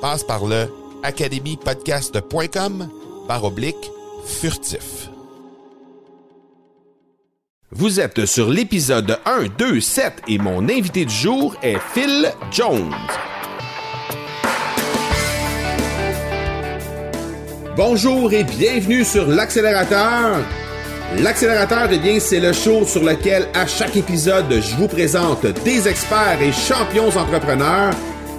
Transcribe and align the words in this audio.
Passe 0.00 0.24
par 0.24 0.46
le 0.46 0.66
academypodcast.com 1.02 2.88
par 3.28 3.44
oblique 3.44 3.90
furtif. 4.24 5.10
Vous 7.70 8.00
êtes 8.00 8.24
sur 8.24 8.48
l'épisode 8.48 9.18
1, 9.26 9.44
2, 9.58 9.80
7 9.80 10.22
et 10.28 10.38
mon 10.38 10.68
invité 10.68 11.04
du 11.04 11.14
jour 11.14 11.54
est 11.62 11.78
Phil 11.92 12.32
Jones. 12.50 12.94
Bonjour 17.76 18.32
et 18.32 18.44
bienvenue 18.44 19.04
sur 19.04 19.26
l'accélérateur. 19.28 20.38
L'accélérateur, 21.18 21.88
eh 21.92 21.98
bien, 21.98 22.20
c'est 22.20 22.40
le 22.40 22.52
show 22.52 22.86
sur 22.86 23.04
lequel 23.04 23.48
à 23.52 23.66
chaque 23.66 23.96
épisode, 23.96 24.50
je 24.50 24.76
vous 24.76 24.88
présente 24.88 25.44
des 25.64 25.88
experts 25.88 26.40
et 26.40 26.52
champions 26.52 27.08
entrepreneurs 27.08 27.94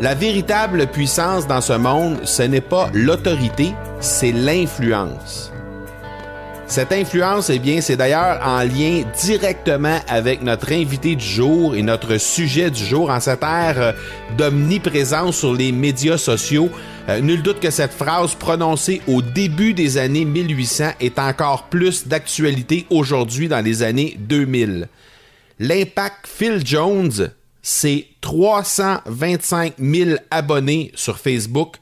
La 0.00 0.14
véritable 0.14 0.86
puissance 0.86 1.46
dans 1.46 1.60
ce 1.60 1.74
monde, 1.74 2.20
ce 2.24 2.42
n'est 2.42 2.62
pas 2.62 2.88
l'autorité, 2.94 3.74
c'est 4.00 4.32
l'influence. 4.32 5.52
Cette 6.66 6.92
influence, 6.92 7.50
eh 7.50 7.58
bien, 7.58 7.82
c'est 7.82 7.96
d'ailleurs 7.96 8.40
en 8.42 8.60
lien 8.60 9.02
directement 9.20 9.98
avec 10.08 10.40
notre 10.40 10.72
invité 10.72 11.16
du 11.16 11.24
jour 11.24 11.74
et 11.74 11.82
notre 11.82 12.16
sujet 12.16 12.70
du 12.70 12.82
jour 12.82 13.10
en 13.10 13.20
cette 13.20 13.42
ère 13.42 13.94
d'omniprésence 14.38 15.36
sur 15.36 15.52
les 15.52 15.70
médias 15.70 16.16
sociaux. 16.16 16.70
Euh, 17.10 17.20
nul 17.20 17.42
doute 17.42 17.60
que 17.60 17.70
cette 17.70 17.92
phrase 17.92 18.34
prononcée 18.34 19.02
au 19.06 19.20
début 19.20 19.74
des 19.74 19.98
années 19.98 20.24
1800 20.24 20.92
est 21.00 21.18
encore 21.18 21.64
plus 21.64 22.06
d'actualité 22.06 22.86
aujourd'hui 22.88 23.48
dans 23.48 23.62
les 23.62 23.82
années 23.82 24.16
2000. 24.18 24.88
L'impact 25.58 26.26
Phil 26.26 26.62
Jones, 26.64 27.32
c'est 27.62 28.06
325 28.20 29.74
000 29.78 30.10
abonnés 30.30 30.92
sur 30.94 31.18
Facebook, 31.18 31.76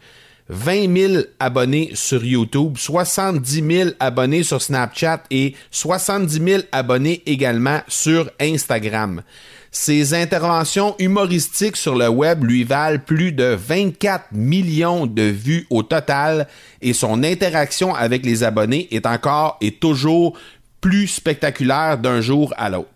20 0.48 0.96
000 0.96 1.22
abonnés 1.38 1.90
sur 1.94 2.24
YouTube, 2.24 2.76
70 2.76 3.76
000 3.76 3.90
abonnés 4.00 4.42
sur 4.42 4.62
Snapchat 4.62 5.22
et 5.30 5.54
70 5.70 6.42
000 6.42 6.62
abonnés 6.72 7.22
également 7.26 7.80
sur 7.86 8.30
Instagram. 8.40 9.22
Ses 9.70 10.14
interventions 10.14 10.96
humoristiques 10.98 11.76
sur 11.76 11.94
le 11.94 12.08
web 12.08 12.42
lui 12.42 12.64
valent 12.64 12.98
plus 13.04 13.32
de 13.32 13.44
24 13.44 14.32
millions 14.32 15.06
de 15.06 15.22
vues 15.22 15.66
au 15.68 15.82
total 15.82 16.48
et 16.80 16.94
son 16.94 17.22
interaction 17.22 17.94
avec 17.94 18.24
les 18.24 18.42
abonnés 18.42 18.88
est 18.90 19.04
encore 19.04 19.58
et 19.60 19.72
toujours 19.72 20.38
plus 20.80 21.06
spectaculaire 21.06 21.98
d'un 21.98 22.22
jour 22.22 22.54
à 22.56 22.70
l'autre. 22.70 22.90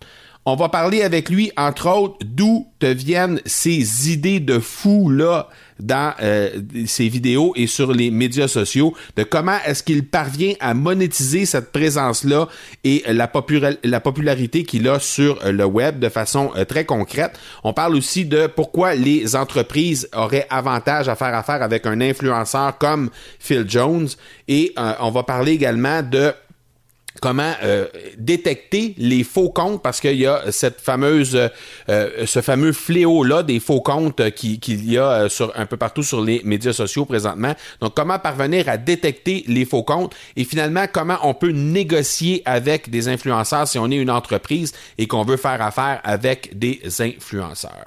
On 0.45 0.55
va 0.57 0.67
parler 0.67 1.03
avec 1.03 1.29
lui, 1.29 1.53
entre 1.55 1.89
autres, 1.89 2.17
d'où 2.25 2.67
te 2.79 2.85
viennent 2.85 3.39
ces 3.45 4.11
idées 4.11 4.41
de 4.41 4.59
fou 4.59 5.09
là 5.09 5.47
dans 5.79 6.13
euh, 6.21 6.49
ses 6.85 7.07
vidéos 7.07 7.53
et 7.55 7.65
sur 7.65 7.93
les 7.93 8.11
médias 8.11 8.49
sociaux, 8.49 8.93
de 9.15 9.23
comment 9.23 9.57
est-ce 9.65 9.83
qu'il 9.83 10.05
parvient 10.05 10.53
à 10.59 10.73
monétiser 10.73 11.45
cette 11.45 11.71
présence-là 11.71 12.49
et 12.83 13.03
la, 13.07 13.31
la 13.83 13.99
popularité 14.01 14.65
qu'il 14.65 14.89
a 14.89 14.99
sur 14.99 15.39
euh, 15.45 15.53
le 15.53 15.63
web 15.63 15.99
de 15.99 16.09
façon 16.09 16.51
euh, 16.57 16.65
très 16.65 16.83
concrète. 16.83 17.39
On 17.63 17.71
parle 17.71 17.95
aussi 17.95 18.25
de 18.25 18.47
pourquoi 18.47 18.95
les 18.95 19.37
entreprises 19.37 20.09
auraient 20.13 20.47
avantage 20.49 21.07
à 21.07 21.15
faire 21.15 21.33
affaire 21.35 21.63
avec 21.63 21.85
un 21.85 22.01
influenceur 22.01 22.77
comme 22.77 23.09
Phil 23.39 23.63
Jones 23.67 24.09
et 24.49 24.73
on 24.99 25.09
va 25.09 25.23
parler 25.23 25.53
également 25.53 26.01
de 26.01 26.33
comment 27.23 27.53
euh, 27.63 27.87
détecter 28.17 28.95
les 28.97 29.23
faux 29.23 29.49
comptes 29.49 29.81
parce 29.81 30.01
qu'il 30.01 30.17
y 30.17 30.27
a 30.27 30.51
cette 30.51 30.81
fameuse 30.81 31.39
euh, 31.87 32.25
ce 32.25 32.41
fameux 32.41 32.73
fléau 32.73 33.23
là 33.23 33.43
des 33.43 33.61
faux 33.61 33.79
comptes 33.79 34.29
qu'il 34.31 34.91
y 34.91 34.97
a 34.97 35.09
euh, 35.09 35.29
sur 35.29 35.53
un 35.57 35.65
peu 35.65 35.77
partout 35.77 36.03
sur 36.03 36.19
les 36.19 36.41
médias 36.43 36.73
sociaux 36.73 37.05
présentement. 37.05 37.55
Donc 37.79 37.95
comment 37.95 38.19
parvenir 38.19 38.67
à 38.67 38.75
détecter 38.75 39.45
les 39.47 39.63
faux 39.63 39.83
comptes 39.83 40.13
et 40.35 40.43
finalement 40.43 40.85
comment 40.91 41.17
on 41.23 41.33
peut 41.33 41.51
négocier 41.51 42.41
avec 42.43 42.89
des 42.89 43.07
influenceurs 43.07 43.69
si 43.69 43.79
on 43.79 43.89
est 43.89 43.95
une 43.95 44.11
entreprise 44.11 44.73
et 44.97 45.07
qu'on 45.07 45.23
veut 45.23 45.37
faire 45.37 45.61
affaire 45.61 46.01
avec 46.03 46.59
des 46.59 46.81
influenceurs? 46.99 47.85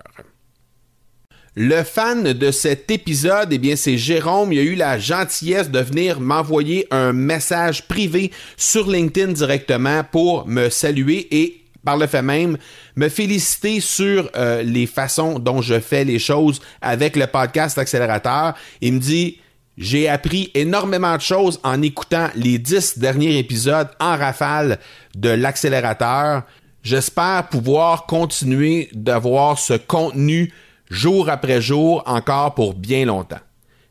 Le 1.59 1.84
fan 1.84 2.34
de 2.34 2.50
cet 2.50 2.91
épisode, 2.91 3.50
eh 3.50 3.56
bien, 3.56 3.77
c'est 3.77 3.97
Jérôme. 3.97 4.53
Il 4.53 4.59
a 4.59 4.62
eu 4.62 4.75
la 4.75 4.99
gentillesse 4.99 5.71
de 5.71 5.78
venir 5.78 6.21
m'envoyer 6.21 6.87
un 6.91 7.15
message 7.15 7.89
privé 7.89 8.31
sur 8.59 8.87
LinkedIn 8.91 9.33
directement 9.33 10.05
pour 10.05 10.47
me 10.47 10.69
saluer 10.69 11.27
et 11.31 11.62
par 11.83 11.97
le 11.97 12.06
fait 12.06 12.21
même, 12.21 12.59
me 12.94 13.09
féliciter 13.09 13.81
sur 13.81 14.28
euh, 14.37 14.62
les 14.62 14.84
façons 14.84 15.38
dont 15.38 15.62
je 15.62 15.81
fais 15.81 16.05
les 16.05 16.19
choses 16.19 16.61
avec 16.82 17.17
le 17.17 17.26
podcast 17.26 17.79
Accélérateur. 17.79 18.53
Il 18.82 18.93
me 18.93 18.99
dit, 18.99 19.41
j'ai 19.79 20.11
appris 20.11 20.50
énormément 20.53 21.17
de 21.17 21.23
choses 21.23 21.58
en 21.64 21.81
écoutant 21.81 22.29
les 22.35 22.58
dix 22.58 22.99
derniers 22.99 23.38
épisodes 23.38 23.88
en 23.99 24.14
rafale 24.19 24.79
de 25.14 25.31
l'accélérateur. 25.31 26.43
J'espère 26.82 27.49
pouvoir 27.49 28.05
continuer 28.05 28.91
d'avoir 28.93 29.58
ce 29.58 29.73
contenu 29.73 30.53
jour 30.91 31.29
après 31.29 31.61
jour, 31.61 32.03
encore 32.06 32.55
pour 32.55 32.75
bien 32.75 33.05
longtemps. 33.05 33.41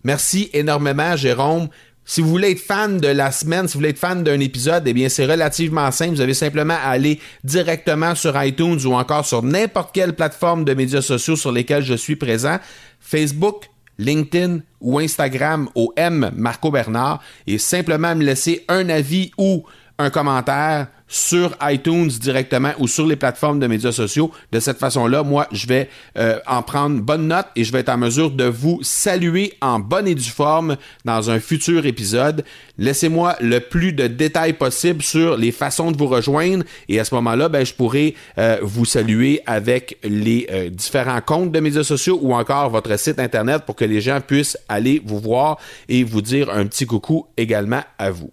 Merci 0.04 0.50
énormément, 0.54 1.16
Jérôme. 1.16 1.68
Si 2.08 2.22
vous 2.22 2.30
voulez 2.30 2.52
être 2.52 2.60
fan 2.60 3.00
de 3.00 3.08
la 3.08 3.32
semaine, 3.32 3.68
si 3.68 3.74
vous 3.74 3.80
voulez 3.80 3.90
être 3.90 3.98
fan 3.98 4.24
d'un 4.24 4.40
épisode, 4.40 4.84
eh 4.88 4.94
bien, 4.94 5.10
c'est 5.10 5.26
relativement 5.26 5.90
simple. 5.90 6.14
Vous 6.14 6.22
avez 6.22 6.36
simplement 6.36 6.76
à 6.76 6.90
aller 6.90 7.20
directement 7.44 8.14
sur 8.14 8.42
iTunes 8.44 8.80
ou 8.86 8.94
encore 8.94 9.26
sur 9.26 9.42
n'importe 9.42 9.94
quelle 9.94 10.14
plateforme 10.14 10.64
de 10.66 10.76
médias 10.76 11.02
sociaux 11.02 11.36
sur 11.36 11.52
lesquels 11.52 11.84
je 11.84 11.96
suis 11.96 12.16
présent. 12.16 12.60
Facebook, 13.00 13.66
LinkedIn 13.98 14.60
ou 14.82 15.00
Instagram 15.00 15.68
au 15.74 15.94
M 15.96 16.30
Marco 16.36 16.70
Bernard 16.70 17.24
et 17.48 17.58
simplement 17.58 18.16
me 18.16 18.24
laisser 18.24 18.64
un 18.68 18.88
avis 18.90 19.32
ou 19.40 19.64
un 19.98 20.12
commentaire 20.12 20.88
sur 21.08 21.56
iTunes 21.62 22.08
directement 22.08 22.72
ou 22.80 22.88
sur 22.88 23.06
les 23.06 23.16
plateformes 23.16 23.60
de 23.60 23.68
médias 23.68 23.92
sociaux. 23.92 24.32
De 24.52 24.60
cette 24.60 24.78
façon-là, 24.78 25.24
moi, 25.24 25.48
je 25.52 25.68
vais 25.68 25.90
euh, 26.18 26.40
en 26.48 26.64
prendre 26.64 27.00
bonne 27.02 27.28
note 27.28 27.48
et 27.56 27.64
je 27.64 27.72
vais 27.72 27.80
être 27.80 27.90
en 27.90 27.98
mesure 27.98 28.32
de 28.32 28.46
vous 28.46 28.80
saluer 28.82 29.54
en 29.62 29.80
bonne 29.80 30.08
et 30.08 30.16
due 30.16 30.24
forme 30.24 30.78
dans 31.06 31.30
un 31.30 31.40
futur 31.40 31.86
épisode. 31.86 32.44
Laissez-moi 32.78 33.36
le 33.40 33.60
plus 33.60 33.94
de 33.94 34.08
détails 34.08 34.54
possible 34.54 35.02
sur 35.02 35.38
les 35.38 35.52
façons 35.52 35.92
de 35.92 35.98
vous 35.98 36.08
rejoindre 36.08 36.64
et 36.90 37.00
à 37.00 37.06
ce 37.06 37.14
moment-là, 37.16 37.50
ben, 37.50 37.66
je 37.66 37.74
pourrai 37.74 38.16
euh, 38.38 38.58
vous 38.62 38.86
saluer 38.86 39.42
avec 39.46 39.98
les 40.04 40.48
euh, 40.52 40.70
différents 40.70 41.22
comptes 41.22 41.52
de 41.52 41.60
médias 41.60 41.84
sociaux 41.84 42.20
ou 42.22 42.34
encore 42.34 42.70
votre 42.70 42.98
site 43.00 43.20
internet 43.20 43.64
pour 43.66 43.76
que 43.76 43.86
les 43.86 44.02
gens 44.02 44.20
puissent 44.22 44.58
aller 44.68 45.02
vous 45.06 45.20
voir 45.20 45.58
et 45.88 46.04
vous 46.04 46.22
dire 46.22 46.50
un 46.50 46.66
petit 46.66 46.86
coucou 46.86 47.28
également 47.38 47.82
à 47.98 48.12
vous. 48.12 48.32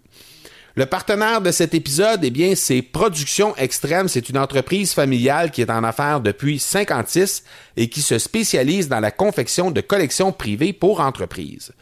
Le 0.75 0.87
partenaire 0.87 1.39
de 1.39 1.51
cet 1.51 1.75
épisode, 1.75 2.21
eh 2.23 2.31
bien, 2.31 2.55
c'est 2.55 2.81
Production 2.81 3.55
Extrême. 3.57 4.07
C'est 4.07 4.29
une 4.29 4.39
entreprise 4.39 4.91
familiale 4.91 5.51
qui 5.51 5.61
est 5.61 5.69
en 5.69 5.83
affaires 5.83 6.19
depuis 6.19 6.57
56 6.57 7.43
et 7.77 7.89
qui 7.89 8.01
se 8.01 8.17
spécialise 8.17 8.89
dans 8.89 8.99
la 8.99 9.11
confection 9.11 9.69
de 9.69 9.81
collections 9.81 10.31
privées 10.31 10.73
pour 10.73 10.99
entreprises. 10.99 11.73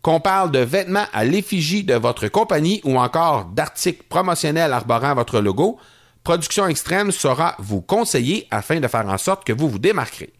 Qu'on 0.00 0.20
parle 0.20 0.52
de 0.52 0.60
vêtements 0.60 1.06
à 1.12 1.24
l'effigie 1.24 1.82
de 1.82 1.94
votre 1.94 2.28
compagnie 2.28 2.80
ou 2.84 3.00
encore 3.00 3.46
d'articles 3.46 4.04
promotionnels 4.08 4.72
arborant 4.72 5.16
votre 5.16 5.40
logo, 5.40 5.80
Production 6.22 6.68
Extrême 6.68 7.10
saura 7.10 7.56
vous 7.58 7.80
conseiller 7.80 8.46
afin 8.52 8.78
de 8.78 8.86
faire 8.86 9.08
en 9.08 9.18
sorte 9.18 9.44
que 9.44 9.52
vous 9.52 9.68
vous 9.68 9.80
démarquerez. 9.80 10.32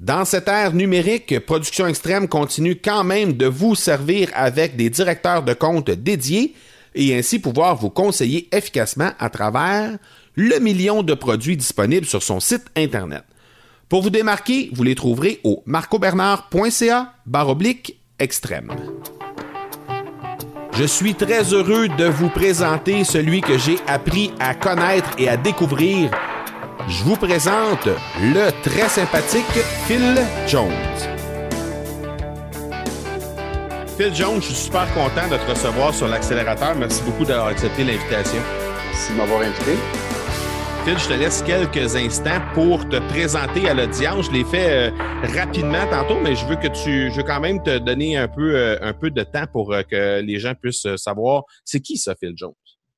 Dans 0.00 0.24
cette 0.24 0.48
ère 0.48 0.72
numérique, 0.72 1.38
Production 1.40 1.86
Extrême 1.88 2.26
continue 2.26 2.80
quand 2.82 3.04
même 3.04 3.34
de 3.34 3.46
vous 3.46 3.74
servir 3.74 4.30
avec 4.32 4.76
des 4.76 4.88
directeurs 4.88 5.42
de 5.42 5.52
compte 5.52 5.90
dédiés 5.90 6.54
et 6.94 7.16
ainsi 7.16 7.38
pouvoir 7.38 7.76
vous 7.76 7.90
conseiller 7.90 8.48
efficacement 8.52 9.10
à 9.18 9.30
travers 9.30 9.98
le 10.36 10.58
million 10.58 11.02
de 11.02 11.14
produits 11.14 11.56
disponibles 11.56 12.06
sur 12.06 12.22
son 12.22 12.40
site 12.40 12.66
Internet. 12.76 13.24
Pour 13.88 14.02
vous 14.02 14.10
démarquer, 14.10 14.70
vous 14.72 14.82
les 14.82 14.94
trouverez 14.94 15.40
au 15.44 15.62
marcobernard.ca 15.66 17.14
baroblique 17.26 17.98
extrême. 18.18 18.72
Je 20.72 20.84
suis 20.84 21.14
très 21.14 21.52
heureux 21.52 21.86
de 21.86 22.06
vous 22.06 22.28
présenter 22.28 23.04
celui 23.04 23.40
que 23.40 23.56
j'ai 23.58 23.78
appris 23.86 24.32
à 24.40 24.54
connaître 24.54 25.10
et 25.18 25.28
à 25.28 25.36
découvrir. 25.36 26.10
Je 26.88 27.04
vous 27.04 27.16
présente 27.16 27.86
le 28.20 28.50
très 28.62 28.88
sympathique 28.88 29.44
Phil 29.86 30.16
Jones. 30.48 31.13
Phil 33.96 34.12
Jones, 34.12 34.40
je 34.40 34.46
suis 34.46 34.54
super 34.54 34.92
content 34.92 35.28
de 35.30 35.36
te 35.36 35.48
recevoir 35.48 35.94
sur 35.94 36.08
l'accélérateur. 36.08 36.74
Merci 36.74 37.00
beaucoup 37.04 37.24
d'avoir 37.24 37.46
accepté 37.46 37.84
l'invitation. 37.84 38.40
Merci 38.90 39.12
de 39.12 39.18
m'avoir 39.18 39.42
invité. 39.42 39.70
Phil, 40.84 40.98
je 40.98 41.08
te 41.08 41.12
laisse 41.12 41.42
quelques 41.42 41.94
instants 41.94 42.40
pour 42.54 42.88
te 42.88 42.96
présenter 43.10 43.68
à 43.68 43.74
l'audience. 43.74 44.26
Je 44.26 44.32
l'ai 44.32 44.44
fait 44.44 44.88
euh, 44.88 44.90
rapidement 45.36 45.86
tantôt, 45.88 46.18
mais 46.20 46.34
je 46.34 46.44
veux 46.44 46.56
que 46.56 46.66
tu, 46.66 47.12
je 47.12 47.18
veux 47.18 47.22
quand 47.22 47.38
même 47.38 47.62
te 47.62 47.78
donner 47.78 48.16
un 48.16 48.26
peu, 48.26 48.56
euh, 48.56 48.76
un 48.82 48.94
peu 48.94 49.10
de 49.10 49.22
temps 49.22 49.46
pour 49.52 49.72
euh, 49.72 49.82
que 49.82 50.20
les 50.22 50.40
gens 50.40 50.54
puissent 50.60 50.88
savoir 50.96 51.44
c'est 51.64 51.78
qui 51.78 51.96
ça, 51.96 52.16
Phil 52.18 52.32
Jones. 52.34 52.52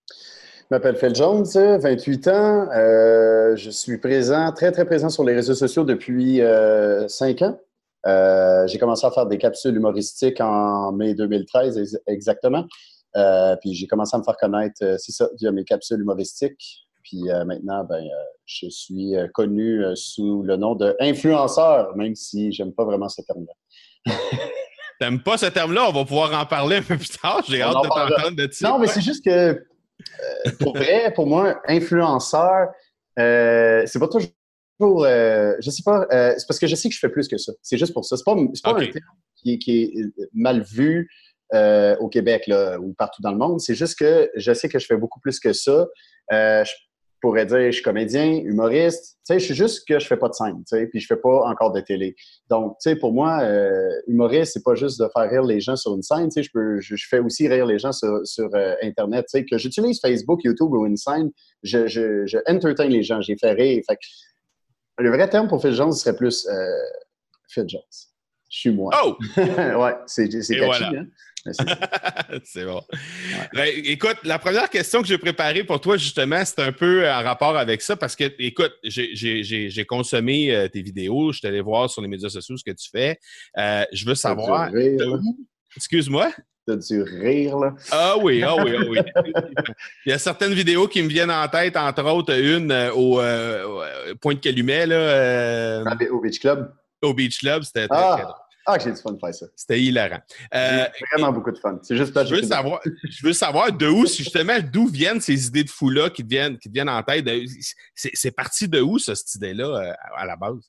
Je 0.08 0.66
m'appelle 0.70 0.96
Phil 0.96 1.14
Jones, 1.14 1.44
28 1.44 2.28
ans. 2.28 2.68
je 3.54 3.68
suis 3.70 3.98
présent, 3.98 4.50
très, 4.52 4.72
très 4.72 4.86
présent 4.86 5.10
sur 5.10 5.24
les 5.24 5.34
réseaux 5.34 5.54
sociaux 5.54 5.84
depuis 5.84 6.40
5 7.06 7.42
ans. 7.42 7.60
Euh, 8.06 8.66
j'ai 8.66 8.78
commencé 8.78 9.06
à 9.06 9.10
faire 9.10 9.26
des 9.26 9.38
capsules 9.38 9.74
humoristiques 9.74 10.40
en 10.40 10.92
mai 10.92 11.14
2013 11.14 12.00
exactement. 12.06 12.64
Euh, 13.16 13.56
puis 13.60 13.74
j'ai 13.74 13.86
commencé 13.86 14.14
à 14.14 14.18
me 14.18 14.24
faire 14.24 14.36
connaître, 14.36 14.82
euh, 14.82 14.96
c'est 14.98 15.12
ça, 15.12 15.28
via 15.38 15.50
mes 15.50 15.64
capsules 15.64 16.00
humoristiques. 16.00 16.82
Puis 17.02 17.22
maintenant, 17.46 17.84
ben, 17.84 18.04
je 18.46 18.68
suis 18.68 19.14
connu 19.32 19.80
sous 19.94 20.42
le 20.42 20.56
nom 20.56 20.74
de 20.74 20.96
influenceur, 20.98 21.96
même 21.96 22.16
si 22.16 22.50
j'aime 22.50 22.72
pas 22.72 22.84
vraiment 22.84 23.08
ce 23.08 23.22
terme-là. 23.22 24.12
T'aimes 24.98 25.22
pas 25.22 25.38
ce 25.38 25.46
terme-là? 25.46 25.88
On 25.88 25.92
va 25.92 26.04
pouvoir 26.04 26.32
en 26.32 26.44
parler 26.46 26.78
un 26.78 26.82
peu 26.82 26.96
plus 26.96 27.10
tard. 27.10 27.44
J'ai 27.48 27.62
hâte 27.62 27.76
de 27.76 27.88
t'entendre 27.88 28.36
de 28.36 28.48
ça. 28.50 28.70
Non, 28.70 28.80
mais 28.80 28.88
c'est 28.88 29.02
juste 29.02 29.24
que, 29.24 29.64
pour 30.58 30.76
vrai, 30.76 31.12
pour 31.14 31.28
moi, 31.28 31.60
influenceur, 31.68 32.70
c'est 33.16 34.00
pas 34.00 34.08
toujours 34.08 34.30
pour, 34.78 35.04
euh, 35.04 35.54
je 35.60 35.70
sais 35.70 35.82
pas, 35.84 36.06
euh, 36.12 36.34
c'est 36.36 36.46
parce 36.46 36.58
que 36.58 36.66
je 36.66 36.74
sais 36.74 36.88
que 36.88 36.94
je 36.94 36.98
fais 36.98 37.08
plus 37.08 37.28
que 37.28 37.38
ça. 37.38 37.52
C'est 37.62 37.78
juste 37.78 37.94
pour 37.94 38.04
ça. 38.04 38.16
C'est 38.16 38.24
pas, 38.24 38.34
pas 38.34 38.80
un 38.80 38.86
terme 38.86 39.02
qui, 39.36 39.52
est 39.52 39.98
euh, 39.98 40.28
mal 40.34 40.62
vu 40.62 41.08
au 42.00 42.08
Québec 42.08 42.44
là, 42.46 42.78
ou 42.78 42.92
partout 42.94 43.22
dans 43.22 43.32
le 43.32 43.38
monde. 43.38 43.60
C'est 43.60 43.74
juste 43.74 43.98
que 43.98 44.30
je 44.34 44.52
sais 44.52 44.68
que 44.68 44.78
je 44.78 44.86
fais 44.86 44.96
beaucoup 44.96 45.20
plus 45.20 45.40
que 45.40 45.52
ça. 45.52 45.86
je 46.30 46.70
pourrais 47.22 47.46
dire, 47.46 47.66
je 47.66 47.70
suis 47.70 47.82
comédien, 47.82 48.40
humoriste. 48.44 49.16
Tu 49.26 49.34
sais, 49.34 49.38
je 49.38 49.44
suis 49.46 49.54
juste 49.54 49.88
que 49.88 49.98
je 49.98 50.06
fais 50.06 50.16
pas 50.16 50.28
de 50.28 50.34
scène, 50.34 50.58
tu 50.58 50.76
sais, 50.76 50.86
puis 50.86 51.00
je 51.00 51.06
fais 51.06 51.16
pas 51.16 51.48
encore 51.48 51.72
de 51.72 51.80
télé. 51.80 52.14
Donc, 52.50 52.76
tu 52.80 52.90
sais, 52.90 52.96
pour 52.96 53.12
moi, 53.12 53.42
humoriste, 54.06 54.52
c'est 54.52 54.62
pas 54.62 54.74
juste 54.74 55.00
de 55.00 55.08
faire 55.16 55.30
rire 55.30 55.42
les 55.42 55.60
gens 55.60 55.76
sur 55.76 55.94
une 55.94 56.02
scène. 56.02 56.28
Tu 56.28 56.32
sais, 56.32 56.42
je 56.42 56.50
peux, 56.52 56.80
je, 56.80 56.94
fais 57.08 57.20
aussi 57.20 57.48
rire 57.48 57.64
les 57.64 57.78
gens 57.78 57.92
sur, 57.92 58.20
sur 58.24 58.50
Internet. 58.82 59.26
Tu 59.30 59.38
sais, 59.38 59.44
que 59.44 59.56
j'utilise 59.56 60.00
Facebook, 60.00 60.42
YouTube 60.44 60.72
ou 60.72 60.84
une 60.84 60.96
scène, 60.96 61.30
je, 61.62 61.86
je, 61.86 62.26
je 62.26 62.38
entertain 62.46 62.88
les 62.88 63.02
gens, 63.02 63.20
j'ai 63.22 63.36
fait 63.40 63.52
rire. 63.52 63.82
Fait 63.88 63.96
le 64.98 65.10
vrai 65.10 65.28
terme 65.28 65.48
pour 65.48 65.60
Phil 65.60 65.72
Jones 65.72 65.92
serait 65.92 66.16
plus 66.16 66.46
euh, 66.46 66.66
Phil 67.48 67.64
Jones. 67.68 67.82
Je 68.48 68.58
suis 68.58 68.70
moi. 68.70 68.92
Oh! 69.04 69.16
ouais, 69.36 69.94
c'est 70.06 70.28
catchy, 70.28 70.56
hein? 70.56 71.06
c'est 72.44 72.64
bon. 72.64 72.82
Ben, 73.54 73.68
écoute, 73.84 74.16
la 74.24 74.38
première 74.38 74.68
question 74.68 75.00
que 75.00 75.08
j'ai 75.08 75.18
préparée 75.18 75.64
pour 75.64 75.80
toi, 75.80 75.96
justement, 75.96 76.44
c'est 76.44 76.60
un 76.60 76.72
peu 76.72 77.08
en 77.08 77.22
rapport 77.22 77.56
avec 77.56 77.82
ça 77.82 77.96
parce 77.96 78.16
que, 78.16 78.24
écoute, 78.38 78.72
j'ai 78.82 79.84
consommé 79.86 80.54
euh, 80.54 80.68
tes 80.68 80.82
vidéos, 80.82 81.32
je 81.32 81.38
suis 81.38 81.48
allé 81.48 81.60
voir 81.60 81.88
sur 81.88 82.02
les 82.02 82.08
médias 82.08 82.28
sociaux 82.28 82.56
ce 82.56 82.64
que 82.64 82.74
tu 82.74 82.88
fais. 82.90 83.18
Euh, 83.58 83.84
je 83.92 84.04
veux 84.06 84.14
savoir. 84.14 84.70
Excuse-moi? 85.76 86.32
T'as 86.66 86.74
dû 86.74 87.00
rire, 87.02 87.58
là. 87.58 87.74
Ah 87.92 88.16
oui, 88.20 88.42
ah 88.42 88.56
oui, 88.56 88.72
ah 88.76 88.82
oui. 88.88 88.98
Il 90.04 90.10
y 90.10 90.12
a 90.12 90.18
certaines 90.18 90.52
vidéos 90.52 90.88
qui 90.88 91.00
me 91.00 91.08
viennent 91.08 91.30
en 91.30 91.46
tête, 91.46 91.76
entre 91.76 92.04
autres, 92.04 92.36
une 92.36 92.72
euh, 92.72 92.92
au, 92.92 93.20
euh, 93.20 94.14
point 94.20 94.34
de 94.34 94.40
Calumet, 94.40 94.84
là. 94.86 94.96
Euh, 94.96 95.84
au 96.10 96.20
Beach 96.20 96.40
Club. 96.40 96.72
Au 97.02 97.14
Beach 97.14 97.38
Club, 97.38 97.62
c'était 97.62 97.86
ah. 97.88 98.16
très 98.18 98.32
Ah, 98.66 98.78
j'ai 98.80 98.90
du 98.90 99.00
fun 99.00 99.12
de 99.12 99.18
faire 99.20 99.32
ça. 99.32 99.46
C'était 99.54 99.80
hilarant. 99.80 100.18
Euh, 100.52 100.86
vraiment 101.12 101.30
beaucoup 101.30 101.52
de 101.52 101.58
fun. 101.58 101.78
C'est 101.82 101.96
juste 101.96 102.12
je 102.24 102.34
veux, 102.34 102.42
savoir, 102.42 102.80
je 102.84 103.24
veux 103.24 103.32
savoir 103.32 103.70
de 103.70 103.86
où, 103.86 104.04
justement, 104.04 104.58
d'où 104.60 104.88
viennent 104.88 105.20
ces 105.20 105.46
idées 105.46 105.62
de 105.62 105.70
fou-là 105.70 106.10
qui, 106.10 106.24
viennent, 106.24 106.58
qui 106.58 106.68
viennent 106.68 106.88
en 106.88 107.02
tête? 107.04 107.28
C'est 107.94 108.32
parti 108.32 108.66
de 108.66 108.80
où, 108.80 108.98
ça, 108.98 109.14
cette 109.14 109.36
idée-là, 109.36 109.94
à 110.16 110.26
la 110.26 110.34
base? 110.34 110.68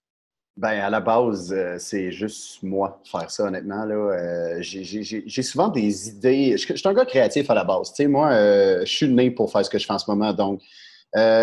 Ben, 0.58 0.80
à 0.80 0.90
la 0.90 1.02
base, 1.02 1.54
euh, 1.56 1.76
c'est 1.78 2.12
juste 2.12 2.64
moi 2.64 3.00
faire 3.04 3.30
ça, 3.30 3.44
honnêtement. 3.44 3.86
Là. 3.86 3.94
Euh, 3.96 4.58
j'ai 4.60 5.44
souvent 5.44 5.68
des 5.68 6.10
idées. 6.10 6.58
Je, 6.58 6.74
suis 6.74 6.88
un 6.88 6.94
gars 6.94 7.06
créatif 7.06 7.48
à 7.52 7.54
la 7.54 7.64
base. 7.64 7.90
Tu 7.90 8.04
sais, 8.04 8.08
moi, 8.08 8.32
euh, 8.32 8.80
je 8.82 8.92
suis 8.92 9.08
né 9.08 9.30
pour 9.30 9.52
faire 9.52 9.64
ce 9.64 9.70
que 9.70 9.78
je 9.78 9.86
fais 9.86 9.94
en 9.94 10.00
ce 10.00 10.10
moment. 10.10 10.34
Donc, 10.34 10.62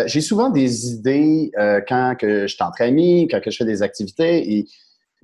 j'ai 0.05 0.21
souvent 0.21 0.49
des 0.49 0.91
idées 0.91 1.51
quand 1.87 2.15
que 2.19 2.45
je 2.47 2.53
suis 2.53 2.63
entre 2.63 2.81
amis, 2.81 3.27
quand 3.29 3.41
que 3.41 3.51
je 3.51 3.57
fais 3.57 3.65
des 3.65 3.81
activités. 3.81 4.57
Et 4.57 4.67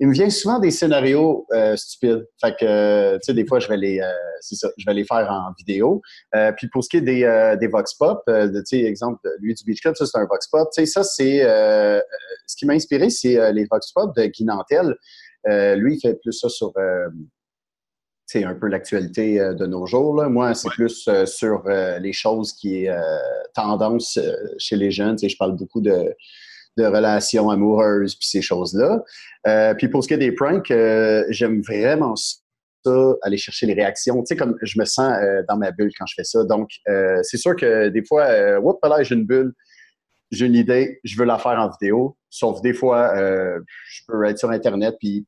il 0.02 0.08
me 0.08 0.12
vient 0.12 0.30
souvent 0.30 0.58
des 0.58 0.72
scénarios 0.72 1.46
euh, 1.52 1.76
stupides. 1.76 2.26
Fait 2.40 2.56
que, 2.58 3.14
tu 3.14 3.20
sais, 3.22 3.34
des 3.34 3.46
fois, 3.46 3.60
je 3.60 3.68
vais 3.68 3.76
les, 3.76 4.00
euh, 4.00 4.10
ça, 4.40 4.68
je 4.76 4.84
vais 4.84 4.94
les 4.94 5.04
faire 5.04 5.30
en 5.30 5.52
vidéo. 5.56 6.02
Euh, 6.34 6.50
puis 6.56 6.66
pour 6.66 6.82
ce 6.82 6.88
qui 6.88 6.96
est 6.96 7.02
des, 7.02 7.54
des 7.60 7.68
vox 7.68 7.94
pop, 7.94 8.20
tu 8.26 8.32
sais, 8.64 8.82
exemple, 8.82 9.20
lui 9.38 9.54
du 9.54 9.62
Beach 9.62 9.80
Club, 9.80 9.94
ça, 9.94 10.04
c'est 10.04 10.18
un 10.18 10.26
vox 10.26 10.48
pop. 10.48 10.68
Tu 10.74 10.84
sais, 10.84 10.86
ça, 10.86 11.04
c'est, 11.04 11.42
ce 12.48 12.56
qui 12.56 12.66
m'a 12.66 12.72
inspiré, 12.72 13.10
c'est 13.10 13.52
les 13.52 13.64
vox 13.70 13.92
pop 13.92 14.12
de 14.16 14.26
Guy 14.26 14.44
Nantel. 14.44 14.96
lui, 15.78 15.94
il 15.94 16.00
fait 16.00 16.18
plus 16.20 16.32
ça 16.32 16.48
sur, 16.48 16.72
c'est 18.26 18.42
un 18.42 18.54
peu 18.54 18.66
l'actualité 18.66 19.38
de 19.38 19.66
nos 19.66 19.86
jours. 19.86 20.16
Là. 20.16 20.28
Moi, 20.28 20.54
c'est 20.54 20.70
plus 20.70 21.08
sur 21.26 21.62
les 21.68 22.12
choses 22.12 22.54
qui 22.54 22.86
est 22.86 22.90
tendance 23.54 24.18
chez 24.58 24.74
les 24.74 24.90
jeunes. 24.90 25.14
Tu 25.14 25.26
sais, 25.26 25.28
je 25.28 25.36
parle 25.36 25.54
beaucoup 25.54 25.80
de 25.80 26.12
de 26.76 26.84
relations 26.84 27.50
amoureuses, 27.50 28.14
puis 28.14 28.28
ces 28.28 28.42
choses-là. 28.42 29.02
Euh, 29.46 29.74
puis 29.74 29.88
pour 29.88 30.02
ce 30.02 30.08
qui 30.08 30.14
est 30.14 30.18
des 30.18 30.32
pranks, 30.32 30.70
euh, 30.70 31.24
j'aime 31.28 31.60
vraiment 31.62 32.14
ça, 32.16 33.14
aller 33.22 33.36
chercher 33.36 33.66
les 33.66 33.74
réactions. 33.74 34.22
Tu 34.22 34.26
sais, 34.26 34.36
comme 34.36 34.56
je 34.62 34.78
me 34.78 34.84
sens 34.84 35.12
euh, 35.22 35.42
dans 35.48 35.56
ma 35.56 35.70
bulle 35.70 35.90
quand 35.98 36.06
je 36.06 36.14
fais 36.16 36.24
ça. 36.24 36.44
Donc, 36.44 36.70
c'est 37.22 37.36
sûr 37.36 37.54
que 37.56 37.88
des 37.88 38.04
fois, 38.04 38.24
euh, 38.24 38.60
là, 38.82 39.02
j'ai 39.02 39.14
une 39.14 39.26
bulle, 39.26 39.52
j'ai 40.30 40.46
une 40.46 40.54
idée, 40.54 41.00
je 41.04 41.16
veux 41.18 41.26
la 41.26 41.38
faire 41.38 41.58
en 41.58 41.70
vidéo. 41.70 42.16
Sauf 42.30 42.62
des 42.62 42.72
fois, 42.72 43.12
je 43.14 44.00
peux 44.08 44.24
être 44.24 44.38
sur 44.38 44.50
Internet, 44.50 44.96
puis 44.98 45.26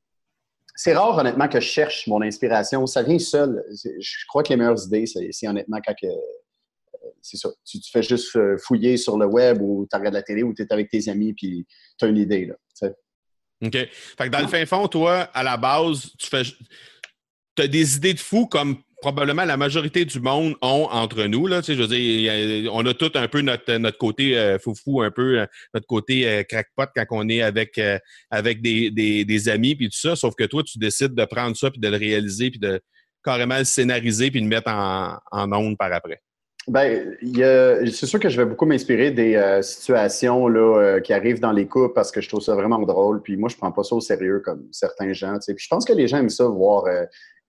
c'est 0.77 0.95
rare, 0.95 1.19
honnêtement, 1.19 1.47
que 1.47 1.61
je 1.61 1.67
cherche 1.67 2.07
mon 2.07 2.23
inspiration. 2.23 2.87
Ça 2.87 3.03
vient 3.03 3.19
seul. 3.19 3.63
Je 3.71 4.27
crois 4.27 4.43
que 4.43 4.49
les 4.49 4.57
meilleures 4.57 4.83
idées, 4.87 5.05
c'est 5.07 5.47
honnêtement 5.47 5.79
quand 5.87 5.95
c'est 7.25 7.39
ça. 7.39 7.49
Tu, 7.65 7.79
fais 7.91 8.03
juste 8.03 8.37
euh, 8.37 8.59
fouiller 8.59 8.99
sur 8.99 9.17
le 9.17 9.25
web 9.25 9.63
ou 9.63 9.87
tu 9.91 9.97
regardes 9.97 10.15
la 10.15 10.23
télé 10.23 10.43
ou 10.43 10.53
tu 10.53 10.63
es 10.63 10.73
avec 10.73 10.91
tes 10.91 11.09
amis 11.09 11.33
puis 11.33 11.67
tu 11.99 12.05
as 12.05 12.09
une 12.09 12.19
idée. 12.19 12.47
Là, 12.47 12.55
OK. 13.63 13.73
Fait 13.73 14.25
que 14.25 14.29
dans 14.29 14.41
le 14.41 14.47
fin 14.47 14.67
fond, 14.67 14.87
toi, 14.89 15.21
à 15.33 15.43
la 15.43 15.57
base, 15.57 16.11
tu 16.19 16.29
fais. 16.29 16.43
as 17.59 17.67
des 17.67 17.97
idées 17.97 18.13
de 18.13 18.21
fou 18.21 18.47
comme 18.47 18.77
probablement 19.01 19.45
la 19.45 19.57
majorité 19.57 20.05
du 20.05 20.21
monde 20.21 20.55
ont 20.61 20.89
entre 20.91 21.25
nous. 21.25 21.47
Là, 21.47 21.63
je 21.67 21.73
veux 21.73 21.87
dire, 21.87 22.71
on 22.75 22.85
a 22.85 22.93
tout 22.93 23.13
un 23.15 23.27
peu 23.29 23.41
notre, 23.41 23.73
notre 23.77 23.99
côté 23.99 24.37
euh, 24.37 24.59
foufou, 24.59 25.01
un 25.01 25.11
peu 25.11 25.41
euh, 25.41 25.47
notre 25.73 25.87
côté 25.87 26.45
crackpot 26.47 26.87
quand 26.95 27.05
on 27.11 27.29
est 27.31 27.41
avec, 27.41 27.81
avec 28.31 28.61
des, 28.61 28.91
des, 28.91 29.49
amis 29.49 29.75
puis 29.77 29.89
tout 29.89 29.99
ça. 29.99 30.15
Sauf 30.15 30.35
que 30.35 30.45
toi, 30.45 30.63
tu 30.63 30.79
décides 30.79 31.15
de 31.15 31.25
prendre 31.25 31.57
ça 31.57 31.71
puis 31.71 31.81
de 31.81 31.89
le 31.89 31.97
réaliser 31.97 32.51
puis 32.51 32.61
de 32.61 32.81
carrément 33.23 33.59
le 33.59 33.65
scénariser 33.65 34.31
puis 34.31 34.41
de 34.41 34.45
le 34.45 34.51
mettre 34.51 34.71
en, 34.71 35.19
en 35.31 35.53
onde 35.53 35.79
par 35.79 35.91
après. 35.91 36.21
Ben, 36.67 37.17
c'est 37.21 38.07
sûr 38.07 38.19
que 38.19 38.29
je 38.31 38.41
vais 38.41 38.47
beaucoup 38.47 38.65
m'inspirer 38.65 39.11
des 39.11 39.61
situations 39.63 40.49
là, 40.49 40.99
qui 41.01 41.13
arrivent 41.13 41.41
dans 41.41 41.53
les 41.53 41.67
couples 41.67 41.93
parce 41.95 42.11
que 42.11 42.21
je 42.21 42.29
trouve 42.29 42.41
ça 42.41 42.55
vraiment 42.55 42.79
drôle. 42.81 43.21
Puis 43.21 43.37
moi, 43.37 43.51
je 43.51 43.57
prends 43.57 43.71
pas 43.71 43.83
ça 43.83 43.95
au 43.95 44.01
sérieux 44.01 44.41
comme 44.41 44.67
certains 44.73 45.13
gens. 45.13 45.37
Puis 45.47 45.57
je 45.59 45.69
pense 45.69 45.85
que 45.85 45.93
les 45.93 46.09
gens 46.09 46.19
aiment 46.19 46.31
ça, 46.31 46.47
voir 46.47 46.87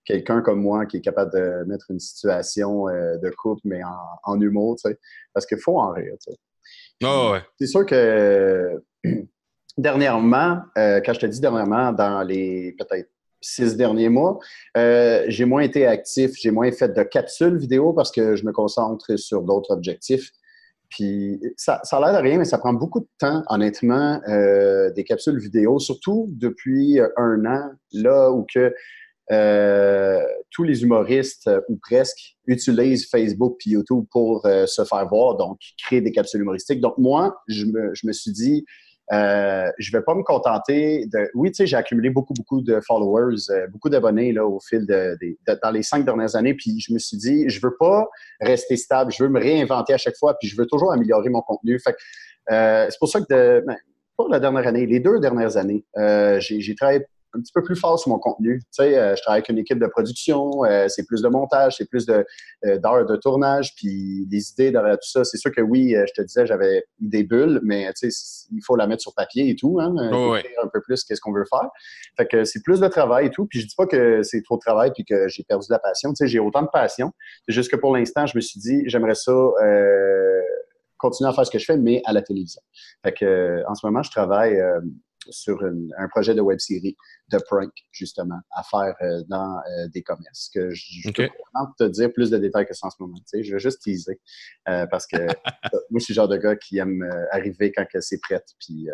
quelqu'un 0.05 0.41
comme 0.41 0.61
moi 0.61 0.85
qui 0.85 0.97
est 0.97 1.01
capable 1.01 1.33
de 1.33 1.63
mettre 1.67 1.87
une 1.89 1.99
situation 1.99 2.87
euh, 2.87 3.17
de 3.17 3.29
couple, 3.31 3.61
mais 3.65 3.81
en, 4.23 4.39
humour, 4.39 4.77
tu 4.77 4.89
sais, 4.89 4.97
parce 5.33 5.45
qu'il 5.45 5.59
faut 5.59 5.79
en 5.79 5.91
rire. 5.91 6.15
Oh, 7.03 7.31
ouais. 7.33 7.41
C'est 7.59 7.67
sûr 7.67 7.85
que 7.85 8.81
dernièrement, 9.77 10.61
euh, 10.77 11.01
quand 11.03 11.13
je 11.13 11.19
te 11.19 11.25
dis 11.25 11.41
dernièrement, 11.41 11.91
dans 11.91 12.21
les 12.21 12.75
peut-être 12.77 13.09
six 13.45 13.75
derniers 13.75 14.09
mois, 14.09 14.39
euh, 14.77 15.25
j'ai 15.27 15.45
moins 15.45 15.61
été 15.61 15.85
actif, 15.85 16.31
j'ai 16.35 16.51
moins 16.51 16.71
fait 16.71 16.89
de 16.89 17.03
capsules 17.03 17.57
vidéo 17.57 17.93
parce 17.93 18.11
que 18.11 18.35
je 18.35 18.45
me 18.45 18.51
concentre 18.51 19.17
sur 19.17 19.43
d'autres 19.43 19.71
objectifs. 19.71 20.31
Puis 20.89 21.41
ça, 21.57 21.81
ça 21.83 21.97
a 21.97 21.99
l'air 21.99 22.21
de 22.21 22.27
rien, 22.27 22.37
mais 22.37 22.45
ça 22.45 22.57
prend 22.57 22.73
beaucoup 22.73 22.99
de 22.99 23.07
temps, 23.17 23.43
honnêtement, 23.49 24.21
des 24.95 25.03
capsules 25.03 25.37
vidéo, 25.39 25.79
surtout 25.79 26.27
depuis 26.31 26.99
un 27.17 27.45
an, 27.45 27.71
là 27.91 28.31
où 28.31 28.45
que 28.53 28.73
euh, 29.31 30.23
tous 30.51 30.63
les 30.63 30.83
humoristes, 30.83 31.47
euh, 31.47 31.59
ou 31.67 31.77
presque, 31.77 32.35
utilisent 32.45 33.09
Facebook 33.09 33.57
et 33.65 33.71
YouTube 33.71 34.05
pour 34.11 34.45
euh, 34.45 34.67
se 34.67 34.83
faire 34.83 35.07
voir, 35.07 35.35
donc 35.35 35.59
créer 35.83 36.01
des 36.01 36.11
capsules 36.11 36.41
humoristiques. 36.41 36.79
Donc 36.79 36.97
moi, 36.99 37.35
je 37.47 37.65
me, 37.65 37.91
je 37.95 38.05
me 38.05 38.13
suis 38.13 38.31
dit, 38.31 38.65
euh, 39.13 39.71
je 39.77 39.91
vais 39.91 40.01
pas 40.01 40.15
me 40.15 40.23
contenter 40.23 41.05
de. 41.07 41.29
Oui, 41.33 41.51
tu 41.51 41.57
sais, 41.57 41.67
j'ai 41.67 41.77
accumulé 41.77 42.09
beaucoup, 42.09 42.33
beaucoup 42.33 42.61
de 42.61 42.79
followers, 42.85 43.35
beaucoup 43.71 43.89
d'abonnés 43.89 44.33
là 44.33 44.45
au 44.45 44.59
fil 44.59 44.85
de, 44.85 45.17
dans 45.61 45.71
les 45.71 45.83
cinq 45.83 46.05
dernières 46.05 46.35
années. 46.35 46.53
Puis 46.53 46.79
je 46.79 46.93
me 46.93 46.99
suis 46.99 47.17
dit, 47.17 47.49
je 47.49 47.59
veux 47.61 47.75
pas 47.79 48.07
rester 48.41 48.77
stable, 48.77 49.11
je 49.11 49.23
veux 49.23 49.29
me 49.29 49.39
réinventer 49.39 49.93
à 49.93 49.97
chaque 49.97 50.17
fois, 50.17 50.35
puis 50.39 50.47
je 50.47 50.57
veux 50.57 50.65
toujours 50.65 50.91
améliorer 50.91 51.29
mon 51.29 51.41
contenu. 51.41 51.79
Fait 51.79 51.95
c'est 52.47 52.99
pour 52.99 53.09
ça 53.09 53.21
que 53.21 53.25
de, 53.29 53.63
ben, 53.65 53.75
pour 54.17 54.29
la 54.29 54.39
dernière 54.39 54.67
année, 54.67 54.85
les 54.85 54.99
deux 54.99 55.19
dernières 55.19 55.57
années, 55.57 55.83
j'ai 56.39 56.75
travaillé 56.75 57.05
un 57.35 57.41
petit 57.41 57.51
peu 57.53 57.61
plus 57.63 57.75
fort 57.75 57.99
sur 57.99 58.09
mon 58.09 58.19
contenu. 58.19 58.59
Tu 58.59 58.65
sais, 58.71 58.97
euh, 58.97 59.15
je 59.15 59.21
travaille 59.21 59.39
avec 59.39 59.49
une 59.49 59.57
équipe 59.57 59.79
de 59.79 59.87
production, 59.87 60.63
euh, 60.63 60.87
c'est 60.87 61.05
plus 61.05 61.21
de 61.21 61.27
montage, 61.27 61.75
c'est 61.77 61.89
plus 61.89 62.05
de, 62.05 62.25
euh, 62.65 62.77
d'heures 62.77 63.05
de 63.05 63.15
tournage, 63.15 63.75
puis 63.75 64.25
des 64.27 64.51
idées 64.51 64.71
derrière 64.71 64.95
tout 64.95 65.09
ça. 65.09 65.23
C'est 65.23 65.37
sûr 65.37 65.51
que 65.51 65.61
oui, 65.61 65.95
je 65.95 66.13
te 66.13 66.21
disais, 66.21 66.45
j'avais 66.45 66.83
des 66.99 67.23
bulles, 67.23 67.59
mais 67.63 67.91
tu 67.93 68.09
sais, 68.09 68.47
il 68.51 68.61
faut 68.65 68.75
la 68.75 68.87
mettre 68.87 69.01
sur 69.01 69.13
papier 69.13 69.49
et 69.49 69.55
tout, 69.55 69.79
hein, 69.79 69.93
un 69.97 70.67
peu 70.71 70.81
plus 70.81 71.03
qu'est-ce 71.03 71.21
qu'on 71.21 71.33
veut 71.33 71.45
faire. 71.49 71.69
Fait 72.17 72.25
que 72.25 72.43
c'est 72.43 72.63
plus 72.63 72.79
de 72.79 72.87
travail 72.87 73.27
et 73.27 73.29
tout. 73.29 73.45
Puis 73.45 73.59
je 73.61 73.67
dis 73.67 73.75
pas 73.75 73.85
que 73.85 74.23
c'est 74.23 74.41
trop 74.41 74.55
de 74.55 74.61
travail 74.61 74.91
puis 74.93 75.05
que 75.05 75.27
j'ai 75.27 75.43
perdu 75.43 75.67
de 75.67 75.73
la 75.73 75.79
passion. 75.79 76.11
Tu 76.11 76.17
sais, 76.17 76.27
j'ai 76.27 76.39
autant 76.39 76.61
de 76.61 76.69
passion. 76.71 77.11
C'est 77.45 77.53
juste 77.53 77.71
que 77.71 77.75
pour 77.75 77.95
l'instant, 77.95 78.25
je 78.25 78.35
me 78.35 78.41
suis 78.41 78.59
dit, 78.59 78.83
j'aimerais 78.87 79.15
ça 79.15 79.33
continuer 80.97 81.29
à 81.29 81.33
faire 81.33 81.45
ce 81.45 81.51
que 81.51 81.59
je 81.59 81.65
fais, 81.65 81.77
mais 81.77 82.01
à 82.05 82.13
la 82.13 82.21
télévision. 82.21 82.61
Fait 83.03 83.13
que 83.13 83.63
en 83.67 83.75
ce 83.75 83.85
moment, 83.85 84.01
je 84.01 84.11
travaille 84.11 84.59
sur 85.29 85.63
un 85.63 86.07
projet 86.09 86.35
de 86.35 86.41
web 86.41 86.59
série 86.59 86.95
de 87.31 87.37
prank, 87.49 87.71
justement, 87.91 88.39
à 88.51 88.63
faire 88.63 88.95
euh, 89.01 89.23
dans 89.27 89.57
euh, 89.57 89.87
des 89.93 90.03
commerces. 90.03 90.49
Que 90.53 90.69
je, 90.71 91.09
peux 91.11 91.27
te 91.77 91.83
dire 91.85 92.11
plus 92.13 92.29
de 92.29 92.37
détails 92.37 92.65
que 92.65 92.73
ça 92.73 92.87
en 92.87 92.89
ce 92.89 92.97
moment. 92.99 93.17
je 93.33 93.51
vais 93.51 93.59
juste 93.59 93.81
teaser 93.81 94.19
euh, 94.69 94.85
parce 94.87 95.07
que 95.07 95.17
moi, 95.89 95.99
je 95.99 96.03
suis 96.03 96.13
le 96.13 96.15
genre 96.15 96.27
de 96.27 96.37
gars 96.37 96.55
qui 96.55 96.77
aime 96.77 97.07
arriver 97.31 97.71
quand 97.71 97.85
c'est 97.99 98.19
prêt. 98.21 98.43
Puis 98.59 98.87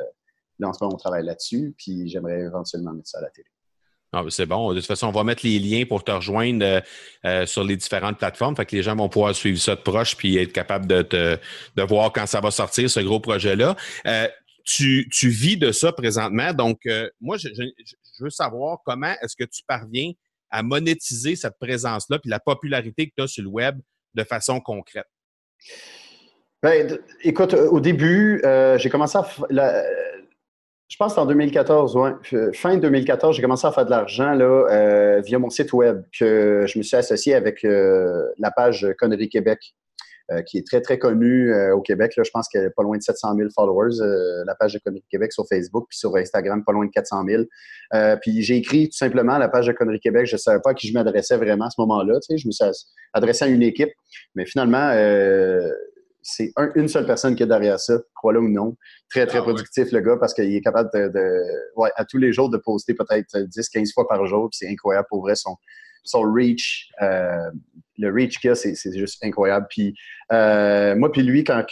là, 0.60 0.70
en 0.70 0.74
ce 0.74 0.84
moment, 0.84 0.96
on 0.96 0.98
travaille 0.98 1.26
là-dessus. 1.26 1.74
Puis 1.78 2.08
j'aimerais 2.10 2.42
éventuellement 2.42 2.94
mettre 2.94 3.10
ça 3.10 3.20
à 3.20 3.22
la 3.22 3.30
télé. 3.30 3.48
Ah, 4.14 4.24
ben, 4.24 4.30
c'est 4.30 4.46
bon. 4.46 4.74
De 4.74 4.80
toute 4.80 4.88
façon, 4.88 5.08
on 5.08 5.12
va 5.12 5.24
mettre 5.24 5.46
les 5.46 5.58
liens 5.58 5.86
pour 5.86 6.04
te 6.04 6.12
rejoindre 6.12 6.82
sur 7.46 7.64
les 7.64 7.78
différentes 7.78 8.18
plateformes. 8.18 8.56
Fait 8.56 8.66
que 8.66 8.76
les 8.76 8.84
gens 8.84 8.96
vont 8.96 9.10
pouvoir 9.10 9.34
suivre 9.34 9.60
ça 9.60 9.76
de 9.76 9.82
proche 9.82 10.16
puis 10.16 10.38
être 10.38 10.54
capables 10.54 10.86
de, 10.86 11.02
de 11.76 11.84
voir 11.84 12.12
quand 12.12 12.26
ça 12.28 12.40
va 12.40 12.52
sortir, 12.52 12.90
ce 12.90 13.00
gros 13.00 13.20
projet-là 13.20 13.76
tu, 14.76 15.30
vis 15.30 15.58
de 15.58 15.72
ça 15.72 15.92
présentement. 15.92 16.54
Donc, 16.54 16.80
euh, 16.86 17.10
moi, 17.20 17.38
je, 17.38 17.50
veux 18.20 18.30
savoir 18.30 18.80
comment 18.86 19.14
est-ce 19.22 19.36
que 19.36 19.44
tu 19.44 19.64
parviens 19.68 20.12
à 20.50 20.64
monétiser 20.64 21.36
cette 21.36 21.58
présence-là 21.60 22.20
puis 22.20 22.30
la 22.30 22.40
popularité 22.40 23.08
que 23.08 23.14
tu 23.18 23.24
as 23.24 23.28
sur 23.28 23.44
le 23.44 23.50
web 23.50 23.80
de 24.14 24.24
façon 24.24 24.60
concrète? 24.60 25.08
Ben, 26.62 27.00
écoute, 27.24 27.54
au 27.54 27.80
début, 27.80 28.42
euh, 28.46 28.78
j'ai 28.78 28.90
commencé 28.90 29.18
à. 29.18 29.26
je 30.88 30.98
pense 30.98 31.18
en 31.18 31.26
2014, 31.26 31.96
ouais, 31.96 32.12
fin 32.54 32.78
2014, 32.78 33.36
j'ai 33.36 33.42
commencé 33.42 33.66
à 33.66 33.72
faire 33.72 33.86
de 33.86 33.90
l'argent 33.90 34.38
euh, 34.40 35.22
via 35.22 35.40
mon 35.40 35.50
site 35.50 35.74
web 35.74 36.04
que 36.18 36.66
je 36.68 36.78
me 36.78 36.84
suis 36.84 36.98
associé 36.98 37.34
avec 37.34 37.64
la 37.64 38.52
page 38.52 38.88
Connerie 39.00 39.30
Québec. 39.30 39.74
Euh, 40.32 40.42
qui 40.44 40.58
est 40.58 40.66
très, 40.66 40.80
très 40.80 40.98
connue 40.98 41.52
euh, 41.52 41.76
au 41.76 41.82
Québec. 41.82 42.14
Là, 42.16 42.24
je 42.24 42.30
pense 42.32 42.48
qu'elle 42.48 42.68
a 42.68 42.70
pas 42.70 42.84
loin 42.84 42.96
de 42.98 43.02
700 43.02 43.36
000 43.36 43.50
followers, 43.54 44.00
euh, 44.00 44.44
la 44.46 44.56
page 44.56 44.74
de 44.74 44.80
Connerie 44.80 45.04
Québec 45.10 45.34
sur 45.34 45.46
Facebook, 45.46 45.88
puis 45.90 45.98
sur 45.98 46.16
Instagram, 46.16 46.64
pas 46.64 46.72
loin 46.72 46.86
de 46.86 46.92
400 46.92 47.26
000. 47.28 47.44
puis 48.22 48.42
j'ai 48.42 48.56
écrit 48.58 48.88
tout 48.88 48.96
simplement 48.96 49.34
à 49.34 49.40
la 49.40 49.50
page 49.50 49.68
de 49.68 49.74
Connerie 49.74 50.00
Québec. 50.00 50.28
Je 50.28 50.36
ne 50.36 50.40
savais 50.40 50.62
pas 50.64 50.70
à 50.70 50.74
qui 50.74 50.88
je 50.88 50.94
m'adressais 50.94 51.36
vraiment 51.36 51.66
à 51.66 51.70
ce 51.70 51.82
moment-là. 51.82 52.20
Tu 52.22 52.28
sais, 52.28 52.38
je 52.38 52.48
me 52.48 52.52
suis 52.52 52.64
adressé 53.14 53.46
à 53.46 53.48
une 53.50 53.64
équipe. 53.64 53.92
Mais 54.36 54.46
finalement, 54.46 54.92
c'est 56.22 56.54
une 56.76 56.88
seule 56.88 57.08
personne 57.08 57.36
qui 57.36 57.44
est 57.44 57.48
derrière 57.48 57.80
ça, 57.80 58.00
crois-le 58.16 58.40
ou 58.40 58.48
non. 58.48 58.78
Très, 59.10 59.26
très 59.26 59.40
ah 59.40 59.42
productif, 59.42 59.92
le 59.92 60.00
gars, 60.00 60.16
parce 60.18 60.34
qu'il 60.34 60.56
est 60.56 60.62
capable 60.62 60.90
de, 60.94 61.44
ouais, 61.76 61.90
à 61.98 62.06
tous 62.06 62.20
les 62.20 62.32
jours, 62.32 62.50
de 62.50 62.58
poster 62.58 62.94
peut-être 62.94 63.38
10, 63.38 63.70
15 63.70 63.92
fois 63.94 64.08
par 64.08 64.26
jour. 64.28 64.50
C'est 64.54 64.70
incroyable 64.70 65.08
pour 65.10 65.22
vrai 65.22 65.36
son, 65.36 65.58
son 66.04 66.22
reach, 66.22 66.90
euh, 67.02 67.52
le 68.02 68.14
reach 68.14 68.40
qu'il 68.40 68.50
a, 68.50 68.56
c'est, 68.56 68.76
juste 68.94 69.24
incroyable. 69.24 69.68
Puis 69.70 69.94
euh, 70.34 70.96
moi 70.96 71.12
puis 71.12 71.24
lui, 71.24 71.44
quand 71.44 71.64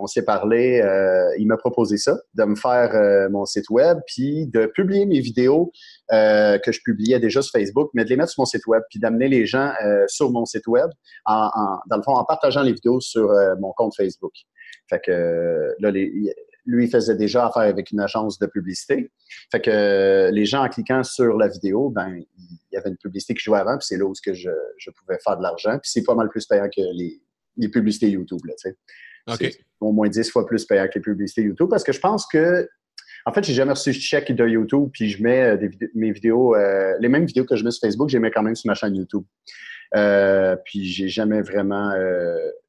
on 0.00 0.06
s'est 0.06 0.24
parlé, 0.24 0.80
euh, 0.80 1.28
il 1.38 1.46
m'a 1.46 1.56
proposé 1.56 1.96
ça, 1.96 2.16
de 2.34 2.44
me 2.44 2.54
faire 2.54 3.28
mon 3.30 3.44
site 3.44 3.68
web, 3.70 3.98
puis 4.06 4.46
de 4.46 4.66
publier 4.66 5.06
mes 5.06 5.20
vidéos 5.20 5.72
que 6.10 6.72
je 6.72 6.80
publiais 6.84 7.18
déjà 7.18 7.42
sur 7.42 7.52
Facebook, 7.52 7.90
mais 7.94 8.04
de 8.04 8.10
les 8.10 8.16
mettre 8.16 8.30
sur 8.30 8.42
mon 8.42 8.46
site 8.46 8.66
web, 8.66 8.82
puis 8.90 9.00
d'amener 9.00 9.28
les 9.28 9.46
gens 9.46 9.72
sur 10.06 10.30
mon 10.30 10.44
site 10.44 10.66
web, 10.66 10.88
en, 11.26 11.50
dans 11.88 11.96
le 11.96 12.02
fond, 12.02 12.12
en 12.12 12.24
partageant 12.24 12.62
les 12.62 12.72
vidéos 12.72 13.00
sur 13.00 13.28
mon 13.60 13.72
compte 13.76 13.94
Facebook. 13.96 14.32
Fait 14.88 15.00
que 15.04 15.74
là, 15.80 15.90
les, 15.90 16.10
lui, 16.68 16.88
faisait 16.88 17.16
déjà 17.16 17.46
affaire 17.46 17.62
avec 17.62 17.90
une 17.90 18.00
agence 18.00 18.38
de 18.38 18.46
publicité. 18.46 19.10
Fait 19.50 19.60
que 19.60 19.70
euh, 19.70 20.30
les 20.30 20.44
gens, 20.44 20.62
en 20.62 20.68
cliquant 20.68 21.02
sur 21.02 21.36
la 21.36 21.48
vidéo, 21.48 21.88
ben, 21.88 22.14
il 22.38 22.74
y 22.74 22.76
avait 22.76 22.90
une 22.90 22.96
publicité 22.98 23.34
qui 23.34 23.42
jouait 23.42 23.58
avant, 23.58 23.78
puis 23.78 23.86
c'est 23.86 23.96
là 23.96 24.04
où 24.04 24.12
que 24.12 24.34
je, 24.34 24.50
pouvais 24.90 25.18
faire 25.24 25.38
de 25.38 25.42
l'argent. 25.42 25.78
Puis 25.78 25.90
c'est 25.90 26.04
pas 26.04 26.14
mal 26.14 26.28
plus 26.28 26.46
payant 26.46 26.68
que 26.68 26.82
les, 26.92 27.68
publicités 27.70 28.10
YouTube, 28.10 28.40
là, 28.44 28.54
tu 28.62 28.70
sais. 28.70 29.58
Au 29.80 29.92
moins 29.92 30.08
10 30.08 30.30
fois 30.30 30.46
plus 30.46 30.64
payant 30.64 30.86
que 30.86 30.94
les 30.94 31.00
publicités 31.00 31.42
YouTube, 31.42 31.68
parce 31.68 31.84
que 31.84 31.92
je 31.92 32.00
pense 32.00 32.26
que 32.26 32.68
en 33.26 33.32
fait, 33.32 33.44
j'ai 33.44 33.52
jamais 33.52 33.72
reçu 33.72 33.90
de 33.90 33.94
chèque 33.94 34.32
de 34.32 34.46
YouTube, 34.46 34.88
puis 34.92 35.10
je 35.10 35.22
mets 35.22 35.42
euh, 35.42 35.68
mes 35.94 36.12
vidéos, 36.12 36.54
euh, 36.54 36.94
les 37.00 37.08
mêmes 37.08 37.26
vidéos 37.26 37.44
que 37.44 37.56
je 37.56 37.64
mets 37.64 37.70
sur 37.70 37.80
Facebook, 37.80 38.08
je 38.08 38.16
les 38.16 38.20
mets 38.20 38.30
quand 38.30 38.42
même 38.42 38.54
sur 38.54 38.68
ma 38.68 38.74
chaîne 38.74 38.94
YouTube. 38.94 39.24
puis 40.64 40.84
j'ai 40.84 41.08
jamais 41.08 41.42
vraiment 41.42 41.92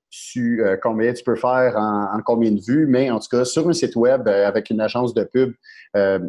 su 0.10 0.64
euh, 0.64 0.78
combien 0.82 1.14
tu 1.14 1.24
peux 1.24 1.36
faire 1.36 1.76
en, 1.78 2.20
combien 2.26 2.52
de 2.52 2.62
vues, 2.62 2.88
mais 2.88 3.10
en 3.10 3.20
tout 3.20 3.30
cas, 3.30 3.46
sur 3.46 3.68
un 3.68 3.74
site 3.74 3.96
web 3.96 4.28
euh, 4.28 4.48
avec 4.48 4.70
une 4.70 4.82
agence 4.82 5.14
de 5.14 5.24
pub, 5.24 5.54
euh, 5.96 6.20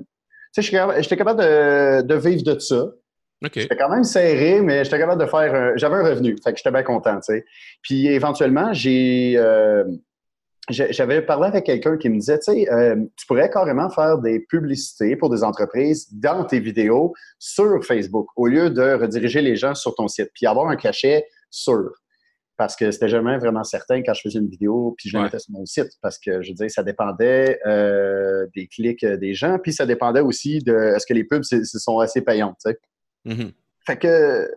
tu 0.54 0.62
sais, 0.62 0.94
j'étais 0.98 1.16
capable 1.16 1.40
de, 1.40 2.14
vivre 2.14 2.42
de 2.42 2.58
ça. 2.58 2.86
Okay. 3.42 3.62
J'étais 3.62 3.76
quand 3.76 3.88
même 3.88 4.04
serré, 4.04 4.60
mais 4.60 4.84
j'étais 4.84 4.98
capable 4.98 5.22
de 5.22 5.26
faire. 5.26 5.72
J'avais 5.76 5.96
un 5.96 6.02
revenu, 6.02 6.36
fait 6.42 6.52
que 6.52 6.58
j'étais 6.58 6.70
bien 6.70 6.82
content, 6.82 7.16
tu 7.20 7.34
sais. 7.34 7.44
Puis 7.82 8.08
éventuellement, 8.08 8.72
j'ai. 8.74 9.40
j'avais 10.68 11.22
parlé 11.22 11.46
avec 11.46 11.64
quelqu'un 11.64 11.96
qui 11.96 12.10
me 12.10 12.18
disait, 12.18 12.38
tu 12.40 12.52
sais, 12.52 12.96
tu 13.16 13.26
pourrais 13.26 13.48
carrément 13.48 13.88
faire 13.88 14.18
des 14.18 14.40
publicités 14.40 15.16
pour 15.16 15.30
des 15.30 15.42
entreprises 15.42 16.08
dans 16.12 16.44
tes 16.44 16.60
vidéos 16.60 17.14
sur 17.38 17.82
Facebook 17.82 18.26
au 18.36 18.46
lieu 18.46 18.68
de 18.68 18.92
rediriger 19.00 19.40
les 19.40 19.56
gens 19.56 19.74
sur 19.74 19.94
ton 19.94 20.08
site, 20.08 20.30
puis 20.34 20.46
avoir 20.46 20.68
un 20.68 20.76
cachet 20.76 21.24
sûr 21.48 21.92
parce 22.60 22.76
que 22.76 22.90
c'était 22.90 23.08
jamais 23.08 23.38
vraiment 23.38 23.64
certain 23.64 24.02
quand 24.02 24.12
je 24.12 24.20
faisais 24.20 24.38
une 24.38 24.50
vidéo 24.50 24.94
puis 24.98 25.08
je 25.08 25.16
la 25.16 25.22
mettais 25.22 25.38
sur 25.38 25.50
mon 25.52 25.64
site 25.64 25.92
parce 26.02 26.18
que 26.18 26.42
je 26.42 26.52
disais 26.52 26.68
ça 26.68 26.82
dépendait 26.82 27.58
euh, 27.64 28.46
des 28.54 28.66
clics 28.66 29.02
euh, 29.02 29.16
des 29.16 29.32
gens 29.32 29.58
puis 29.58 29.72
ça 29.72 29.86
dépendait 29.86 30.20
aussi 30.20 30.58
de 30.58 30.74
est-ce 30.94 31.06
que 31.06 31.14
les 31.14 31.24
pubs 31.24 31.42
sont 31.42 32.00
assez 32.00 32.20
payantes 32.20 32.58
tu 32.62 32.70
sais. 32.70 32.78
Mm-hmm. 33.24 33.52
Fait 33.86 33.96
que 33.96 34.46
tu 34.46 34.52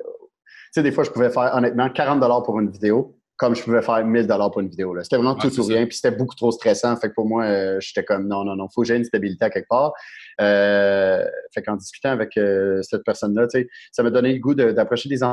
sais 0.74 0.83
des 0.83 0.91
fois 0.91 1.05
je 1.05 1.12
pouvais 1.12 1.29
faire 1.29 1.55
honnêtement 1.55 1.89
40 1.89 2.19
dollars 2.19 2.43
pour 2.43 2.60
une 2.60 2.72
vidéo 2.72 3.17
comme 3.38 3.55
je 3.55 3.63
pouvais 3.63 3.81
faire 3.81 4.05
1000 4.05 4.27
dollars 4.27 4.51
pour 4.51 4.60
une 4.60 4.67
vidéo 4.67 4.93
C'était 5.01 5.15
vraiment 5.15 5.36
tout 5.36 5.57
ou 5.57 5.63
rien 5.63 5.86
puis 5.86 5.95
c'était 5.95 6.13
beaucoup 6.13 6.36
trop 6.36 6.51
stressant 6.51 6.98
fait 6.98 7.07
que 7.07 7.13
pour 7.13 7.25
moi 7.25 7.45
euh, 7.45 7.79
j'étais 7.79 8.03
comme 8.03 8.27
non 8.27 8.43
non 8.43 8.57
non 8.57 8.67
faut 8.67 8.81
que 8.81 8.88
j'ai 8.89 8.98
une 8.98 9.05
stabilité 9.05 9.45
à 9.45 9.50
quelque 9.50 9.69
part. 9.69 9.93
Euh, 10.41 11.24
fait 11.53 11.63
qu'en 11.63 11.77
discutant 11.77 12.10
avec 12.10 12.38
cette 12.81 13.03
personne-là, 13.05 13.48
ça 13.93 14.03
m'a 14.03 14.10
donné 14.10 14.33
le 14.33 14.39
goût 14.39 14.55
d'approcher 14.55 15.07
des 15.07 15.24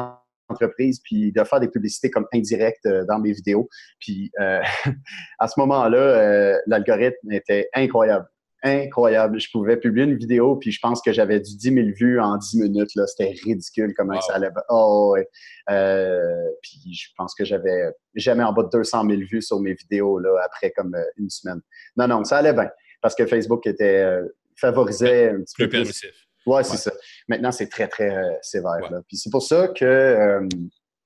entreprises 0.50 1.00
puis 1.02 1.32
de 1.32 1.44
faire 1.44 1.60
des 1.60 1.68
publicités 1.68 2.10
comme 2.10 2.26
indirectes 2.32 2.86
euh, 2.86 3.04
dans 3.06 3.18
mes 3.18 3.32
vidéos. 3.32 3.68
Puis 3.98 4.30
à 5.38 5.48
ce 5.48 5.58
moment-là, 5.60 6.60
l'algorithme 6.66 7.32
était 7.32 7.68
incroyable 7.74 8.26
incroyable. 8.62 9.40
Je 9.40 9.48
pouvais 9.50 9.78
publier 9.78 10.04
une 10.04 10.18
vidéo, 10.18 10.56
puis 10.56 10.70
je 10.70 10.78
pense 10.82 11.00
que 11.00 11.14
j'avais 11.14 11.40
du 11.40 11.56
10 11.56 11.72
000 11.72 11.86
vues 11.98 12.20
en 12.20 12.36
10 12.36 12.60
minutes. 12.60 12.94
Là. 12.94 13.06
C'était 13.06 13.32
ridicule 13.42 13.94
comment 13.96 14.20
ça 14.20 14.34
allait. 14.34 14.50
Oh, 14.68 15.14
ouais. 15.14 15.26
puis 16.60 16.92
je 16.92 17.08
pense 17.16 17.34
que 17.34 17.46
j'avais 17.46 17.90
jamais 18.16 18.44
en 18.44 18.52
bas 18.52 18.64
de 18.64 18.68
200 18.70 19.08
000 19.08 19.22
vues 19.30 19.40
sur 19.40 19.60
mes 19.60 19.72
vidéos 19.72 20.18
là, 20.18 20.30
après 20.44 20.72
comme 20.72 20.94
une 21.16 21.30
semaine. 21.30 21.62
Non, 21.96 22.06
non, 22.06 22.22
ça 22.24 22.36
allait 22.36 22.52
bien 22.52 22.68
parce 23.00 23.14
que 23.14 23.26
Facebook 23.26 23.66
était 23.66 24.02
euh, 24.02 24.24
favorisait 24.56 25.30
un 25.30 25.40
petit 25.40 25.54
peu 25.56 25.68
plus. 25.68 26.04
Ouais, 26.50 26.64
c'est 26.64 26.76
ça. 26.76 26.92
Maintenant, 27.28 27.52
c'est 27.52 27.68
très, 27.68 27.88
très 27.88 28.14
euh, 28.14 28.30
sévère. 28.42 28.80
Puis 29.08 29.16
c'est 29.16 29.30
pour 29.30 29.42
ça 29.42 29.68
que, 29.68 29.84
euh, 29.84 30.48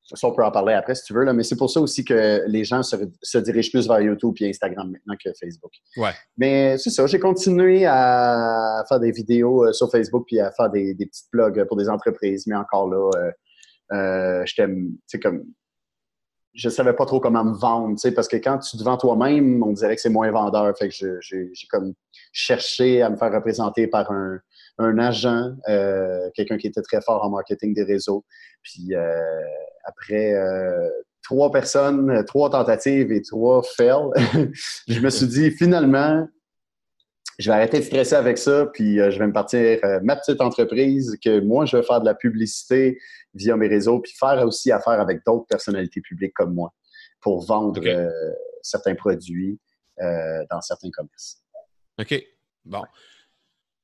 ça, 0.03 0.29
on 0.29 0.35
peut 0.35 0.45
en 0.45 0.51
parler 0.51 0.75
après 0.75 0.95
si 0.95 1.05
tu 1.05 1.15
veux, 1.15 1.25
là, 1.25 1.33
mais 1.33 1.43
c'est 1.43 1.57
pour 1.57 1.71
ça 1.71 1.81
aussi 1.81 2.05
que 2.05 2.43
les 2.47 2.65
gens 2.65 2.83
se, 2.83 3.39
dirigent 3.39 3.71
plus 3.71 3.89
vers 3.89 4.01
YouTube 4.01 4.35
et 4.41 4.51
Instagram 4.51 4.91
maintenant 4.91 5.15
que 5.23 5.31
Facebook. 5.41 5.73
Ouais. 5.97 6.11
Mais 6.37 6.77
c'est 6.79 6.91
ça, 6.91 7.07
j'ai 7.07 7.19
continué 7.19 7.87
à 7.87 8.85
faire 8.89 9.01
des 9.01 9.13
vidéos 9.13 9.73
sur 9.73 9.91
Facebook 9.91 10.25
puis 10.27 10.41
à 10.41 10.51
faire 10.53 10.69
des, 10.71 10.95
des 10.95 11.07
petites 11.07 11.31
blogs 11.33 11.65
pour 11.67 11.79
des 11.79 11.89
entreprises, 11.89 12.47
mais 12.47 12.55
encore 12.55 12.89
là, 12.89 13.11
euh, 13.93 14.45
j'étais, 14.47 15.21
comme 15.23 15.45
je 16.55 16.69
savais 16.69 16.93
pas 16.93 17.05
trop 17.05 17.21
comment 17.21 17.45
me 17.45 17.57
vendre, 17.57 17.97
parce 18.15 18.29
que 18.29 18.37
quand 18.37 18.59
tu 18.59 18.77
te 18.77 18.83
vends 18.83 18.97
toi-même, 18.97 19.63
on 19.63 19.73
dirait 19.73 19.97
que 19.97 20.01
c'est 20.01 20.09
moins 20.09 20.31
vendeur. 20.31 20.77
Fait 20.79 20.89
que 20.89 20.95
j'ai 21.21 21.51
comme 21.69 21.95
cherché 22.33 23.03
à 23.03 23.11
me 23.11 23.17
faire 23.17 23.33
représenter 23.33 23.89
par 23.89 24.11
un, 24.13 24.39
un 24.79 24.99
agent, 24.99 25.53
euh, 25.69 26.31
quelqu'un 26.35 26.57
qui 26.57 26.67
était 26.67 26.83
très 26.83 27.01
fort 27.01 27.25
en 27.25 27.31
marketing 27.31 27.75
des 27.75 27.85
réseaux. 27.85 28.25
Puis 28.63 28.95
euh, 28.95 29.21
après 29.85 30.35
euh, 30.35 30.89
trois 31.23 31.51
personnes, 31.51 32.25
trois 32.27 32.51
tentatives 32.51 33.13
et 33.13 33.23
trois 33.23 33.63
fails, 33.77 34.11
je 34.89 35.01
me 35.01 35.11
suis 35.11 35.27
dit 35.27 35.51
finalement, 35.51 36.27
je 37.39 37.51
vais 37.51 37.57
arrêter 37.57 37.79
de 37.79 37.85
stresser 37.85 38.15
avec 38.15 38.39
ça, 38.39 38.67
puis 38.73 38.99
je 38.99 39.19
vais 39.19 39.27
me 39.27 39.33
partir 39.33 39.81
ma 40.05 40.15
petite 40.15 40.41
entreprise, 40.41 41.17
que 41.23 41.41
moi, 41.41 41.65
je 41.65 41.77
vais 41.77 41.83
faire 41.83 42.01
de 42.01 42.05
la 42.05 42.15
publicité, 42.15 42.97
via 43.35 43.57
mes 43.57 43.69
réseaux, 43.69 44.01
puis 44.01 44.13
faire 44.19 44.45
aussi 44.47 44.73
affaire 44.73 45.01
avec 45.01 45.21
d'autres 45.27 45.47
personnalités 45.47 46.01
publiques 46.01 46.35
comme 46.35 46.55
moi 46.55 46.73
pour 47.21 47.45
vendre 47.45 47.81
euh, 47.87 48.11
certains 48.63 48.95
produits 48.95 49.59
euh, 50.01 50.45
dans 50.51 50.61
certains 50.61 50.91
commerces. 50.91 51.43
OK. 52.01 52.23
Bon. 52.65 52.83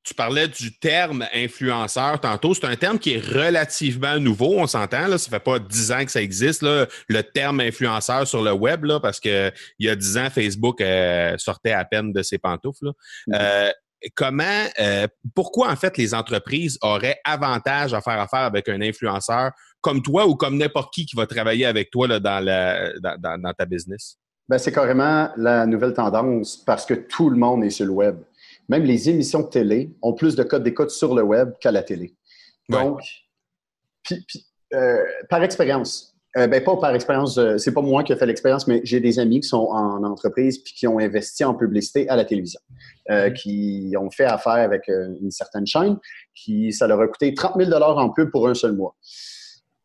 Tu 0.02 0.14
parlais 0.14 0.48
du 0.48 0.78
terme 0.78 1.26
influenceur 1.34 2.20
tantôt. 2.20 2.54
C'est 2.54 2.64
un 2.64 2.76
terme 2.76 2.98
qui 2.98 3.14
est 3.14 3.20
relativement 3.20 4.18
nouveau, 4.18 4.58
on 4.58 4.66
s'entend. 4.66 5.06
Là. 5.06 5.18
Ça 5.18 5.28
fait 5.28 5.40
pas 5.40 5.58
dix 5.58 5.92
ans 5.92 6.04
que 6.04 6.10
ça 6.10 6.22
existe, 6.22 6.62
là, 6.62 6.86
le 7.08 7.22
terme 7.22 7.60
influenceur 7.60 8.26
sur 8.26 8.42
le 8.42 8.52
web, 8.52 8.84
là, 8.84 8.98
parce 8.98 9.20
qu'il 9.20 9.52
y 9.78 9.88
a 9.88 9.96
dix 9.96 10.16
ans, 10.16 10.30
Facebook 10.30 10.80
euh, 10.80 11.36
sortait 11.36 11.72
à 11.72 11.84
peine 11.84 12.12
de 12.12 12.22
ses 12.22 12.38
pantoufles. 12.38 12.92
Mm-hmm 13.28 13.72
comment, 14.14 14.64
euh, 14.78 15.06
pourquoi 15.34 15.70
en 15.70 15.76
fait 15.76 15.96
les 15.96 16.14
entreprises 16.14 16.78
auraient 16.82 17.20
avantage 17.24 17.94
à 17.94 18.00
faire 18.00 18.20
affaire 18.20 18.40
avec 18.40 18.68
un 18.68 18.80
influenceur 18.80 19.52
comme 19.80 20.02
toi 20.02 20.26
ou 20.26 20.34
comme 20.34 20.56
n'importe 20.56 20.92
qui 20.92 21.06
qui 21.06 21.16
va 21.16 21.26
travailler 21.26 21.66
avec 21.66 21.90
toi 21.90 22.06
là, 22.06 22.20
dans, 22.20 22.44
la, 22.44 22.92
dans, 22.98 23.52
ta 23.56 23.64
business? 23.66 24.16
Ben, 24.48 24.58
c'est 24.58 24.72
carrément 24.72 25.30
la 25.36 25.66
nouvelle 25.66 25.94
tendance 25.94 26.56
parce 26.56 26.84
que 26.84 26.94
tout 26.94 27.30
le 27.30 27.36
monde 27.36 27.64
est 27.64 27.70
sur 27.70 27.86
le 27.86 27.92
web. 27.92 28.16
Même 28.68 28.84
les 28.84 29.08
émissions 29.08 29.40
de 29.42 29.48
télé 29.48 29.90
ont 30.02 30.12
plus 30.12 30.34
de 30.34 30.42
codes 30.42 30.62
d'écoute 30.62 30.90
sur 30.90 31.14
le 31.14 31.22
web 31.22 31.52
qu'à 31.60 31.72
la 31.72 31.82
télé. 31.82 32.14
Donc, 32.68 33.00
euh, 34.74 35.04
par 35.28 35.42
expérience, 35.42 36.14
euh, 36.36 36.46
ben, 36.46 36.62
pas 36.62 36.76
par 36.76 36.94
expérience, 36.94 37.36
euh, 37.38 37.58
c'est 37.58 37.74
pas 37.74 37.82
moi 37.82 38.04
qui 38.04 38.12
ai 38.12 38.16
fait 38.16 38.26
l'expérience, 38.26 38.68
mais 38.68 38.80
j'ai 38.84 39.00
des 39.00 39.18
amis 39.18 39.40
qui 39.40 39.48
sont 39.48 39.68
en 39.72 40.04
entreprise 40.04 40.58
puis 40.58 40.74
qui 40.74 40.86
ont 40.86 41.00
investi 41.00 41.42
en 41.42 41.54
publicité 41.54 42.08
à 42.08 42.14
la 42.14 42.24
télévision, 42.24 42.60
euh, 43.10 43.28
mhm. 43.28 43.34
qui 43.34 43.94
ont 43.98 44.10
fait 44.10 44.24
affaire 44.24 44.52
avec 44.52 44.88
une 44.88 45.30
certaine 45.30 45.66
chaîne, 45.66 45.98
qui 46.34 46.72
ça 46.72 46.86
leur 46.86 47.00
a 47.00 47.08
coûté 47.08 47.34
30 47.34 47.54
000 47.62 47.72
en 47.72 48.10
pub 48.10 48.30
pour 48.30 48.48
un 48.48 48.54
seul 48.54 48.72
mois. 48.72 48.96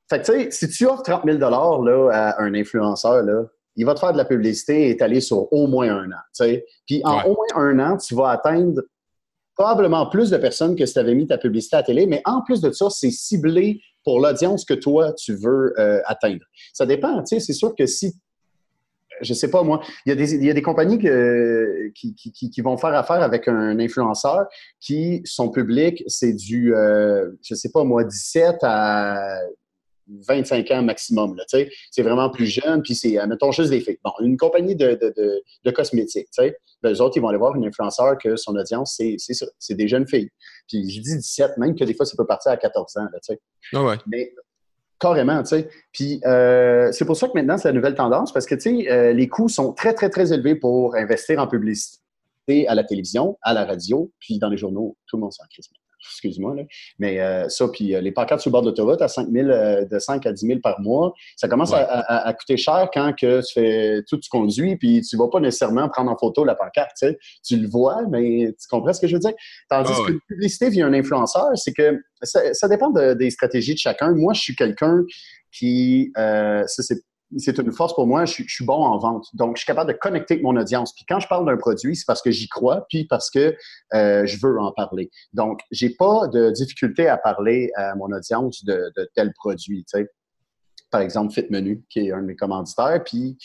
Fait 0.10 0.22
que, 0.22 0.26
tu 0.26 0.32
sais, 0.32 0.52
si 0.52 0.70
tu 0.70 0.86
offres 0.86 1.04
30 1.04 1.24
000 1.26 1.40
là, 1.40 2.10
à 2.12 2.42
un 2.42 2.54
influenceur, 2.54 3.24
là, 3.24 3.44
il 3.76 3.86
va 3.86 3.94
te 3.94 4.00
faire 4.00 4.14
de 4.14 4.18
la 4.18 4.26
publicité 4.26 4.88
et 4.88 4.90
étaler 4.92 5.20
sur 5.20 5.52
au 5.52 5.68
moins 5.68 5.90
un 5.90 6.12
an. 6.12 6.58
Puis 6.86 7.02
en 7.04 7.24
au 7.24 7.36
moins 7.36 7.64
un 7.64 7.80
an, 7.80 7.98
tu 7.98 8.16
vas 8.16 8.30
atteindre 8.30 8.82
probablement 9.56 10.08
plus 10.08 10.30
de 10.30 10.38
personnes 10.38 10.76
que 10.76 10.86
si 10.86 10.94
tu 10.94 11.00
avais 11.00 11.16
mis 11.16 11.28
ta 11.28 11.38
publicité 11.38 11.78
à 11.78 11.84
télé, 11.84 12.08
mais 12.08 12.22
en 12.26 12.42
plus 12.42 12.62
de 12.62 12.72
ça, 12.72 12.90
c'est 12.90 13.12
ciblé 13.12 13.82
pour 14.04 14.20
l'audience 14.20 14.66
que 14.66 14.74
toi, 14.74 15.14
tu 15.14 15.34
veux 15.34 15.74
euh, 15.80 16.02
atteindre. 16.06 16.44
Ça 16.74 16.86
dépend, 16.86 17.24
tu 17.24 17.36
sais, 17.36 17.40
c'est 17.40 17.54
sûr 17.54 17.74
que 17.74 17.86
si 17.86 18.14
je 19.22 19.34
sais 19.34 19.50
pas 19.50 19.64
moi, 19.64 19.82
il 20.06 20.10
y 20.10 20.12
a 20.12 20.16
des, 20.16 20.36
il 20.36 20.44
y 20.44 20.50
a 20.50 20.54
des 20.54 20.62
compagnies 20.62 21.00
qui, 21.00 22.16
qui, 22.16 22.50
qui, 22.50 22.62
vont 22.62 22.78
faire 22.78 22.94
affaire 22.94 23.22
avec 23.22 23.48
un 23.48 23.80
influenceur 23.80 24.46
qui, 24.80 25.22
son 25.26 25.50
public, 25.50 26.04
c'est 26.08 26.34
du, 26.34 26.76
euh, 26.76 27.32
je 27.44 27.56
sais 27.56 27.70
pas 27.70 27.84
moi, 27.84 28.04
17 28.04 28.58
à 28.64 29.40
25 30.08 30.72
ans 30.72 30.84
maximum. 30.84 31.36
C'est 31.48 32.02
vraiment 32.02 32.30
plus 32.30 32.46
jeune, 32.46 32.82
puis 32.82 32.96
c'est, 32.96 33.18
mettons, 33.28 33.52
juste 33.52 33.72
des 33.72 33.82
filles. 33.82 34.00
Bon, 34.04 34.12
une 34.22 34.38
compagnie 34.38 34.76
de, 34.76 34.98
de, 35.02 35.42
de, 35.64 35.72
cosmétiques, 35.72 36.28
sais. 36.32 36.58
Ben, 36.84 36.94
eux 36.94 37.02
autres, 37.02 37.18
ils 37.18 37.22
vont 37.22 37.30
aller 37.30 37.38
voir 37.38 37.56
une 37.56 37.66
influenceur 37.66 38.18
que 38.18 38.36
son 38.36 38.56
audience, 38.56 38.96
c'est, 38.98 39.16
c'est 39.18 39.34
ça, 39.34 39.48
c'est 39.58 39.76
des 39.76 39.88
jeunes 39.88 40.08
filles. 40.08 40.30
Puis 40.68 40.90
je 40.90 41.02
dis 41.02 41.18
17, 41.18 41.58
même 41.58 41.76
que 41.76 41.84
des 41.84 41.94
fois, 41.94 42.06
ça 42.06 42.16
peut 42.18 42.28
partir 42.28 42.52
à 42.52 42.58
14 42.58 42.98
ans, 42.98 43.08
tu 43.14 43.20
sais. 43.34 43.40
Ah 43.74 43.84
ouais. 43.84 43.96
Mais 44.08 44.34
carrément, 45.00 45.42
tu 45.44 45.50
sais. 45.50 45.70
Puis 45.92 46.22
euh, 46.26 46.92
c'est 46.92 47.06
pour 47.06 47.18
ça 47.18 47.28
que 47.28 47.34
maintenant, 47.34 47.58
c'est 47.58 47.68
la 47.68 47.74
nouvelle 47.74 47.96
tendance, 47.96 48.32
parce 48.32 48.46
que, 48.46 48.56
tu 48.56 48.84
sais, 48.84 48.92
euh, 48.92 49.14
les 49.14 49.28
coûts 49.28 49.50
sont 49.50 49.74
très, 49.74 49.94
très, 49.94 50.10
très 50.10 50.34
élevés 50.34 50.56
pour 50.56 50.96
investir 50.96 51.40
en 51.40 51.48
publicité 51.48 52.68
à 52.68 52.76
la 52.76 52.84
télévision, 52.84 53.38
à 53.42 53.54
la 53.54 53.66
radio, 53.66 54.12
puis 54.20 54.40
dans 54.40 54.50
les 54.50 54.58
journaux, 54.58 54.98
tout 55.08 55.18
le 55.18 55.22
monde 55.22 55.34
s'en 55.34 55.46
crise 55.50 55.68
excuse-moi, 56.12 56.56
mais 57.00 57.20
euh, 57.20 57.50
ça, 57.50 57.68
puis 57.68 57.96
euh, 57.96 58.02
les 58.02 58.12
pancartes 58.12 58.42
sur 58.42 58.50
le 58.50 58.54
bord 58.54 58.62
de 58.62 58.68
l'autoroute 58.68 59.02
à 59.02 59.08
5 59.08 59.30
000, 59.30 59.50
euh, 59.50 59.86
de 59.86 60.00
5 60.00 60.26
à 60.26 60.32
10 60.32 60.48
000 60.48 60.60
par 60.60 60.80
mois, 60.82 61.14
ça 61.36 61.48
commence 61.48 61.74
à, 61.74 62.34
coûter 62.34 62.58
cher 62.58 62.90
quand 62.94 63.14
que 63.14 63.42
tu 63.42 63.54
fais 63.54 64.04
tout, 64.08 64.18
tu 64.18 64.30
conduis, 64.30 64.76
puis 64.76 65.02
tu 65.02 65.16
ne 65.16 65.22
vas 65.22 65.30
pas 65.30 65.40
nécessairement 65.40 65.90
prendre 65.90 66.12
en 66.12 66.18
photo 66.18 66.44
la 66.44 66.56
pancarte, 66.56 66.92
tu 67.00 67.08
sais. 67.08 67.18
Tu 67.44 67.58
le 67.58 67.68
vois, 67.68 68.04
mais 68.10 68.54
tu 68.60 68.68
comprends 68.70 68.94
ce 68.94 69.02
que 69.02 69.08
je 69.08 69.14
veux 69.14 69.20
dire? 69.20 69.34
Tandis 69.70 69.92
ah 69.94 70.04
que 70.08 70.14
la 70.14 70.20
publicité 70.28 70.70
via 70.70 70.86
un 70.86 70.94
influenceur, 70.94 71.50
c'est 71.56 71.74
que 71.74 72.00
ça, 72.22 72.68
dépend 72.68 72.90
des 72.90 73.30
stratégies 73.30 73.74
de 73.74 73.80
chacun. 73.80 74.14
Moi, 74.14 74.34
je 74.34 74.42
suis 74.42 74.56
quelqu'un 74.56 75.04
qui, 75.52 76.12
ça 76.16 76.66
c'est 76.68 77.02
c'est 77.38 77.58
une 77.58 77.72
force 77.72 77.94
pour 77.94 78.08
moi. 78.08 78.26
Je, 78.26 78.44
suis 78.48 78.66
bon 78.66 78.84
en 78.84 78.98
vente. 78.98 79.28
Donc, 79.34 79.58
je 79.58 79.62
suis 79.62 79.68
capable 79.68 79.92
de 79.92 79.98
connecter 79.98 80.36
avec 80.36 80.44
mon 80.44 80.56
audience. 80.56 80.94
Puis 80.94 81.06
quand 81.08 81.20
je 81.20 81.28
parle 81.28 81.46
d'un 81.46 81.58
produit, 81.58 81.96
c'est 81.96 82.06
parce 82.06 82.22
que 82.22 82.32
j'y 82.32 82.48
crois, 82.48 82.86
puis 82.90 83.06
parce 83.06 83.30
que 83.30 83.56
euh, 83.94 84.26
je 84.26 84.38
veux 84.42 84.60
en 84.60 84.72
parler. 84.72 85.10
Donc, 85.34 85.62
j'ai 85.72 85.90
pas 85.90 86.28
de 86.28 86.52
difficulté 86.52 87.08
à 87.08 87.18
parler 87.18 87.72
à 87.76 87.96
mon 87.96 88.12
audience 88.12 88.64
de, 88.64 88.92
tel 89.16 89.34
produit. 89.34 89.86
Par 90.92 91.02
exemple, 91.02 91.34
Fit 91.34 91.48
Menu, 91.50 91.84
qui 91.90 92.08
est 92.08 92.12
un 92.12 92.22
de 92.22 92.28
mes 92.28 92.36
commanditaires, 92.36 93.04
puis 93.04 93.38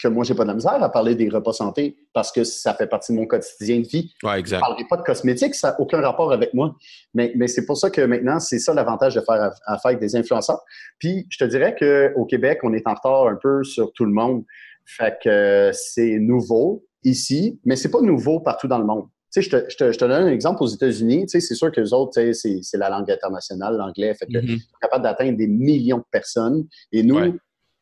que 0.00 0.08
moi, 0.08 0.24
j'ai 0.24 0.34
pas 0.34 0.42
de 0.42 0.48
la 0.48 0.54
misère 0.54 0.82
à 0.82 0.90
parler 0.90 1.14
des 1.14 1.28
repas 1.28 1.52
santé 1.52 1.96
parce 2.12 2.32
que 2.32 2.44
ça 2.44 2.74
fait 2.74 2.86
partie 2.86 3.12
de 3.12 3.18
mon 3.18 3.26
quotidien 3.26 3.80
de 3.80 3.86
vie. 3.86 4.12
Ouais, 4.22 4.38
exact. 4.38 4.58
Je 4.58 4.60
parlerai 4.60 4.84
pas 4.88 4.96
de 4.96 5.02
cosmétiques, 5.02 5.54
ça 5.54 5.70
n'a 5.70 5.80
aucun 5.80 6.00
rapport 6.00 6.32
avec 6.32 6.54
moi. 6.54 6.74
Mais, 7.14 7.32
mais 7.36 7.46
c'est 7.46 7.64
pour 7.64 7.76
ça 7.76 7.90
que 7.90 8.00
maintenant, 8.02 8.40
c'est 8.40 8.58
ça 8.58 8.74
l'avantage 8.74 9.14
de 9.14 9.20
faire 9.20 9.52
affaire 9.66 9.86
avec 9.86 10.00
des 10.00 10.16
influenceurs. 10.16 10.62
Puis, 10.98 11.26
je 11.30 11.38
te 11.38 11.44
dirais 11.44 11.76
qu'au 11.78 12.24
Québec, 12.24 12.60
on 12.62 12.72
est 12.72 12.86
en 12.86 12.94
retard 12.94 13.28
un 13.28 13.38
peu 13.40 13.62
sur 13.62 13.92
tout 13.92 14.04
le 14.04 14.12
monde. 14.12 14.44
Fait 14.84 15.16
que 15.22 15.70
c'est 15.72 16.18
nouveau 16.18 16.84
ici, 17.04 17.60
mais 17.64 17.76
c'est 17.76 17.90
pas 17.90 18.00
nouveau 18.00 18.40
partout 18.40 18.68
dans 18.68 18.78
le 18.78 18.84
monde. 18.84 19.06
Tu 19.32 19.42
sais, 19.42 19.50
je 19.50 19.50
te, 19.50 19.70
je, 19.70 19.76
te, 19.76 19.92
je 19.92 19.98
te, 19.98 20.04
donne 20.04 20.22
un 20.22 20.28
exemple 20.28 20.62
aux 20.62 20.68
États-Unis. 20.68 21.26
Tu 21.26 21.28
sais, 21.28 21.40
c'est 21.40 21.54
sûr 21.54 21.70
que 21.70 21.80
les 21.80 21.92
autres, 21.92 22.20
tu 22.20 22.32
sais, 22.32 22.60
c'est 22.62 22.78
la 22.78 22.88
langue 22.88 23.10
internationale, 23.10 23.76
l'anglais. 23.76 24.14
Fait 24.14 24.26
que 24.26 24.38
mm-hmm. 24.38 24.58
sont 24.60 24.78
capables 24.80 25.02
d'atteindre 25.02 25.36
des 25.36 25.48
millions 25.48 25.98
de 25.98 26.04
personnes. 26.10 26.66
Et 26.92 27.02
nous, 27.02 27.36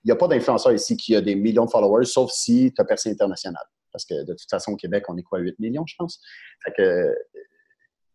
n'y 0.07 0.13
a 0.13 0.17
pas 0.17 0.29
d'influenceur 0.29 0.73
ici 0.73 0.97
qui 0.97 1.15
a 1.17 1.21
des 1.21 1.35
millions 1.35 1.65
de 1.65 1.71
followers, 1.71 2.05
sauf 2.05 2.31
si 2.31 2.73
tu 2.75 2.81
as 2.81 2.85
percé 2.85 3.11
international. 3.11 3.63
Parce 3.93 4.05
que 4.05 4.25
de 4.25 4.33
toute 4.33 4.51
façon, 4.51 4.73
au 4.73 4.77
Québec, 4.77 5.05
on 5.09 5.17
est 5.17 5.23
quoi, 5.23 5.39
8 5.39 5.59
millions, 5.61 5.85
je 5.87 5.95
pense? 5.97 6.21
Fait 6.65 6.73
que, 6.77 7.15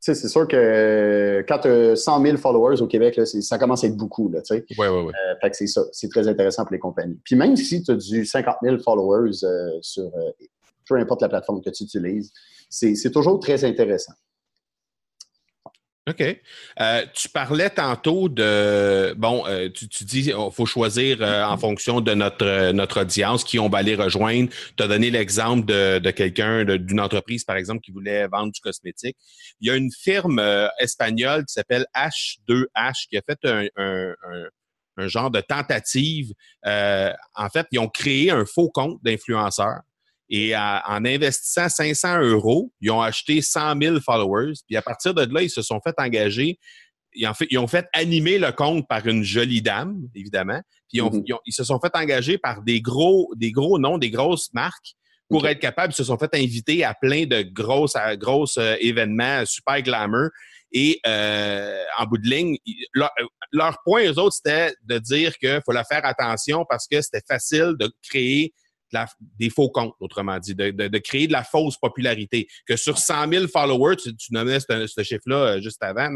c'est 0.02 0.16
sûr 0.16 0.48
que 0.48 1.44
quand 1.48 1.60
tu 1.60 1.68
as 1.68 1.96
100 1.96 2.24
000 2.24 2.38
followers 2.38 2.82
au 2.82 2.88
Québec, 2.88 3.20
ça 3.26 3.58
commence 3.58 3.84
à 3.84 3.88
être 3.88 3.98
beaucoup. 3.98 4.30
Là, 4.30 4.42
ouais, 4.50 4.64
ouais, 4.78 4.88
ouais. 4.88 5.14
Euh, 5.14 5.36
fait 5.42 5.50
que 5.50 5.58
c'est 5.58 5.68
ça. 5.68 5.84
C'est 5.92 6.10
très 6.10 6.28
intéressant 6.28 6.64
pour 6.64 6.72
les 6.72 6.80
compagnies. 6.80 7.20
Puis 7.24 7.36
même 7.36 7.56
si 7.56 7.84
tu 7.84 7.92
as 7.92 7.96
du 7.96 8.26
50 8.26 8.56
000 8.64 8.78
followers 8.80 9.44
euh, 9.44 9.78
sur 9.82 10.06
euh, 10.06 10.32
peu 10.88 10.96
importe 10.96 11.22
la 11.22 11.30
plateforme 11.30 11.62
que 11.62 11.70
tu 11.70 11.84
utilises, 11.84 12.32
c'est 12.70 13.12
toujours 13.12 13.40
très 13.40 13.64
intéressant. 13.66 14.14
OK. 16.10 16.42
Euh, 16.80 17.06
tu 17.14 17.30
parlais 17.30 17.70
tantôt 17.70 18.30
de. 18.30 19.14
Bon, 19.18 19.46
euh, 19.48 19.70
tu, 19.70 20.04
dis 20.04 20.24
qu'il 20.24 20.36
faut 20.52 20.66
choisir 20.66 21.18
euh, 21.22 21.44
en 21.44 21.58
fonction 21.58 22.02
de 22.02 22.14
notre, 22.14 22.72
notre 22.72 23.02
audience 23.02 23.44
qui 23.44 23.60
on 23.60 23.70
va 23.70 23.80
aller 23.80 23.96
rejoindre. 23.96 24.50
Tu 24.76 24.84
as 24.84 24.88
donné 24.88 25.12
l'exemple 25.12 25.66
de, 25.66 26.12
quelqu'un, 26.12 26.66
d'une 26.66 27.00
entreprise, 27.00 27.44
par 27.44 27.58
exemple, 27.58 27.82
qui 27.82 27.92
voulait 27.92 28.28
vendre 28.28 28.52
du 28.52 28.60
cosmétique. 28.60 29.18
Il 29.62 29.68
y 29.68 29.72
a 29.72 29.76
une 29.76 29.92
firme 29.92 30.42
espagnole 30.80 31.46
qui 31.46 31.54
s'appelle 31.54 31.86
H2H 31.96 33.08
qui 33.10 33.18
a 33.18 33.22
fait 33.22 33.40
un, 33.46 33.68
un 34.98 35.08
genre 35.08 35.30
de 35.30 35.42
tentative. 35.42 36.34
en 36.66 37.50
fait, 37.54 37.68
ils 37.72 37.80
ont 37.80 37.88
créé 37.88 38.32
un 38.32 38.46
faux 38.46 38.70
compte 38.70 39.00
d'influenceur 39.04 39.82
et 40.30 40.56
en 40.56 41.06
investissant 41.06 41.70
500 41.70 42.22
euros, 42.22 42.72
ils 42.82 42.92
ont 42.92 43.02
acheté 43.02 43.42
100 43.42 43.82
000 43.82 44.00
followers. 44.00 44.54
Puis 44.68 44.78
à 44.78 44.82
partir 44.82 45.14
de 45.14 45.22
là, 45.34 45.42
ils 45.42 45.50
se 45.50 45.64
sont 45.64 45.80
fait 45.82 45.96
engager. 45.98 46.60
Ils 47.14 47.28
ont 47.28 47.34
fait, 47.34 47.48
ils 47.50 47.58
ont 47.58 47.68
fait 47.68 47.88
animer 47.94 48.38
le 48.38 48.52
compte 48.52 48.88
par 48.88 49.08
une 49.08 49.24
jolie 49.24 49.64
dame, 49.64 49.98
évidemment. 50.14 50.62
Puis 50.88 51.00
ils, 51.00 51.02
mm-hmm. 51.02 51.38
ils, 51.46 51.54
se 51.54 51.64
sont 51.64 51.80
fait 51.80 51.96
engager 51.96 52.38
par 52.38 52.62
des 52.62 52.80
gros, 52.80 53.34
des 53.36 53.52
gros 53.52 53.80
noms, 53.80 53.98
des 53.98 54.12
grosses 54.12 54.54
marques 54.54 54.94
pour 55.30 55.48
être 55.48 55.60
capables. 55.60 55.94
Ils 55.94 55.98
se 55.98 56.04
sont 56.04 56.18
fait 56.20 56.34
inviter 56.36 56.84
à 56.84 56.94
plein 56.94 57.26
de 57.26 57.42
grosses, 57.42 57.98
grosses 58.18 58.58
euh, 58.58 58.76
événements 58.80 59.44
super 59.48 59.82
glamour. 59.82 60.30
Et 60.72 61.00
euh, 61.08 61.84
en 61.98 62.06
bout 62.06 62.20
de 62.20 62.30
ligne, 62.30 62.58
leur, 62.94 63.10
leur 63.52 63.78
point, 63.84 64.06
eux 64.06 64.20
autres, 64.20 64.36
c'était 64.36 64.76
de 64.84 65.00
dire 65.00 65.36
qu'il 65.40 65.62
fallait 65.66 65.84
faire 65.90 66.06
attention 66.06 66.64
parce 66.70 66.88
que 66.88 67.02
c'était 67.02 67.24
facile 67.28 67.74
de 67.80 67.92
créer 68.08 68.54
des 69.40 69.50
faux 69.50 69.70
comptes, 69.70 69.94
autrement 70.00 70.38
dit, 70.40 70.56
de, 70.56 70.98
créer 70.98 71.28
de 71.28 71.32
la 71.32 71.44
fausse 71.44 71.78
popularité. 71.78 72.48
Que 72.68 72.76
sur 72.76 72.98
100 72.98 73.32
000 73.32 73.48
followers, 73.48 73.96
tu, 73.98 74.14
nommais 74.32 74.60
ce, 74.60 75.04
chiffre-là 75.04 75.36
euh, 75.36 75.62
juste 75.62 75.82
avant, 75.84 76.10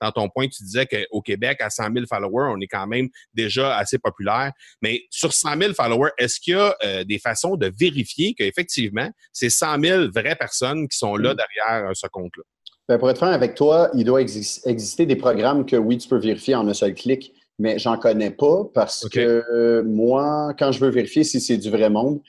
dans, 0.00 0.12
ton 0.12 0.28
point, 0.28 0.48
tu 0.48 0.62
disais 0.62 0.86
qu'au 0.86 1.20
Québec, 1.22 1.60
à 1.60 1.70
100 1.70 1.92
000 1.94 2.06
followers, 2.08 2.52
on 2.54 2.60
est 2.60 2.66
quand 2.66 2.86
même 2.86 3.08
déjà 3.34 3.76
assez 3.76 3.98
populaire. 3.98 4.52
Mais 4.82 5.02
sur 5.10 5.32
100 5.32 5.58
000 5.60 5.74
followers, 5.74 6.10
est-ce 6.18 6.40
qu'il 6.40 6.54
y 6.54 6.56
a 6.56 6.74
euh, 6.84 7.04
des 7.04 7.18
façons 7.18 7.56
de 7.56 7.72
vérifier 7.78 8.34
qu'effectivement, 8.34 9.10
c'est 9.32 9.50
100 9.50 9.80
000 9.82 10.04
vraies 10.14 10.36
personnes 10.36 10.88
qui 10.88 10.98
sont 10.98 11.16
là 11.16 11.34
mm. 11.34 11.36
derrière 11.36 11.90
euh, 11.90 11.94
ce 11.94 12.06
compte-là? 12.06 12.42
Ben, 12.88 12.98
pour 12.98 13.08
être 13.08 13.18
franc 13.18 13.28
avec 13.28 13.54
toi, 13.54 13.88
il 13.94 14.04
doit 14.04 14.20
exister 14.20 15.06
des 15.06 15.14
programmes 15.14 15.64
que 15.64 15.76
oui, 15.76 15.96
tu 15.96 16.08
peux 16.08 16.18
vérifier 16.18 16.56
en 16.56 16.66
un 16.66 16.74
seul 16.74 16.94
clic 16.94 17.32
mais 17.60 17.78
j'en 17.78 17.98
connais 17.98 18.30
pas 18.30 18.64
parce 18.72 19.06
que 19.08 19.44
euh, 19.52 19.82
moi, 19.84 20.54
quand 20.58 20.72
je 20.72 20.80
veux 20.80 20.90
vérifier 20.90 21.24
si 21.24 21.40
c'est 21.40 21.58
du 21.58 21.68
vrai 21.70 21.90
monde, 21.90 22.20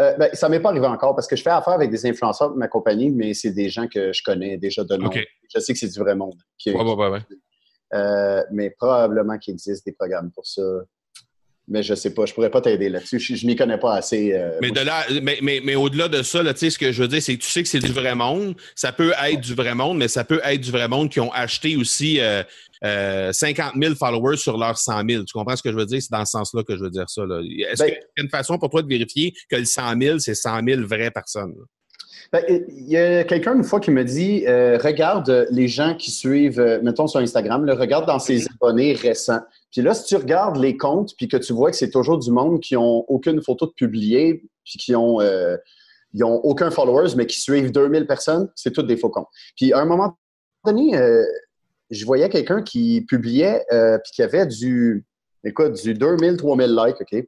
euh, 0.00 0.14
ben, 0.16 0.30
ça 0.32 0.48
m'est 0.48 0.60
pas 0.60 0.68
arrivé 0.68 0.86
encore 0.86 1.16
parce 1.16 1.26
que 1.26 1.34
je 1.34 1.42
fais 1.42 1.50
affaire 1.50 1.72
avec 1.72 1.90
des 1.90 2.06
influenceurs 2.06 2.52
de 2.52 2.56
ma 2.56 2.68
compagnie, 2.68 3.10
mais 3.10 3.34
c'est 3.34 3.50
des 3.50 3.68
gens 3.68 3.88
que 3.88 4.12
je 4.12 4.22
connais 4.22 4.58
déjà 4.58 4.84
de 4.84 4.96
nom. 4.96 5.10
Je 5.12 5.58
sais 5.58 5.72
que 5.72 5.78
c'est 5.78 5.88
du 5.88 5.98
vrai 5.98 6.14
monde. 6.14 6.36
Euh, 7.94 8.42
mais 8.52 8.70
probablement 8.70 9.38
qu'il 9.38 9.54
existe 9.54 9.84
des 9.84 9.92
programmes 9.92 10.30
pour 10.30 10.46
ça 10.46 10.62
mais 11.68 11.82
je 11.82 11.94
sais 11.94 12.14
pas, 12.14 12.26
je 12.26 12.34
pourrais 12.34 12.50
pas 12.50 12.60
t'aider 12.60 12.88
là-dessus. 12.88 13.18
Je, 13.18 13.34
je 13.34 13.46
m'y 13.46 13.56
connais 13.56 13.78
pas 13.78 13.94
assez. 13.94 14.32
Euh, 14.32 14.58
mais, 14.60 14.70
de 14.70 14.80
là, 14.80 15.04
mais, 15.22 15.38
mais, 15.42 15.60
mais 15.64 15.74
au-delà 15.74 16.08
de 16.08 16.22
ça, 16.22 16.42
là, 16.42 16.52
ce 16.54 16.78
que 16.78 16.92
je 16.92 17.02
veux 17.02 17.08
dire, 17.08 17.20
c'est 17.20 17.36
que 17.36 17.42
tu 17.42 17.50
sais 17.50 17.62
que 17.62 17.68
c'est 17.68 17.80
du 17.80 17.92
vrai 17.92 18.14
monde. 18.14 18.54
Ça 18.74 18.92
peut 18.92 19.12
être 19.24 19.40
du 19.40 19.54
vrai 19.54 19.74
monde, 19.74 19.98
mais 19.98 20.08
ça 20.08 20.24
peut 20.24 20.40
être 20.44 20.60
du 20.60 20.70
vrai 20.70 20.86
monde 20.86 21.10
qui 21.10 21.18
ont 21.18 21.32
acheté 21.32 21.76
aussi 21.76 22.20
euh, 22.20 22.42
euh, 22.84 23.32
50 23.32 23.74
000 23.80 23.94
followers 23.96 24.36
sur 24.36 24.56
leurs 24.58 24.78
100 24.78 25.02
000. 25.08 25.24
Tu 25.24 25.32
comprends 25.32 25.56
ce 25.56 25.62
que 25.62 25.72
je 25.72 25.76
veux 25.76 25.86
dire? 25.86 26.00
C'est 26.00 26.12
dans 26.12 26.24
ce 26.24 26.32
sens-là 26.32 26.62
que 26.62 26.76
je 26.76 26.84
veux 26.84 26.90
dire 26.90 27.08
ça. 27.08 27.22
Est-ce 27.22 27.82
ben 27.82 27.86
qu'il 27.86 27.94
y 27.94 28.20
a 28.20 28.22
une 28.22 28.30
façon 28.30 28.58
pour 28.58 28.70
toi 28.70 28.82
de 28.82 28.88
vérifier 28.88 29.34
que 29.50 29.56
le 29.56 29.64
100 29.64 30.00
000, 30.00 30.18
c'est 30.20 30.34
100 30.34 30.60
000 30.66 30.82
vraies 30.82 31.10
personnes? 31.10 31.54
Ben, 32.32 32.42
il 32.48 32.88
y 32.88 32.96
a 32.96 33.24
quelqu'un 33.24 33.54
une 33.56 33.64
fois 33.64 33.78
qui 33.78 33.92
me 33.92 34.04
dit 34.04 34.44
euh, 34.46 34.78
regarde 34.82 35.46
les 35.50 35.68
gens 35.68 35.94
qui 35.94 36.10
suivent, 36.10 36.80
mettons 36.82 37.06
sur 37.06 37.20
Instagram, 37.20 37.64
le 37.64 37.72
regarde 37.72 38.06
dans 38.06 38.18
ses 38.18 38.46
abonnés 38.48 38.94
récents. 38.94 39.40
Puis 39.76 39.84
là, 39.84 39.92
si 39.92 40.04
tu 40.04 40.16
regardes 40.16 40.56
les 40.56 40.78
comptes, 40.78 41.14
puis 41.18 41.28
que 41.28 41.36
tu 41.36 41.52
vois 41.52 41.70
que 41.70 41.76
c'est 41.76 41.90
toujours 41.90 42.18
du 42.18 42.30
monde 42.30 42.60
qui 42.60 42.72
n'ont 42.72 43.04
aucune 43.08 43.42
photo 43.42 43.66
de 43.66 43.72
publier, 43.72 44.42
puis 44.64 44.78
qui 44.78 44.96
ont, 44.96 45.20
euh, 45.20 45.58
ont 46.22 46.40
aucun 46.44 46.70
followers, 46.70 47.14
mais 47.14 47.26
qui 47.26 47.38
suivent 47.38 47.70
2000 47.70 48.06
personnes, 48.06 48.50
c'est 48.54 48.70
tous 48.70 48.84
des 48.84 48.96
faux 48.96 49.10
comptes. 49.10 49.28
Puis 49.54 49.74
à 49.74 49.80
un 49.80 49.84
moment 49.84 50.16
donné, 50.64 50.96
euh, 50.96 51.22
je 51.90 52.06
voyais 52.06 52.30
quelqu'un 52.30 52.62
qui 52.62 53.02
publiait, 53.02 53.66
euh, 53.70 53.98
puis 53.98 54.12
qui 54.14 54.22
avait 54.22 54.46
du, 54.46 55.04
écoute, 55.44 55.74
du 55.74 55.92
2000, 55.92 56.38
3000 56.38 56.74
likes, 56.74 56.96
OK, 56.98 57.26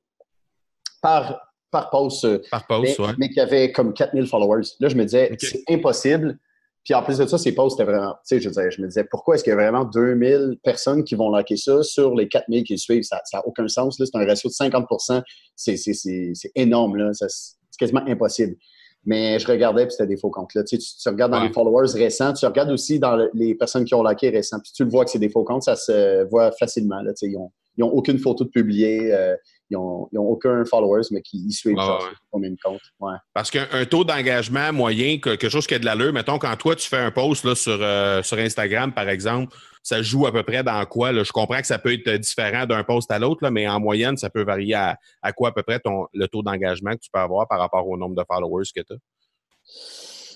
par, 1.03 1.53
par 1.71 1.91
post. 1.91 2.49
Par 2.49 2.67
post, 2.67 2.99
mais, 2.99 3.15
mais 3.19 3.29
qui 3.29 3.41
avait 3.41 3.73
comme 3.73 3.93
4000 3.93 4.27
followers. 4.27 4.69
Là, 4.81 4.89
je 4.89 4.97
me 4.97 5.05
disais, 5.05 5.37
c'est 5.39 5.65
impossible 5.69 6.39
puis 6.85 6.95
en 6.95 7.03
plus 7.03 7.19
de 7.19 7.27
ça, 7.27 7.37
ces 7.37 7.53
posts, 7.53 7.77
c'était 7.79 7.91
vraiment, 7.91 8.15
tu 8.27 8.37
sais, 8.37 8.41
je, 8.41 8.49
disais, 8.49 8.71
je 8.71 8.81
me 8.81 8.87
disais, 8.87 9.05
pourquoi 9.05 9.35
est-ce 9.35 9.45
qu'il 9.45 9.51
y 9.51 9.55
a 9.55 9.57
vraiment 9.57 9.85
2000 9.85 10.59
personnes 10.63 11.05
qui 11.05 11.15
vont 11.15 11.31
liker 11.31 11.57
ça 11.57 11.83
sur 11.83 12.15
les 12.15 12.29
4000 12.29 12.65
qui 12.65 12.79
suivent? 12.79 13.03
Ça 13.03 13.21
n'a 13.33 13.47
aucun 13.47 13.69
sens. 13.69 13.97
C'est 13.99 14.17
un 14.17 14.25
ratio 14.25 14.49
de 14.49 14.55
50% 14.55 15.23
C'est 15.55 16.53
énorme. 16.55 16.97
Là. 16.97 17.11
C'est 17.13 17.79
quasiment 17.79 18.05
impossible. 18.07 18.57
Mais 19.05 19.39
je 19.39 19.47
regardais, 19.47 19.87
puis 19.87 19.93
c'était 19.93 20.07
des 20.07 20.17
faux 20.17 20.31
comptes. 20.31 20.55
Là. 20.55 20.65
Tu, 20.65 20.79
tu, 20.79 21.09
regardes 21.09 21.33
dans 21.33 21.43
les 21.43 21.53
followers 21.53 21.93
récents, 21.95 22.33
tu 22.33 22.45
regardes 22.47 22.71
aussi 22.71 22.99
dans 22.99 23.17
les 23.33 23.55
personnes 23.55 23.85
qui 23.85 23.95
ont 23.95 24.03
liké 24.03 24.31
récents, 24.31 24.59
puis 24.61 24.73
tu 24.75 24.85
le 24.85 24.91
vois 24.91 25.05
que 25.05 25.11
c'est 25.11 25.19
des 25.19 25.31
faux 25.31 25.45
comptes, 25.45 25.63
ça 25.63 25.77
se 25.77 26.29
voit 26.29 26.53
facilement. 26.53 27.01
Là. 27.03 27.13
Tu 27.13 27.27
sais, 27.27 27.27
ils 27.27 27.39
n'ont 27.39 27.51
ils 27.79 27.85
ont 27.85 27.93
aucune 27.93 28.19
photo 28.19 28.45
de 28.45 28.51
publier. 28.51 29.15
Euh, 29.15 29.35
ils 29.71 29.77
n'ont 29.77 30.09
aucun 30.15 30.65
followers, 30.65 31.03
mais 31.11 31.23
qui 31.23 31.39
y 31.39 31.53
suivent 31.53 31.77
ah, 31.79 31.99
combien 32.31 32.51
de 32.51 32.57
comptes. 32.63 32.81
Parce 33.35 33.51
qu'un 33.51 33.85
taux 33.85 34.05
d'engagement 34.05 34.73
moyen, 34.73 35.19
quelque 35.19 35.49
chose 35.49 35.67
qui 35.67 35.75
a 35.75 35.79
de 35.79 35.85
l'allure, 35.85 36.13
mettons, 36.13 36.39
quand 36.39 36.57
toi, 36.57 36.75
tu 36.75 36.89
fais 36.89 36.99
un 36.99 37.11
post 37.11 37.45
là, 37.45 37.55
sur, 37.55 37.79
euh, 37.81 38.23
sur 38.23 38.39
Instagram, 38.39 38.93
par 38.93 39.09
exemple, 39.09 39.55
ça 39.83 40.03
joue 40.03 40.27
à 40.27 40.33
peu 40.33 40.43
près 40.43 40.63
dans 40.63 40.85
quoi? 40.87 41.13
Là? 41.13 41.23
Je 41.23 41.33
comprends 41.33 41.61
que 41.61 41.67
ça 41.67 41.79
peut 41.79 41.93
être 41.93 42.11
différent 42.21 42.67
d'un 42.67 42.85
post 42.85 43.11
à 43.11 43.19
l'autre, 43.19 43.49
mais 43.51 43.69
en 43.69 43.81
moyenne, 43.81 44.17
ça 44.17 44.31
peut 44.31 44.43
varier 44.43 44.75
à, 44.75 44.99
à 45.23 45.33
quoi 45.33 45.51
à 45.51 45.53
peu 45.53 45.63
près 45.63 45.81
ton, 45.81 46.07
le 46.13 46.27
taux 46.29 46.43
d'engagement 46.43 46.93
que 46.93 47.01
tu 47.01 47.11
peux 47.13 47.21
avoir 47.21 47.47
par 47.49 47.59
rapport 47.59 47.87
au 47.87 47.97
nombre 47.97 48.15
de 48.15 48.25
followers 48.27 48.67
que 48.75 48.83
tu 48.83 48.93
as? 48.93 48.97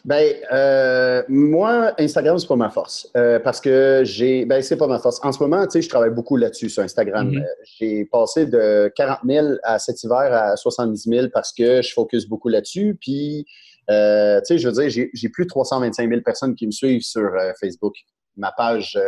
Ben, 0.05 0.35
euh, 0.53 1.23
moi, 1.29 1.95
Instagram, 1.99 2.37
c'est 2.39 2.49
pas 2.49 2.57
ma 2.57 2.71
force. 2.71 3.09
Euh, 3.17 3.39
parce 3.39 3.61
que 3.61 4.03
j'ai. 4.05 4.45
Ben, 4.45 4.61
c'est 4.63 4.77
pas 4.77 4.89
ma 4.89 4.99
force. 4.99 5.21
En 5.23 5.31
ce 5.31 5.41
moment, 5.41 5.65
tu 5.65 5.73
sais, 5.73 5.83
je 5.83 5.89
travaille 5.89 6.11
beaucoup 6.11 6.37
là-dessus, 6.37 6.71
sur 6.71 6.83
Instagram. 6.83 7.31
Mm-hmm. 7.31 7.43
Euh, 7.43 7.65
j'ai 7.79 8.05
passé 8.07 8.47
de 8.47 8.93
40 8.97 9.21
000 9.27 9.47
à 9.63 9.79
cet 9.79 10.03
hiver 10.03 10.33
à 10.33 10.57
70 10.57 11.09
000 11.09 11.27
parce 11.33 11.53
que 11.53 11.83
je 11.83 11.93
focus 11.93 12.29
beaucoup 12.29 12.49
là-dessus. 12.49 12.99
Puis, 13.01 13.47
tu 13.89 13.95
sais, 13.95 14.59
je 14.59 14.69
veux 14.69 14.75
dire, 14.75 15.09
j'ai 15.13 15.29
plus 15.29 15.45
de 15.45 15.51
325 15.51 16.09
000 16.09 16.21
personnes 16.23 16.57
qui 16.57 16.67
me 16.67 16.73
suivent 16.73 17.03
sur 17.03 17.31
Facebook. 17.61 17.95
Ma 18.37 18.51
page 18.51 18.99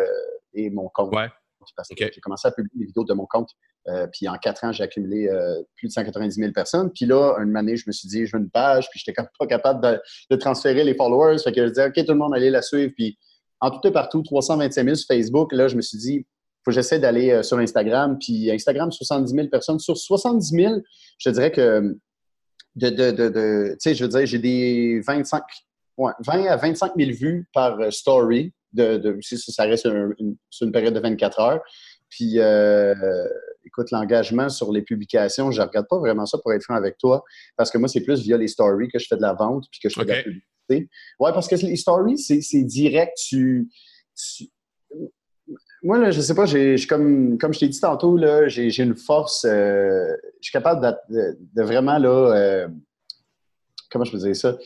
et 0.53 0.71
mon 0.71 0.89
compte. 0.93 1.15
Ouais. 1.15 1.29
Parce 1.77 1.89
que 1.89 1.95
j'ai 1.99 2.21
commencé 2.21 2.49
à 2.49 2.51
publier 2.51 2.79
des 2.79 2.87
vidéos 2.87 3.05
de 3.05 3.15
mon 3.15 3.27
compte 3.27 3.51
euh, 3.89 4.07
puis 4.13 4.29
en 4.29 4.37
quatre 4.37 4.65
ans, 4.65 4.73
j'ai 4.73 4.83
accumulé 4.83 5.29
euh, 5.29 5.63
plus 5.77 5.89
de 5.89 5.93
190 5.93 6.35
000 6.35 6.53
personnes. 6.53 6.91
Puis 6.91 7.05
là, 7.05 7.37
une 7.39 7.57
année, 7.57 7.77
je 7.77 7.85
me 7.87 7.93
suis 7.93 8.09
dit, 8.09 8.27
je 8.27 8.37
veux 8.37 8.43
une 8.43 8.51
page, 8.51 8.89
puis 8.91 9.01
j'étais 9.05 9.21
pas 9.39 9.47
capable 9.47 10.01
de, 10.31 10.37
transférer 10.37 10.85
les 10.85 10.95
followers. 10.95 11.39
Fait 11.43 11.53
que 11.53 11.63
je 11.63 11.69
disais, 11.69 11.87
OK, 11.87 11.95
tout 11.95 12.13
le 12.13 12.19
monde 12.19 12.35
allait 12.35 12.51
la 12.51 12.63
suivre. 12.63 12.93
Puis 12.97 13.19
en 13.61 13.71
tout 13.71 13.87
et 13.87 13.93
partout, 13.93 14.23
325 14.23 14.85
000 14.85 14.95
sur 14.95 15.07
Facebook. 15.07 15.53
Là, 15.53 15.69
je 15.69 15.77
me 15.77 15.83
suis 15.83 15.99
dit, 15.99 16.27
faut 16.65 16.71
que 16.71 16.75
j'essaie 16.75 16.99
d'aller 16.99 17.31
euh, 17.31 17.43
sur 17.43 17.59
Instagram. 17.59 18.19
Puis 18.19 18.51
Instagram, 18.51 18.91
70 18.91 19.35
000 19.35 19.49
personnes. 19.49 19.79
Sur 19.79 19.99
70 19.99 20.49
000, 20.49 20.75
je 21.19 21.31
dirais 21.31 21.53
que 21.53 21.97
de, 22.77 22.89
de, 22.89 23.11
de, 23.11 23.69
tu 23.73 23.77
sais, 23.81 23.95
je 23.95 24.05
veux 24.05 24.11
dire, 24.11 24.27
j'ai 24.27 24.39
des 24.39 25.01
25, 25.07 25.43
ouais, 25.99 26.13
20 26.21 26.47
à 26.47 26.57
25 26.57 26.93
000 26.97 27.11
vues 27.13 27.49
par 27.53 27.93
story. 27.93 28.53
De, 28.75 28.99
de, 28.99 29.19
ça 29.23 29.65
reste 29.65 29.89
sur 30.51 30.67
une 30.67 30.73
période 30.73 30.95
de 30.95 31.01
24 31.01 31.41
heures. 31.41 31.61
Puis, 32.15 32.39
euh, 32.39 32.95
écoute, 33.65 33.91
l'engagement 33.91 34.49
sur 34.49 34.71
les 34.73 34.83
publications, 34.83 35.51
je 35.51 35.61
ne 35.61 35.67
regarde 35.67 35.89
pas 35.89 35.99
vraiment 35.99 36.27
ça 36.27 36.39
pour 36.39 36.53
être 36.53 36.63
franc 36.63 36.77
avec 36.77 36.97
toi, 36.97 37.25
parce 37.57 37.73
que 37.73 37.79
moi, 37.79 37.89
c'est 37.89 38.03
plus 38.03 38.23
via 38.23 38.37
les 38.37 38.47
stories 38.47 38.89
que 38.89 39.01
je 39.01 39.07
fais 39.09 39.17
de 39.17 39.23
la 39.23 39.33
vente 39.33 39.65
puis 39.71 39.81
que 39.81 39.89
je 39.89 39.95
fais 39.99 40.05
de 40.05 40.11
la 40.11 40.23
publicité. 40.23 40.45
Oui, 41.19 41.31
parce 41.35 41.49
que 41.49 41.57
les 41.57 41.75
stories, 41.75 42.19
c'est 42.19 42.63
direct. 42.63 43.19
Tu, 43.19 43.69
Moi, 45.83 45.99
là, 45.99 46.13
je 46.13 46.21
sais 46.21 46.37
pas, 46.37 46.47
comme, 46.89 47.37
comme 47.37 47.53
je 47.53 47.59
t'ai 47.59 47.69
dit 47.69 47.81
tantôt, 47.81 48.17
j'ai 48.47 48.83
une 48.83 48.95
force. 48.95 49.45
Euh, 49.45 50.07
je 50.41 50.51
suis 50.51 50.53
capable 50.53 50.97
de, 51.11 51.63
vraiment, 51.63 51.99
là, 51.99 52.33
euh, 52.33 52.69
comment 53.91 54.05
je 54.05 54.13
peux 54.13 54.19
dire 54.19 54.37
ça? 54.37 54.57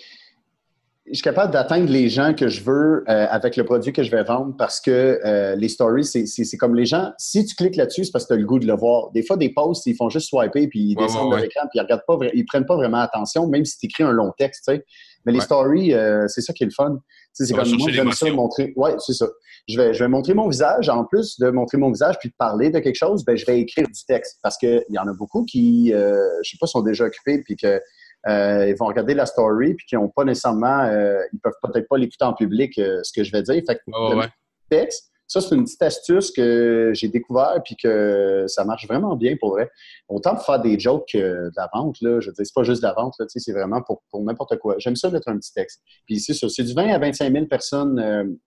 Je 1.11 1.15
suis 1.15 1.23
capable 1.23 1.53
d'atteindre 1.53 1.91
les 1.91 2.09
gens 2.09 2.35
que 2.35 2.49
je 2.49 2.63
veux 2.63 3.05
euh, 3.09 3.27
avec 3.31 3.57
le 3.57 3.65
produit 3.65 3.93
que 3.93 4.03
je 4.03 4.11
vais 4.11 4.23
vendre 4.23 4.55
parce 4.57 4.81
que 4.81 5.21
euh, 5.25 5.55
les 5.57 5.69
stories, 5.69 6.05
c'est 6.05 6.57
comme 6.57 6.75
les 6.75 6.85
gens, 6.85 7.13
si 7.19 7.45
tu 7.45 7.55
cliques 7.55 7.77
là-dessus, 7.77 8.05
c'est 8.05 8.13
parce 8.13 8.25
que 8.25 8.29
tu 8.29 8.35
as 8.35 8.41
le 8.41 8.47
goût 8.47 8.59
de 8.59 8.67
le 8.67 8.75
voir. 8.75 9.11
Des 9.13 9.23
fois, 9.23 9.37
des 9.37 9.51
posts, 9.51 9.87
ils 9.87 9.95
font 9.95 10.09
juste 10.11 10.29
swiper 10.29 10.69
puis 10.69 10.91
ils 10.91 10.95
descendent 10.97 11.33
de 11.33 11.37
l'écran 11.37 11.63
puis 11.71 11.79
ils 11.79 11.81
regardent 11.81 12.05
pas, 12.07 12.19
ils 12.35 12.45
prennent 12.45 12.67
pas 12.67 12.77
vraiment 12.77 12.99
attention, 12.99 13.49
même 13.49 13.65
si 13.65 13.79
tu 13.79 13.87
écris 13.87 14.05
un 14.05 14.13
long 14.13 14.33
texte, 14.37 14.65
tu 14.69 14.75
sais. 14.75 14.85
Mais 15.27 15.33
les 15.33 15.41
stories, 15.41 15.93
euh, 15.93 16.27
c'est 16.29 16.41
ça 16.41 16.53
qui 16.53 16.63
est 16.63 16.67
le 16.67 16.73
fun. 16.73 16.97
C'est 17.33 17.53
comme 17.53 17.69
moi, 17.77 17.91
j'aime 17.91 18.13
ça 18.13 18.31
montrer. 18.31 18.73
Ouais, 18.77 18.95
c'est 18.99 19.13
ça. 19.13 19.27
Je 19.69 19.77
vais, 19.77 19.93
je 19.93 20.03
vais 20.03 20.09
montrer 20.09 20.33
mon 20.33 20.49
visage. 20.49 20.89
En 20.89 21.05
plus 21.05 21.39
de 21.39 21.51
montrer 21.51 21.77
mon 21.77 21.91
visage 21.91 22.17
puis 22.19 22.31
de 22.31 22.35
parler 22.39 22.71
de 22.71 22.79
quelque 22.79 22.97
chose, 22.97 23.25
ben, 23.25 23.37
je 23.37 23.45
vais 23.45 23.61
écrire 23.61 23.87
du 23.87 24.05
texte 24.07 24.39
parce 24.43 24.57
qu'il 24.57 24.83
y 24.89 24.99
en 24.99 25.07
a 25.07 25.13
beaucoup 25.13 25.45
qui, 25.45 25.91
je 25.91 26.49
sais 26.49 26.57
pas, 26.59 26.67
sont 26.67 26.83
déjà 26.83 27.05
occupés 27.05 27.43
puis 27.43 27.57
que 27.57 27.81
euh, 28.29 28.69
ils 28.69 28.77
vont 28.77 28.87
regarder 28.87 29.15
la 29.15 29.27
story 29.27 29.75
puis 29.75 29.87
qui 29.87 29.95
n'ont 29.95 30.09
pas 30.09 30.25
nécessairement, 30.25 30.83
euh, 30.83 31.21
ils 31.33 31.39
peuvent 31.41 31.55
peut-être 31.63 31.89
pas 31.89 31.97
l'écouter 31.97 32.25
en 32.25 32.35
public, 32.35 32.79
euh, 32.79 33.01
ce 33.03 33.13
que 33.13 33.25
je 33.25 33.33
vais 33.33 33.43
dire. 33.43 33.63
Fait 33.67 33.77
que 33.77 34.29
texte, 34.71 35.11
Ça, 35.29 35.43
c'est 35.43 35.55
une 35.55 35.65
petite 35.65 35.83
astuce 35.83 36.31
que 36.31 36.93
j'ai 36.95 37.09
découvert 37.09 37.61
puis 37.63 37.77
que 37.77 38.47
ça 38.49 38.65
marche 38.65 38.89
vraiment 38.89 39.15
bien 39.15 39.37
pour 39.39 39.51
vrai. 39.51 39.71
Autant 40.09 40.35
pour 40.35 40.45
faire 40.45 40.61
des 40.61 40.79
jokes 40.81 41.11
que 41.13 41.19
de 41.19 41.53
la 41.55 41.69
vente, 41.75 41.97
là. 42.01 42.19
Je 42.21 42.29
veux 42.29 42.33
dire, 42.33 42.47
c'est 42.47 42.55
pas 42.55 42.63
juste 42.63 42.81
de 42.83 42.87
la 42.87 42.95
vente, 42.95 43.15
là, 43.19 43.27
c'est 43.29 43.53
vraiment 43.53 43.83
pour, 43.83 44.03
pour 44.11 44.23
n'importe 44.23 44.57
quoi. 44.57 44.77
J'aime 44.79 44.97
ça 44.97 45.11
mettre 45.11 45.29
un 45.29 45.37
petit 45.37 45.53
texte. 45.53 45.83
Puis 46.07 46.19
c'est 46.19 46.33
ça, 46.33 46.49
c'est 46.49 46.63
du 46.63 46.73
20 46.73 46.89
à 46.95 46.99
25 46.99 47.31
000 47.31 47.45
personnes, 47.45 48.01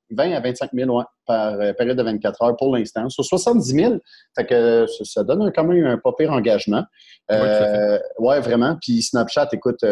20 0.10 0.32
euh, 0.32 0.36
à 0.36 0.40
25 0.40 0.72
000 0.74 0.98
ouais, 0.98 1.04
par 1.28 1.54
euh, 1.54 1.72
période 1.74 1.98
de 1.98 2.04
24 2.04 2.42
heures 2.42 2.58
pour 2.58 2.76
l'instant. 2.76 3.08
Sur 3.10 3.26
70 3.26 3.76
000, 3.76 3.96
fait 4.36 4.46
que 4.48 4.88
ça, 5.04 5.24
donne 5.24 5.52
quand 5.54 5.64
même 5.64 5.86
un 5.86 5.98
pas 6.00 6.14
pire 6.18 6.32
engagement. 6.32 6.84
Euh, 7.32 8.00
ouais, 8.18 8.40
vraiment. 8.40 8.76
Puis 8.82 9.04
Snapchat, 9.04 9.50
écoute, 9.54 9.86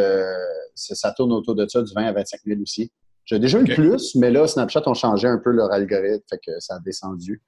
ça 0.74 1.12
tourne 1.12 1.34
autour 1.34 1.54
de 1.54 1.68
ça, 1.68 1.84
du 1.84 1.94
20 1.94 2.08
à 2.08 2.14
25 2.14 2.40
000 2.48 2.62
aussi. 2.62 2.92
J'ai 3.30 3.38
déjà 3.38 3.60
eu 3.60 3.64
plus, 3.64 4.16
mais 4.16 4.32
là, 4.32 4.48
Snapchat 4.48 4.82
ont 4.88 4.96
changé 4.96 5.28
un 5.28 5.38
peu 5.38 5.52
leur 5.52 5.72
algorithme, 5.72 6.24
fait 6.28 6.40
que 6.44 6.60
ça 6.60 6.76
a 6.76 6.80
descendu. 6.80 7.44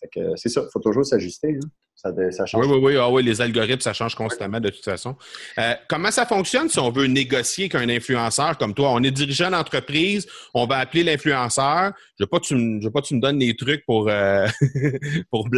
Fait 0.00 0.08
que 0.14 0.36
c'est 0.36 0.48
ça, 0.48 0.62
il 0.64 0.70
faut 0.72 0.78
toujours 0.78 1.04
s'ajuster. 1.04 1.58
Hein. 1.60 1.68
Ça, 1.96 2.46
change. 2.46 2.64
Oui, 2.64 2.72
oui, 2.72 2.78
oui. 2.80 2.96
Ah, 2.96 3.10
oui, 3.10 3.24
les 3.24 3.40
algorithmes, 3.40 3.80
ça 3.80 3.92
change 3.92 4.14
constamment 4.14 4.60
de 4.60 4.68
toute 4.68 4.84
façon. 4.84 5.16
Euh, 5.58 5.74
comment 5.88 6.12
ça 6.12 6.24
fonctionne 6.24 6.68
si 6.68 6.78
on 6.78 6.92
veut 6.92 7.06
négocier 7.08 7.64
avec 7.64 7.74
un 7.74 7.88
influenceur 7.92 8.56
comme 8.56 8.72
toi? 8.72 8.92
On 8.92 9.02
est 9.02 9.10
dirigeant 9.10 9.50
d'entreprise, 9.50 10.28
on 10.54 10.66
va 10.66 10.76
appeler 10.76 11.02
l'influenceur. 11.02 11.92
Je 12.16 12.22
veux 12.22 12.28
pas 12.28 12.38
que 12.38 12.44
tu 12.44 12.54
me, 12.54 12.80
veux 12.80 12.92
pas 12.92 13.02
tu 13.02 13.16
me 13.16 13.20
donnes 13.20 13.40
des 13.40 13.56
trucs 13.56 13.84
pour, 13.84 14.08
euh, 14.08 14.46
pour, 15.32 15.48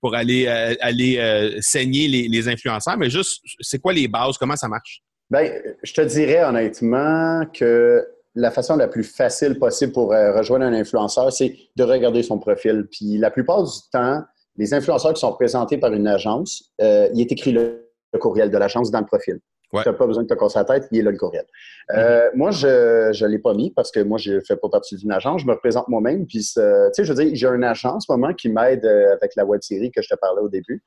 pour 0.00 0.14
aller, 0.14 0.46
euh, 0.46 0.74
aller 0.80 1.58
saigner 1.60 2.08
les, 2.08 2.28
les 2.28 2.48
influenceurs, 2.48 2.96
mais 2.96 3.10
juste, 3.10 3.42
c'est 3.60 3.78
quoi 3.78 3.92
les 3.92 4.08
bases? 4.08 4.38
Comment 4.38 4.56
ça 4.56 4.68
marche? 4.68 5.02
Bien, 5.28 5.52
je 5.82 5.92
te 5.92 6.00
dirais 6.00 6.42
honnêtement 6.42 7.44
que 7.52 8.02
la 8.34 8.50
façon 8.50 8.76
la 8.76 8.88
plus 8.88 9.04
facile 9.04 9.58
possible 9.58 9.92
pour 9.92 10.12
euh, 10.12 10.36
rejoindre 10.36 10.64
un 10.64 10.72
influenceur, 10.72 11.32
c'est 11.32 11.56
de 11.76 11.84
regarder 11.84 12.22
son 12.22 12.38
profil. 12.38 12.86
Puis 12.90 13.18
la 13.18 13.30
plupart 13.30 13.62
du 13.62 13.70
temps, 13.92 14.22
les 14.56 14.74
influenceurs 14.74 15.12
qui 15.12 15.20
sont 15.20 15.32
présentés 15.32 15.78
par 15.78 15.92
une 15.92 16.06
agence, 16.06 16.72
euh, 16.80 17.08
il 17.14 17.20
est 17.20 17.32
écrit 17.32 17.52
le, 17.52 17.88
courriel 18.20 18.50
de 18.50 18.58
l'agence 18.58 18.90
dans 18.90 19.00
le 19.00 19.06
profil. 19.06 19.38
Tu 19.74 19.78
n'as 19.86 19.94
pas 19.94 20.06
besoin 20.06 20.24
de 20.24 20.28
te 20.28 20.34
casser 20.34 20.58
la 20.58 20.64
tête, 20.66 20.86
il 20.92 20.98
est 20.98 21.02
là 21.02 21.10
le 21.10 21.16
courriel. 21.16 21.46
Euh, 21.94 22.28
mm-hmm. 22.28 22.36
Moi, 22.36 22.50
je 22.50 23.24
ne 23.24 23.26
l'ai 23.26 23.38
pas 23.38 23.54
mis 23.54 23.70
parce 23.70 23.90
que 23.90 24.00
moi, 24.00 24.18
je 24.18 24.32
ne 24.32 24.40
fais 24.40 24.56
pas 24.56 24.68
partie 24.68 24.96
d'une 24.96 25.10
agence. 25.10 25.40
Je 25.40 25.46
me 25.46 25.52
représente 25.52 25.88
moi-même. 25.88 26.26
Puis, 26.26 26.40
tu 26.40 26.52
sais, 26.52 27.04
je 27.04 27.10
veux 27.10 27.24
dire, 27.24 27.34
j'ai 27.34 27.46
une 27.46 27.64
agence 27.64 27.94
en 27.94 28.00
ce 28.00 28.12
moment 28.12 28.34
qui 28.34 28.50
m'aide 28.50 28.84
avec 28.84 29.34
la 29.34 29.46
web 29.46 29.62
série 29.62 29.90
que 29.90 30.02
je 30.02 30.10
te 30.10 30.14
parlais 30.16 30.42
au 30.42 30.50
début 30.50 30.84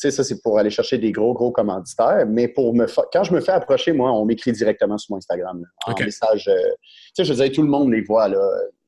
sais, 0.00 0.10
ça, 0.10 0.24
c'est 0.24 0.40
pour 0.42 0.58
aller 0.58 0.70
chercher 0.70 0.98
des 0.98 1.12
gros, 1.12 1.34
gros 1.34 1.50
commanditaires. 1.50 2.24
Mais 2.26 2.48
pour 2.48 2.74
me 2.74 2.86
quand 3.12 3.24
je 3.24 3.32
me 3.32 3.40
fais 3.40 3.52
approcher, 3.52 3.92
moi, 3.92 4.10
on 4.12 4.24
m'écrit 4.24 4.52
directement 4.52 4.98
sur 4.98 5.12
mon 5.12 5.18
Instagram. 5.18 5.64
en 5.86 5.94
message. 5.98 6.48
Euh, 6.48 6.54
tu 6.54 7.12
sais, 7.14 7.24
je 7.24 7.32
veux 7.32 7.42
dire, 7.42 7.52
tout 7.52 7.62
le 7.62 7.68
monde 7.68 7.92
les 7.92 8.02
voit, 8.02 8.28
là. 8.28 8.40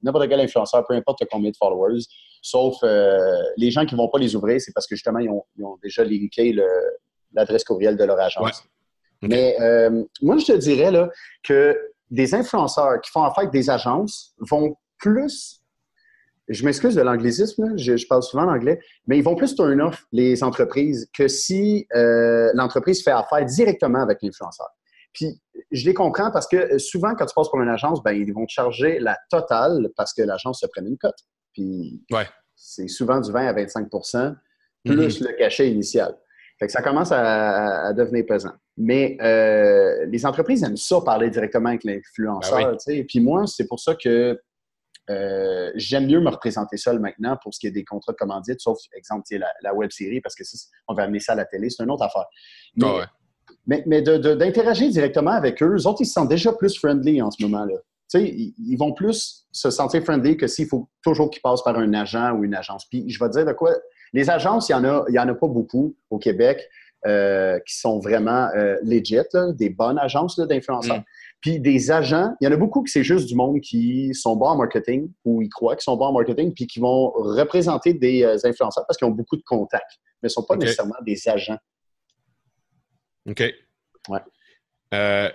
N'importe 0.03 0.29
quel 0.29 0.40
influenceur, 0.40 0.85
peu 0.87 0.94
importe 0.94 1.22
combien 1.31 1.51
de 1.51 1.57
followers. 1.57 2.01
Sauf 2.40 2.77
euh, 2.83 3.40
les 3.57 3.70
gens 3.70 3.87
qui 3.87 3.94
ne 3.94 4.01
vont 4.01 4.09
pas 4.09 4.18
les 4.18 4.35
ouvrir, 4.35 4.61
c'est 4.61 4.72
parce 4.72 4.87
que 4.87 4.96
justement, 4.96 5.20
ils 5.20 5.31
ont, 5.31 5.79
déjà 5.83 6.03
linké 6.05 6.57
l'adresse 7.33 7.62
courriel 7.62 7.96
de 7.96 8.05
leur 8.05 8.18
agence. 8.18 8.64
Mais 9.22 9.57
euh, 9.61 10.03
moi, 10.20 10.38
je 10.38 10.46
te 10.46 10.53
dirais 10.53 10.90
là, 10.90 11.09
que 11.44 11.79
des 12.11 12.35
influenceurs 12.35 13.01
qui 13.01 13.11
font 13.11 13.22
affaire 13.22 13.44
avec 13.44 13.53
des 13.53 13.70
agences 13.70 14.35
vont 14.40 14.77
plus 14.98 15.62
je 16.53 16.65
m'excuse 16.65 16.95
de 16.95 17.03
l'anglicisme, 17.03 17.77
je, 17.77 18.07
parle 18.07 18.23
souvent 18.23 18.49
anglais, 18.49 18.81
mais 19.07 19.19
ils 19.19 19.25
vont 19.25 19.35
plus 19.35 19.55
turn 19.55 19.81
off 19.81 20.05
les 20.12 20.43
entreprises 20.43 21.09
que 21.17 21.29
si 21.29 21.87
euh, 21.95 22.51
l'entreprise 22.55 23.03
fait 23.03 23.11
affaire 23.11 23.45
directement 23.45 24.03
avec 24.03 24.19
l'influenceur. 24.23 24.69
Puis 25.12 25.41
je 25.71 25.87
les 25.87 25.95
comprends 25.95 26.31
parce 26.31 26.47
que 26.47 26.79
souvent, 26.79 27.15
quand 27.15 27.27
tu 27.27 27.35
passes 27.35 27.49
pour 27.49 27.61
une 27.61 27.69
agence, 27.69 28.03
ben, 28.03 28.12
ils 28.12 28.33
vont 28.33 28.47
te 28.47 28.53
charger 28.53 28.99
la 28.99 29.17
totale 29.31 29.91
parce 29.97 30.12
que 30.15 30.23
l'agence 30.23 30.61
se 30.61 30.67
prenne 30.67 30.87
une 30.87 30.99
cote. 30.99 31.19
Puis 31.53 32.03
c'est 32.57 32.88
souvent 32.88 33.21
du 33.21 33.31
20 33.31 33.47
à 33.47 33.53
25% 33.53 34.35
plus 34.85 34.95
mm-hmm. 34.95 35.29
le 35.29 35.33
cachet 35.38 35.71
initial. 35.71 36.17
Fait 36.59 36.67
que 36.67 36.73
ça 36.73 36.83
commence 36.83 37.11
à, 37.12 37.93
devenir 37.93 38.25
pesant. 38.27 38.53
Mais 38.77 39.17
euh, 39.21 40.07
les 40.07 40.25
entreprises 40.25 40.62
aiment 40.62 40.77
ça 40.77 41.01
parler 41.01 41.29
directement 41.29 41.71
avec 41.71 41.85
l'influenceur. 41.85 42.77
Ben 42.87 43.07
Puis 43.07 43.21
moi, 43.21 43.47
c'est 43.47 43.67
pour 43.67 43.81
ça 43.81 43.95
que 43.95 44.38
euh, 45.11 45.71
j'aime 45.75 46.07
mieux 46.07 46.21
me 46.21 46.31
représenter 46.31 46.77
seul 46.77 46.99
maintenant 46.99 47.37
pour 47.43 47.53
ce 47.53 47.61
qui 47.61 47.67
est 47.67 47.73
des 47.73 47.85
contrats 47.85 48.12
de 48.12 48.17
commandite, 48.17 48.61
sauf, 48.61 48.79
exemple, 48.95 49.25
la, 49.33 49.53
la 49.62 49.75
web 49.75 49.91
série, 49.91 50.21
parce 50.21 50.35
que 50.35 50.45
on 50.88 50.95
va 50.95 51.05
amener 51.05 51.21
ça 51.21 51.33
à 51.33 51.37
la 51.37 51.45
télé, 51.45 51.71
c'est 51.71 51.83
une 51.83 51.91
autre 51.91 52.05
affaire. 52.05 52.27
Mais, 53.67 53.83
mais, 53.87 54.03
d'interagir 54.03 54.91
directement 54.91 55.33
avec 55.33 55.62
eux, 55.62 55.77
eux 55.77 55.87
autres, 55.87 56.01
ils 56.01 56.07
se 56.07 56.12
sentent 56.12 56.29
déjà 56.29 56.53
plus 56.53 56.77
friendly 56.77 57.23
en 57.23 57.31
ce 57.31 57.43
moment-là. 57.45 57.75
Ils, 58.15 58.55
ils 58.59 58.77
vont 58.77 58.93
plus 58.93 59.47
se 59.53 59.71
sentir 59.71 60.03
friendly 60.03 60.37
que 60.37 60.47
s'il 60.47 60.67
faut 60.67 60.88
toujours 61.03 61.31
qu'ils 61.31 61.43
passent 61.43 61.62
par 61.62 61.79
un 61.79 61.95
agent 61.95 62.33
ou 62.33 62.45
une 62.45 62.55
agence. 62.55 62.87
Puis 62.88 63.09
je 63.09 63.19
vais 63.23 63.31
te 63.31 63.37
dire 63.37 63.47
de 63.47 63.53
quoi. 63.53 63.73
Les 64.12 64.29
agences, 64.29 64.69
il 64.69 64.77
n'y 64.77 64.81
en, 64.81 64.85
a, 64.85 65.05
y 65.09 65.19
en 65.19 65.29
a 65.29 65.35
pas 65.35 65.49
beaucoup 65.49 65.97
au 66.11 66.19
Québec 66.19 66.69
euh, 67.07 67.59
qui 67.67 67.79
sont 67.79 67.99
vraiment 67.99 68.49
euh, 68.55 68.77
legit, 68.83 69.17
des 69.55 69.71
bonnes 69.71 69.99
agences 69.99 70.38
d'influenceurs. 70.38 70.99
Mm. 70.99 71.05
Puis 71.42 71.59
des 71.59 71.90
agents, 71.90 72.35
il 72.40 72.44
y 72.44 72.48
en 72.48 72.52
a 72.52 72.57
beaucoup 72.57 72.85
qui 72.85 72.92
c'est 72.92 73.02
juste 73.02 73.26
du 73.26 73.35
monde 73.35 73.61
qui 73.61 74.14
sont 74.14 74.37
bons 74.37 74.46
en 74.46 74.57
marketing 74.57 75.11
ou 75.24 75.42
ils 75.42 75.48
croient 75.48 75.74
qu'ils 75.74 75.83
sont 75.83 75.96
bons 75.96 76.07
en 76.07 76.12
marketing 76.12 76.55
puis 76.55 76.68
qui 76.68 76.78
vont 76.78 77.11
représenter 77.11 77.94
des 77.94 78.22
euh, 78.22 78.37
influenceurs 78.44 78.87
parce 78.87 78.96
qu'ils 78.96 79.09
ont 79.09 79.12
beaucoup 79.12 79.37
de 79.37 79.42
contacts, 79.42 79.98
mais 80.22 80.28
ne 80.28 80.28
sont 80.28 80.44
pas 80.44 80.57
nécessairement 80.57 80.94
des 81.05 81.28
agents. 81.28 81.59
OK. 83.28 83.42
Ouais. 84.09 84.20
Euh, 84.94 85.31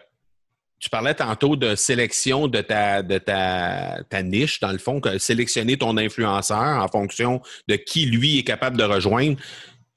tu 0.79 0.89
parlais 0.89 1.13
tantôt 1.13 1.57
de 1.57 1.75
sélection 1.75 2.47
de 2.47 2.61
ta, 2.61 3.03
de 3.03 3.17
ta, 3.17 4.01
ta 4.09 4.23
niche, 4.23 4.61
dans 4.61 4.71
le 4.71 4.77
fond, 4.77 5.01
que 5.01 5.17
sélectionner 5.17 5.77
ton 5.77 5.97
influenceur 5.97 6.57
en 6.57 6.87
fonction 6.87 7.41
de 7.67 7.75
qui 7.75 8.05
lui 8.05 8.39
est 8.39 8.43
capable 8.43 8.77
de 8.77 8.83
rejoindre 8.83 9.37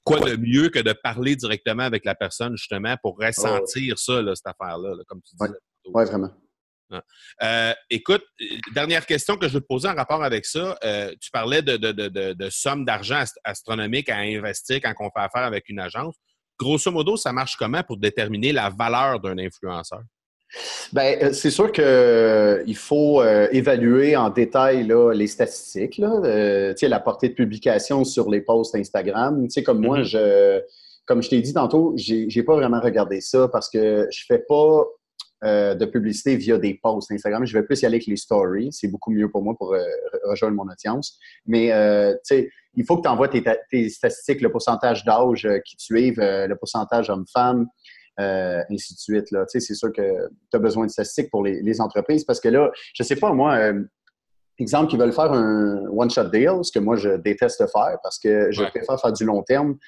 quoi 0.02 0.18
de 0.20 0.36
mieux 0.36 0.70
que 0.70 0.78
de 0.80 0.92
parler 0.92 1.36
directement 1.36 1.82
avec 1.82 2.04
la 2.04 2.14
personne, 2.16 2.56
justement, 2.56 2.96
pour 3.02 3.18
ressentir 3.18 3.98
ça, 3.98 4.22
cette 4.34 4.46
affaire-là, 4.46 4.96
comme 5.06 5.20
tu 5.22 5.36
disais? 5.36 5.58
Oui, 5.92 6.04
vraiment. 6.04 6.30
Euh, 7.42 7.72
écoute, 7.88 8.22
dernière 8.74 9.06
question 9.06 9.36
que 9.36 9.48
je 9.48 9.54
veux 9.54 9.60
te 9.60 9.66
poser 9.66 9.88
en 9.88 9.94
rapport 9.94 10.22
avec 10.22 10.44
ça. 10.44 10.76
Euh, 10.84 11.12
tu 11.20 11.30
parlais 11.30 11.62
de, 11.62 11.76
de, 11.76 12.48
sommes 12.50 12.84
d'argent 12.84 13.22
astronomiques 13.44 14.08
à 14.08 14.18
investir 14.18 14.80
quand 14.82 14.92
on 15.00 15.10
fait 15.10 15.24
affaire 15.24 15.44
avec 15.44 15.68
une 15.68 15.78
agence. 15.78 16.16
Grosso 16.58 16.90
modo, 16.90 17.16
ça 17.16 17.32
marche 17.32 17.56
comment 17.56 17.82
pour 17.82 17.96
déterminer 17.96 18.52
la 18.52 18.70
valeur 18.70 19.20
d'un 19.20 19.38
influenceur? 19.38 20.02
Bien, 20.92 21.16
euh, 21.22 21.32
c'est 21.32 21.50
sûr 21.50 21.70
qu'il 21.70 22.76
faut 22.76 23.22
évaluer 23.52 24.16
en 24.16 24.30
détail 24.30 24.86
là, 24.86 25.12
les 25.12 25.28
statistiques, 25.28 25.98
là, 25.98 26.74
la 26.80 27.00
portée 27.00 27.28
de 27.28 27.34
publication 27.34 28.04
sur 28.04 28.28
les 28.28 28.40
posts 28.40 28.74
Instagram. 28.74 29.46
comme 29.64 29.80
moi, 29.80 30.00
mm-hmm. 30.00 30.04
je, 30.04 30.60
comme 31.06 31.22
je 31.22 31.30
t'ai 31.30 31.40
dit 31.40 31.54
tantôt, 31.54 31.94
j'ai, 31.96 32.26
n'ai 32.26 32.42
pas 32.42 32.56
vraiment 32.56 32.80
regardé 32.80 33.20
ça 33.20 33.48
parce 33.48 33.70
que 33.70 34.08
je 34.10 34.24
fais 34.26 34.40
pas 34.40 34.84
euh, 35.42 35.74
de 35.74 35.86
publicité 35.86 36.36
via 36.36 36.58
des 36.58 36.74
posts 36.74 37.10
Instagram. 37.12 37.46
Je 37.46 37.58
vais 37.58 37.64
plus 37.64 37.80
y 37.80 37.86
aller 37.86 37.94
avec 37.96 38.06
les 38.06 38.16
stories. 38.16 38.68
C'est 38.72 38.88
beaucoup 38.88 39.10
mieux 39.10 39.30
pour 39.30 39.42
moi 39.42 39.54
pour 39.56 39.72
euh, 39.72 39.82
rejoindre 40.24 40.54
mon 40.54 40.70
audience. 40.70 41.18
Mais 41.46 41.72
euh, 41.72 42.12
tu 42.12 42.18
sais, 42.24 42.50
il 42.74 42.84
faut 42.84 42.98
que 42.98 43.02
tu 43.02 43.08
envoies 43.08 43.28
tes, 43.28 43.88
statistiques, 43.88 44.42
le 44.42 44.52
pourcentage 44.52 45.02
d'âge 45.04 45.48
qui 45.64 45.76
te 45.76 45.82
suivent, 45.82 46.20
le 46.20 46.54
pourcentage 46.54 47.08
homme-femme, 47.08 47.66
ainsi 48.18 48.94
de 48.94 48.98
suite. 48.98 49.34
C'est 49.48 49.60
sûr 49.60 49.92
que 49.92 50.28
tu 50.50 50.56
as 50.56 50.58
besoin 50.58 50.84
de 50.84 50.90
statistiques 50.90 51.30
pour 51.30 51.42
les, 51.42 51.80
entreprises 51.80 52.24
parce 52.24 52.38
que 52.38 52.48
là, 52.48 52.70
je 52.94 53.02
sais 53.02 53.16
pas, 53.16 53.32
moi, 53.32 53.72
exemple, 54.58 54.90
qui 54.90 54.96
veulent 54.96 55.12
faire 55.12 55.32
un 55.32 55.86
one-shot 55.88 56.24
deal, 56.24 56.58
ce 56.62 56.70
que 56.70 56.78
moi, 56.78 56.96
je 56.96 57.16
déteste 57.16 57.66
faire 57.72 57.98
parce 58.02 58.18
que 58.18 58.52
je 58.52 58.62
préfère 58.64 59.00
faire 59.00 59.12
du 59.12 59.24
long 59.24 59.42
terme. 59.42 59.78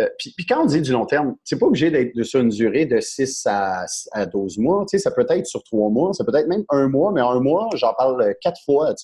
Euh, 0.00 0.08
puis, 0.18 0.34
quand 0.48 0.62
on 0.62 0.66
dit 0.66 0.80
du 0.80 0.92
long 0.92 1.06
terme, 1.06 1.36
c'est 1.44 1.58
pas 1.58 1.66
obligé 1.66 1.90
d'être 1.90 2.20
sur 2.24 2.40
une 2.40 2.48
durée 2.48 2.86
de 2.86 2.98
6 3.00 3.46
à, 3.46 3.84
à 4.12 4.26
12 4.26 4.58
mois. 4.58 4.84
Ça 4.88 5.10
peut 5.10 5.26
être 5.28 5.46
sur 5.46 5.62
3 5.62 5.90
mois, 5.90 6.12
ça 6.12 6.24
peut 6.24 6.34
être 6.34 6.48
même 6.48 6.64
un 6.70 6.88
mois, 6.88 7.12
mais 7.12 7.20
un 7.20 7.40
mois, 7.40 7.68
j'en 7.74 7.94
parle 7.94 8.34
quatre 8.40 8.60
fois. 8.64 8.94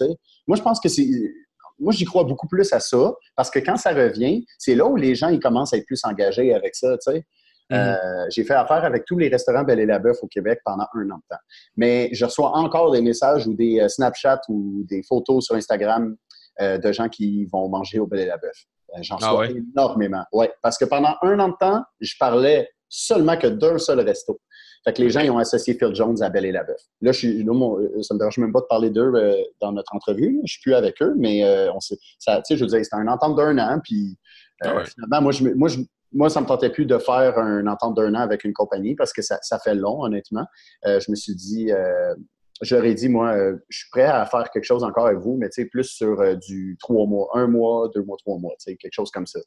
Moi, 0.46 0.56
je 0.56 0.62
pense 0.62 0.80
que 0.80 0.88
c'est. 0.88 1.06
Moi, 1.78 1.92
j'y 1.92 2.04
crois 2.04 2.24
beaucoup 2.24 2.46
plus 2.46 2.70
à 2.74 2.80
ça 2.80 3.14
parce 3.36 3.50
que 3.50 3.58
quand 3.58 3.76
ça 3.76 3.94
revient, 3.94 4.44
c'est 4.58 4.74
là 4.74 4.84
où 4.84 4.96
les 4.96 5.14
gens 5.14 5.28
ils 5.28 5.40
commencent 5.40 5.72
à 5.72 5.78
être 5.78 5.86
plus 5.86 6.04
engagés 6.04 6.52
avec 6.52 6.74
ça. 6.74 6.96
Mm-hmm. 6.96 7.22
Euh, 7.72 8.26
j'ai 8.28 8.44
fait 8.44 8.52
affaire 8.52 8.84
avec 8.84 9.06
tous 9.06 9.16
les 9.16 9.28
restaurants 9.28 9.62
Belle 9.64 9.80
et 9.80 9.86
la 9.86 9.98
Bœuf 9.98 10.18
au 10.22 10.26
Québec 10.26 10.60
pendant 10.62 10.84
un 10.92 11.10
an 11.10 11.16
de 11.16 11.22
temps. 11.30 11.42
Mais 11.76 12.10
je 12.12 12.26
reçois 12.26 12.50
encore 12.54 12.90
des 12.90 13.00
messages 13.00 13.46
ou 13.46 13.54
des 13.54 13.80
euh, 13.80 13.88
Snapchat 13.88 14.42
ou 14.48 14.84
des 14.90 15.02
photos 15.02 15.46
sur 15.46 15.54
Instagram 15.54 16.16
de 16.60 16.92
gens 16.92 17.08
qui 17.08 17.46
vont 17.46 17.70
manger 17.70 18.00
au 18.00 18.06
Belle 18.06 18.20
et 18.20 18.26
la 18.26 18.36
Bœuf. 18.36 18.66
Euh, 18.94 18.98
j'en 19.02 19.16
ah 19.22 19.30
reçois 19.30 19.56
énormément. 19.56 20.24
Oui, 20.32 20.46
parce 20.62 20.78
que 20.78 20.84
pendant 20.84 21.16
un 21.22 21.38
an 21.40 21.48
de 21.48 21.56
temps, 21.58 21.82
je 22.00 22.14
parlais 22.18 22.68
seulement 22.88 23.36
que 23.36 23.46
d'un 23.46 23.78
seul 23.78 24.00
resto. 24.00 24.40
Fait 24.84 24.94
que 24.94 25.02
les 25.02 25.10
gens 25.10 25.20
ils 25.20 25.30
ont 25.30 25.38
associé 25.38 25.74
Phil 25.74 25.94
Jones 25.94 26.22
à 26.22 26.30
Belle 26.30 26.46
et 26.46 26.52
la 26.52 26.64
Bœuf. 26.64 26.80
Là, 27.02 27.12
je 27.12 27.18
suis, 27.18 27.46
euh, 27.46 28.02
ça 28.02 28.14
me 28.14 28.18
dérange 28.18 28.38
même 28.38 28.52
pas 28.52 28.60
de 28.60 28.66
parler 28.66 28.90
d'eux 28.90 29.12
euh, 29.14 29.36
dans 29.60 29.72
notre 29.72 29.94
entrevue. 29.94 30.40
Je 30.44 30.52
suis 30.52 30.62
plus 30.62 30.74
avec 30.74 31.00
eux, 31.02 31.14
mais 31.18 31.44
on 31.74 31.80
sait, 31.80 31.98
ça, 32.18 32.42
je 32.48 32.56
veux 32.56 32.66
dire, 32.66 32.82
c'était 32.82 32.96
un 32.96 33.08
entente 33.08 33.36
d'un 33.36 33.58
an. 33.58 33.80
Puis 33.84 34.18
ah 34.62 34.82
finalement, 34.84 35.22
moi, 35.22 35.32
je, 35.32 35.44
moi, 35.54 35.68
je, 35.68 35.80
moi, 36.12 36.30
ça 36.30 36.40
me 36.40 36.46
tentait 36.46 36.70
plus 36.70 36.86
de 36.86 36.98
faire 36.98 37.38
un 37.38 37.66
entente 37.66 37.96
d'un 37.96 38.14
an 38.14 38.20
avec 38.20 38.44
une 38.44 38.52
compagnie 38.52 38.94
parce 38.96 39.12
que 39.12 39.22
ça, 39.22 39.38
ça 39.42 39.58
fait 39.58 39.74
long, 39.74 40.02
honnêtement. 40.02 40.46
je 40.84 41.10
me 41.10 41.14
suis 41.14 41.34
dit, 41.34 41.70
j'aurais 42.60 42.94
dit, 42.94 43.08
moi, 43.08 43.32
euh, 43.32 43.56
je 43.68 43.78
suis 43.78 43.90
prêt 43.90 44.04
à 44.04 44.24
faire 44.26 44.50
quelque 44.50 44.64
chose 44.64 44.84
encore 44.84 45.06
avec 45.06 45.18
vous, 45.18 45.38
mais 45.38 45.48
plus 45.70 45.84
sur 45.84 46.20
euh, 46.20 46.34
du 46.34 46.76
trois 46.78 47.06
mois, 47.06 47.28
un 47.34 47.46
mois, 47.46 47.90
deux 47.94 48.02
mois, 48.02 48.16
trois 48.18 48.38
mois, 48.38 48.54
quelque 48.64 48.92
chose 48.92 49.10
comme 49.10 49.26
ça. 49.26 49.40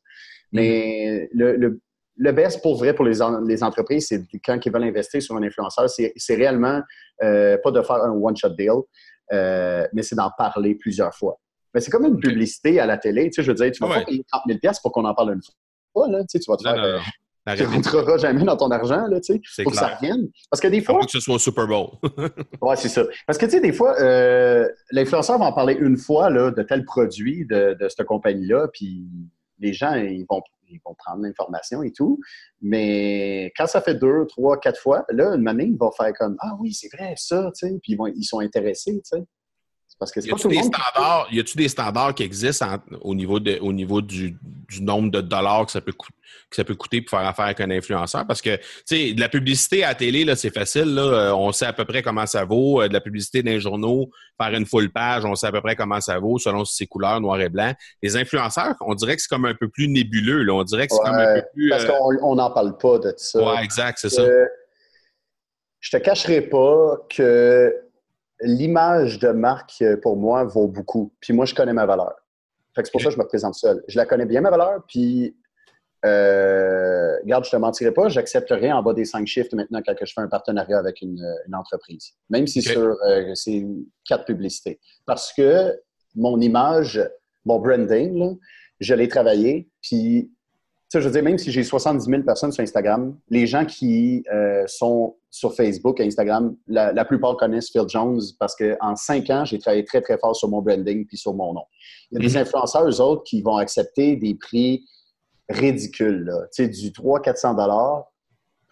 Mais 0.51 1.29
le, 1.33 1.55
le, 1.55 1.79
le, 2.17 2.31
best 2.31 2.61
pour 2.61 2.77
vrai 2.77 2.93
pour 2.93 3.05
les, 3.05 3.19
les 3.45 3.63
entreprises, 3.63 4.07
c'est 4.07 4.23
quand 4.43 4.59
ils 4.65 4.71
veulent 4.71 4.83
investir 4.83 5.21
sur 5.21 5.35
un 5.35 5.43
influenceur, 5.43 5.89
c'est 5.89 6.35
réellement 6.35 6.81
euh, 7.23 7.57
pas 7.63 7.71
de 7.71 7.81
faire 7.81 8.03
un 8.03 8.11
one-shot 8.11 8.49
deal, 8.49 8.81
mais 9.31 10.01
c'est 10.01 10.15
d'en 10.15 10.31
parler 10.37 10.75
plusieurs 10.75 11.13
fois. 11.13 11.39
Mais 11.73 11.81
c'est 11.81 11.89
comme 11.89 12.05
une 12.05 12.19
publicité 12.19 12.79
à 12.79 12.85
la 12.85 12.97
télé. 12.97 13.31
Tu 13.31 13.33
sais, 13.33 13.43
je 13.43 13.51
veux 13.51 13.55
dire, 13.55 13.71
tu 13.71 13.83
vas 13.83 13.95
pas 13.95 14.05
payer 14.05 14.23
30 14.31 14.43
000 14.47 14.59
pour 14.83 14.91
qu'on 14.91 15.05
en 15.05 15.15
parle 15.15 15.33
une 15.33 15.41
fois. 15.41 16.07
Là, 16.07 16.21
tu, 16.21 16.25
sais, 16.29 16.39
tu 16.39 16.51
vas 16.51 16.57
te 16.57 16.63
faire 16.63 17.01
tu 17.45 17.63
ne 17.63 17.67
rentreras 17.67 18.17
jamais 18.17 18.43
dans 18.43 18.57
ton 18.57 18.71
argent, 18.71 19.07
là, 19.07 19.19
tu 19.19 19.33
sais. 19.43 19.63
Faut 19.63 19.69
que 19.69 19.75
ça 19.75 19.95
revienne. 19.95 20.29
Parce 20.49 20.61
que 20.61 20.67
des 20.67 20.81
fois. 20.81 20.99
Faut 20.99 21.05
que 21.05 21.11
ce 21.11 21.19
soit 21.19 21.35
au 21.35 21.39
Super 21.39 21.67
Bowl. 21.67 21.87
ouais, 22.61 22.75
c'est 22.75 22.89
ça. 22.89 23.03
Parce 23.27 23.37
que, 23.37 23.45
tu 23.45 23.51
sais, 23.51 23.59
des 23.59 23.73
fois, 23.73 23.99
euh, 23.99 24.67
l'influenceur 24.91 25.37
va 25.37 25.45
en 25.45 25.53
parler 25.53 25.75
une 25.79 25.97
fois, 25.97 26.29
là, 26.29 26.51
de 26.51 26.63
tel 26.63 26.85
produit, 26.85 27.45
de, 27.45 27.75
de 27.79 27.89
cette 27.89 28.05
compagnie-là, 28.05 28.67
puis 28.71 29.05
les 29.59 29.73
gens, 29.73 29.95
ils 29.95 30.25
vont, 30.29 30.41
ils 30.69 30.79
vont 30.85 30.95
prendre 30.95 31.23
l'information 31.23 31.83
et 31.83 31.91
tout. 31.91 32.19
Mais 32.61 33.51
quand 33.57 33.67
ça 33.67 33.81
fait 33.81 33.95
deux, 33.95 34.25
trois, 34.27 34.59
quatre 34.59 34.79
fois, 34.79 35.05
là, 35.09 35.35
une 35.35 35.47
année, 35.47 35.65
ils 35.65 35.77
vont 35.77 35.91
faire 35.91 36.13
comme 36.13 36.37
Ah 36.39 36.55
oui, 36.59 36.73
c'est 36.73 36.89
vrai, 36.95 37.13
ça, 37.17 37.51
tu 37.57 37.67
sais. 37.67 37.79
Puis 37.81 37.93
ils, 37.93 37.97
vont, 37.97 38.07
ils 38.07 38.23
sont 38.23 38.39
intéressés, 38.39 39.01
tu 39.03 39.17
sais. 39.17 39.23
Parce 39.99 40.11
que 40.11 40.19
y 40.19 40.31
a-tu 40.31 40.47
des, 40.47 40.63
standards, 40.63 41.27
y 41.31 41.39
a 41.39 41.43
des 41.43 41.67
standards 41.67 42.15
qui 42.15 42.23
existent 42.23 42.77
au 43.01 43.15
niveau, 43.15 43.39
de, 43.39 43.57
au 43.59 43.71
niveau 43.71 44.01
du, 44.01 44.37
du, 44.69 44.81
nombre 44.81 45.11
de 45.11 45.21
dollars 45.21 45.65
que 45.65 45.71
ça, 45.71 45.81
peut 45.81 45.93
coûter, 45.93 46.15
que 46.49 46.55
ça 46.55 46.63
peut 46.63 46.75
coûter 46.75 47.01
pour 47.01 47.17
faire 47.17 47.27
affaire 47.27 47.45
avec 47.45 47.61
un 47.61 47.69
influenceur? 47.71 48.25
Parce 48.27 48.41
que, 48.41 48.55
tu 48.55 48.63
sais, 48.85 49.13
de 49.13 49.19
la 49.19 49.29
publicité 49.29 49.83
à 49.83 49.89
la 49.89 49.95
télé, 49.95 50.25
là, 50.25 50.35
c'est 50.35 50.53
facile. 50.53 50.93
Là, 50.95 51.01
euh, 51.01 51.35
on 51.35 51.51
sait 51.51 51.65
à 51.65 51.73
peu 51.73 51.85
près 51.85 52.01
comment 52.01 52.25
ça 52.25 52.43
vaut. 52.43 52.81
Euh, 52.81 52.87
de 52.87 52.93
la 52.93 53.01
publicité 53.01 53.43
dans 53.43 53.51
les 53.51 53.59
journaux, 53.59 54.09
faire 54.41 54.53
une 54.53 54.65
full 54.65 54.91
page, 54.91 55.25
on 55.25 55.35
sait 55.35 55.47
à 55.47 55.51
peu 55.51 55.61
près 55.61 55.75
comment 55.75 56.01
ça 56.01 56.19
vaut 56.19 56.37
selon 56.37 56.65
ses 56.65 56.87
couleurs, 56.87 57.21
noir 57.21 57.39
et 57.39 57.49
blanc. 57.49 57.73
Les 58.01 58.17
influenceurs, 58.17 58.75
on 58.81 58.95
dirait 58.95 59.15
que 59.15 59.21
c'est 59.21 59.29
comme 59.29 59.45
un 59.45 59.55
peu 59.55 59.69
plus 59.69 59.87
nébuleux. 59.87 60.43
Là. 60.43 60.53
On 60.53 60.63
dirait 60.63 60.87
que 60.87 60.93
c'est 60.93 61.03
comme 61.03 61.15
un 61.15 61.35
peu 61.35 61.43
plus... 61.53 61.69
Parce 61.69 61.85
euh, 61.85 62.17
qu'on 62.19 62.35
n'en 62.35 62.51
parle 62.51 62.77
pas 62.77 62.99
de 62.99 63.13
ça. 63.17 63.41
Ouais, 63.41 63.63
exact, 63.63 63.99
c'est 64.01 64.09
ça. 64.09 64.23
Je 65.79 65.91
te 65.91 65.97
cacherai 65.97 66.41
pas 66.41 66.97
que 67.09 67.82
l'image 68.43 69.19
de 69.19 69.29
marque, 69.29 69.81
euh, 69.81 69.97
pour 69.97 70.17
moi, 70.17 70.43
vaut 70.43 70.67
beaucoup. 70.67 71.13
Puis 71.19 71.33
moi, 71.33 71.45
je 71.45 71.55
connais 71.55 71.73
ma 71.73 71.85
valeur. 71.85 72.13
c'est 72.75 72.91
pour 72.91 73.01
ça 73.01 73.07
que 73.07 73.13
je 73.13 73.19
me 73.19 73.25
présente 73.25 73.55
seul. 73.55 73.83
Je 73.87 73.97
la 73.97 74.05
connais 74.05 74.25
bien, 74.25 74.41
ma 74.41 74.51
valeur, 74.51 74.83
puis 74.87 75.35
euh, 76.05 77.17
regarde, 77.21 77.45
je 77.45 77.51
te 77.51 77.55
mentirai 77.55 77.91
pas, 77.91 78.09
j'accepte 78.09 78.49
rien 78.51 78.75
en 78.75 78.83
bas 78.83 78.93
des 78.93 79.05
cinq 79.05 79.25
shifts 79.25 79.53
maintenant 79.53 79.81
quand 79.85 79.95
je 79.99 80.13
fais 80.13 80.21
un 80.21 80.27
partenariat 80.27 80.77
avec 80.77 81.01
une, 81.01 81.23
entreprise. 81.53 82.13
Même 82.29 82.45
si 82.45 82.61
sur 82.61 82.97
euh, 83.07 83.31
c'est 83.35 83.65
quatre 84.05 84.25
publicités. 84.25 84.79
Parce 85.05 85.31
que 85.31 85.79
mon 86.15 86.39
image, 86.41 87.01
mon 87.45 87.59
branding, 87.59 88.37
je 88.81 88.93
l'ai 88.93 89.07
travaillé, 89.07 89.69
puis 89.81 90.32
je 90.99 91.05
veux 91.07 91.11
dire, 91.11 91.23
même 91.23 91.37
si 91.37 91.51
j'ai 91.51 91.63
70 91.63 92.05
000 92.05 92.23
personnes 92.23 92.51
sur 92.51 92.61
Instagram, 92.61 93.17
les 93.29 93.47
gens 93.47 93.65
qui 93.65 94.23
euh, 94.31 94.63
sont 94.67 95.15
sur 95.29 95.55
Facebook 95.55 95.99
et 95.99 96.05
Instagram, 96.05 96.55
la, 96.67 97.05
plupart 97.05 97.35
connaissent 97.37 97.71
Phil 97.71 97.87
Jones 97.87 98.21
parce 98.39 98.55
qu'en 98.55 98.95
cinq 98.95 99.29
ans, 99.29 99.45
j'ai 99.45 99.57
travaillé 99.59 99.83
très, 99.83 100.01
très 100.01 100.17
fort 100.17 100.35
sur 100.35 100.49
mon 100.49 100.61
branding 100.61 101.05
puis 101.07 101.17
sur 101.17 101.33
mon 101.33 101.53
nom. 101.53 101.63
Il 102.11 102.21
y 102.21 102.25
a 102.25 102.27
des 102.27 102.35
mhm. 102.35 102.41
influenceurs, 102.41 102.87
eux 102.87 103.01
autres, 103.01 103.23
qui 103.23 103.41
vont 103.41 103.57
accepter 103.57 104.15
des 104.15 104.35
prix 104.35 104.85
ridicules, 105.49 106.31
Tu 106.53 106.63
sais, 106.63 106.69
du 106.69 106.91
300-400 106.91 107.55
dollars. 107.55 108.05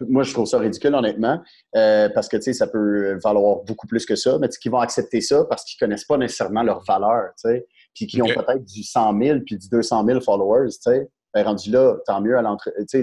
Moi, 0.00 0.22
je 0.22 0.32
trouve 0.32 0.46
ça 0.46 0.58
ridicule, 0.58 0.94
honnêtement, 0.94 1.40
euh, 1.76 2.08
parce 2.08 2.28
que, 2.28 2.36
tu 2.36 2.44
sais, 2.44 2.52
ça 2.52 2.66
peut 2.66 3.18
valoir 3.22 3.62
beaucoup 3.64 3.86
plus 3.86 4.04
que 4.04 4.16
ça, 4.16 4.38
mais 4.38 4.48
qui 4.48 4.68
vont 4.68 4.80
accepter 4.80 5.20
ça 5.20 5.44
parce 5.44 5.64
qu'ils 5.64 5.78
connaissent 5.78 6.04
pas 6.04 6.16
nécessairement 6.16 6.62
leur 6.62 6.82
valeur, 6.84 7.30
tu 7.36 7.50
sais, 7.50 7.66
puis 7.94 8.06
qui 8.06 8.22
ont 8.22 8.26
peut-être 8.26 8.64
du 8.64 8.82
100 8.82 9.18
000 9.20 9.40
puis 9.46 9.58
du 9.58 9.68
200 9.68 10.04
000 10.06 10.20
followers, 10.20 10.70
tu 10.70 10.90
sais 10.90 11.10
ben, 11.34 11.44
rendu 11.44 11.70
là, 11.70 11.96
tant 12.06 12.20
mieux, 12.20 12.36
à 12.36 12.42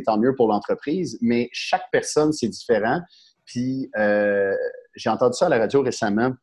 tant 0.05 0.17
mieux 0.17 0.35
pour 0.35 0.47
l'entreprise, 0.47 1.17
mais 1.21 1.49
chaque 1.51 1.85
personne, 1.91 2.31
c'est 2.31 2.47
différent. 2.47 3.01
Puis, 3.45 3.89
euh, 3.97 4.55
j'ai 4.95 5.09
entendu 5.09 5.35
ça 5.35 5.47
à 5.47 5.49
la 5.49 5.57
radio 5.57 5.81
récemment. 5.81 6.33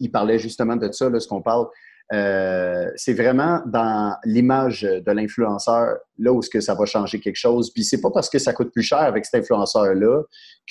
Il 0.00 0.10
parlait 0.10 0.38
justement 0.38 0.74
de 0.74 0.90
ça, 0.90 1.08
là, 1.08 1.20
ce 1.20 1.28
qu'on 1.28 1.42
parle. 1.42 1.66
Euh, 2.12 2.90
c'est 2.96 3.14
vraiment 3.14 3.62
dans 3.66 4.16
l'image 4.24 4.82
de 4.82 5.12
l'influenceur, 5.12 5.98
là 6.18 6.32
où 6.32 6.42
ce 6.42 6.50
que 6.50 6.60
ça 6.60 6.74
va 6.74 6.84
changer 6.84 7.20
quelque 7.20 7.36
chose. 7.36 7.72
Puis 7.72 7.84
c'est 7.84 8.00
pas 8.00 8.10
parce 8.10 8.28
que 8.28 8.38
ça 8.38 8.52
coûte 8.52 8.72
plus 8.72 8.82
cher 8.82 8.98
avec 8.98 9.24
cet 9.24 9.42
influenceur-là 9.42 10.22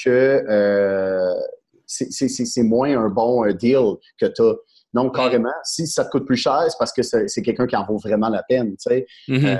que 0.04 0.10
euh, 0.10 1.34
c'est 1.88 2.64
moins 2.64 2.98
un 2.98 3.10
bon 3.10 3.50
deal 3.54 3.96
que 4.20 4.26
tu 4.26 4.42
as. 4.42 4.56
Donc, 4.94 5.16
carrément, 5.16 5.50
si 5.64 5.88
ça 5.88 6.06
te 6.06 6.12
coûte 6.12 6.26
plus 6.26 6.38
cher, 6.38 6.66
c'est 6.68 6.78
parce 6.78 6.94
que 6.94 7.02
c'est 7.02 7.42
quelqu'un 7.42 7.66
qui 7.66 7.76
en 7.76 7.86
vaut 7.86 7.98
vraiment 7.98 8.30
la 8.30 8.44
peine. 8.44 8.72
Tu 8.72 8.78
sais. 8.80 9.06
Mm-hmm 9.28 9.60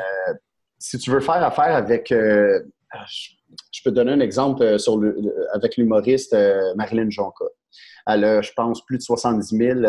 si 0.84 0.98
tu 0.98 1.12
veux 1.12 1.22
faire 1.22 1.42
affaire 1.42 1.76
avec. 1.76 2.12
Euh, 2.12 2.60
je, 3.08 3.82
peux 3.84 3.90
te 3.90 3.96
donner 3.96 4.12
un 4.12 4.20
exemple 4.20 4.62
euh, 4.64 4.78
sur 4.78 4.98
le, 4.98 5.16
avec 5.54 5.78
l'humoriste 5.78 6.34
euh, 6.34 6.74
Marilyn 6.76 7.10
Jonca. 7.10 7.46
Elle 8.06 8.26
a, 8.26 8.42
je 8.42 8.52
pense, 8.52 8.86
plus 8.86 8.98
de 8.98 9.02
70 9.02 9.58
000 9.58 9.80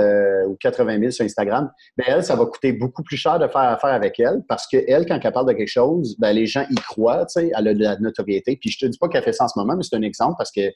ou 0.47 0.55
80 0.55 1.01
000 1.01 1.11
sur 1.11 1.25
Instagram. 1.25 1.69
Ben, 1.97 2.05
elle, 2.07 2.23
ça 2.23 2.37
va 2.37 2.47
coûter 2.47 2.73
beaucoup 2.73 3.03
plus 3.03 3.17
cher 3.17 3.41
de 3.41 3.49
faire 3.49 3.63
affaire 3.63 3.91
avec 3.91 4.21
elle 4.21 4.45
parce 4.49 4.69
qu'elle, 4.69 5.05
quand 5.05 5.19
elle 5.21 5.33
parle 5.33 5.49
de 5.49 5.53
quelque 5.55 5.67
chose, 5.67 6.17
ben, 6.21 6.33
les 6.33 6.47
gens 6.47 6.65
y 6.71 6.77
croient, 6.77 7.27
tu 7.27 7.41
sais, 7.41 7.51
elle 7.59 7.69
a 7.69 7.75
de 7.75 7.83
la 7.83 7.99
notoriété. 7.99 8.57
Puis 8.57 8.71
je 8.71 8.79
te 8.79 8.87
dis 8.87 8.97
pas 8.97 9.09
qu'elle 9.09 9.25
fait 9.25 9.33
ça 9.33 9.47
en 9.47 9.49
ce 9.49 9.59
moment, 9.59 9.77
mais 9.77 9.83
c'est 9.83 9.97
un 9.97 10.03
exemple 10.03 10.37
parce 10.39 10.53
que 10.53 10.71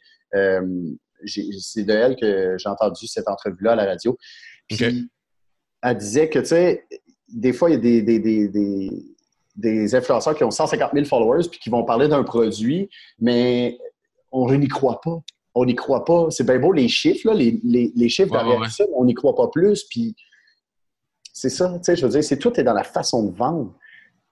c'est 1.24 1.84
de 1.84 1.92
elle 1.92 2.16
que 2.16 2.56
j'ai 2.58 2.68
entendu 2.68 3.06
cette 3.06 3.28
entrevue-là 3.28 3.72
à 3.72 3.76
la 3.76 3.84
radio. 3.84 4.18
Puis 4.68 5.08
elle 5.80 5.96
disait 5.96 6.28
que, 6.28 6.40
tu 6.40 6.46
sais, 6.46 6.84
des 7.28 7.52
fois, 7.52 7.70
il 7.70 7.74
y 7.74 7.76
a 7.76 7.80
des, 7.80 8.02
des 8.02 8.48
des 8.48 8.90
influenceurs 9.64 10.34
qui 10.34 10.44
ont 10.44 10.50
150 10.50 10.92
000 10.92 11.04
followers 11.04 11.48
puis 11.50 11.58
qui 11.58 11.70
vont 11.70 11.84
parler 11.84 12.08
d'un 12.08 12.22
produit, 12.22 12.88
mais 13.18 13.78
on 14.30 14.52
n'y 14.54 14.68
croit 14.68 15.00
pas. 15.00 15.18
On 15.54 15.64
n'y 15.64 15.74
croit 15.74 16.04
pas. 16.04 16.26
C'est 16.30 16.44
bien 16.44 16.58
beau 16.58 16.72
les 16.72 16.88
chiffres, 16.88 17.32
les, 17.32 17.60
les, 17.64 18.08
chiffres 18.08 18.30
derrière 18.30 18.70
ça, 18.70 18.84
on 18.94 19.04
n'y 19.04 19.14
croit 19.14 19.34
pas 19.34 19.48
plus. 19.48 19.84
Puis 19.84 20.14
c'est 21.32 21.50
ça, 21.50 21.72
tu 21.78 21.84
sais, 21.84 21.96
je 21.96 22.04
veux 22.04 22.12
dire, 22.12 22.24
c'est 22.24 22.38
tout 22.38 22.58
est 22.58 22.64
dans 22.64 22.74
la 22.74 22.84
façon 22.84 23.24
de 23.24 23.36
vendre. 23.36 23.74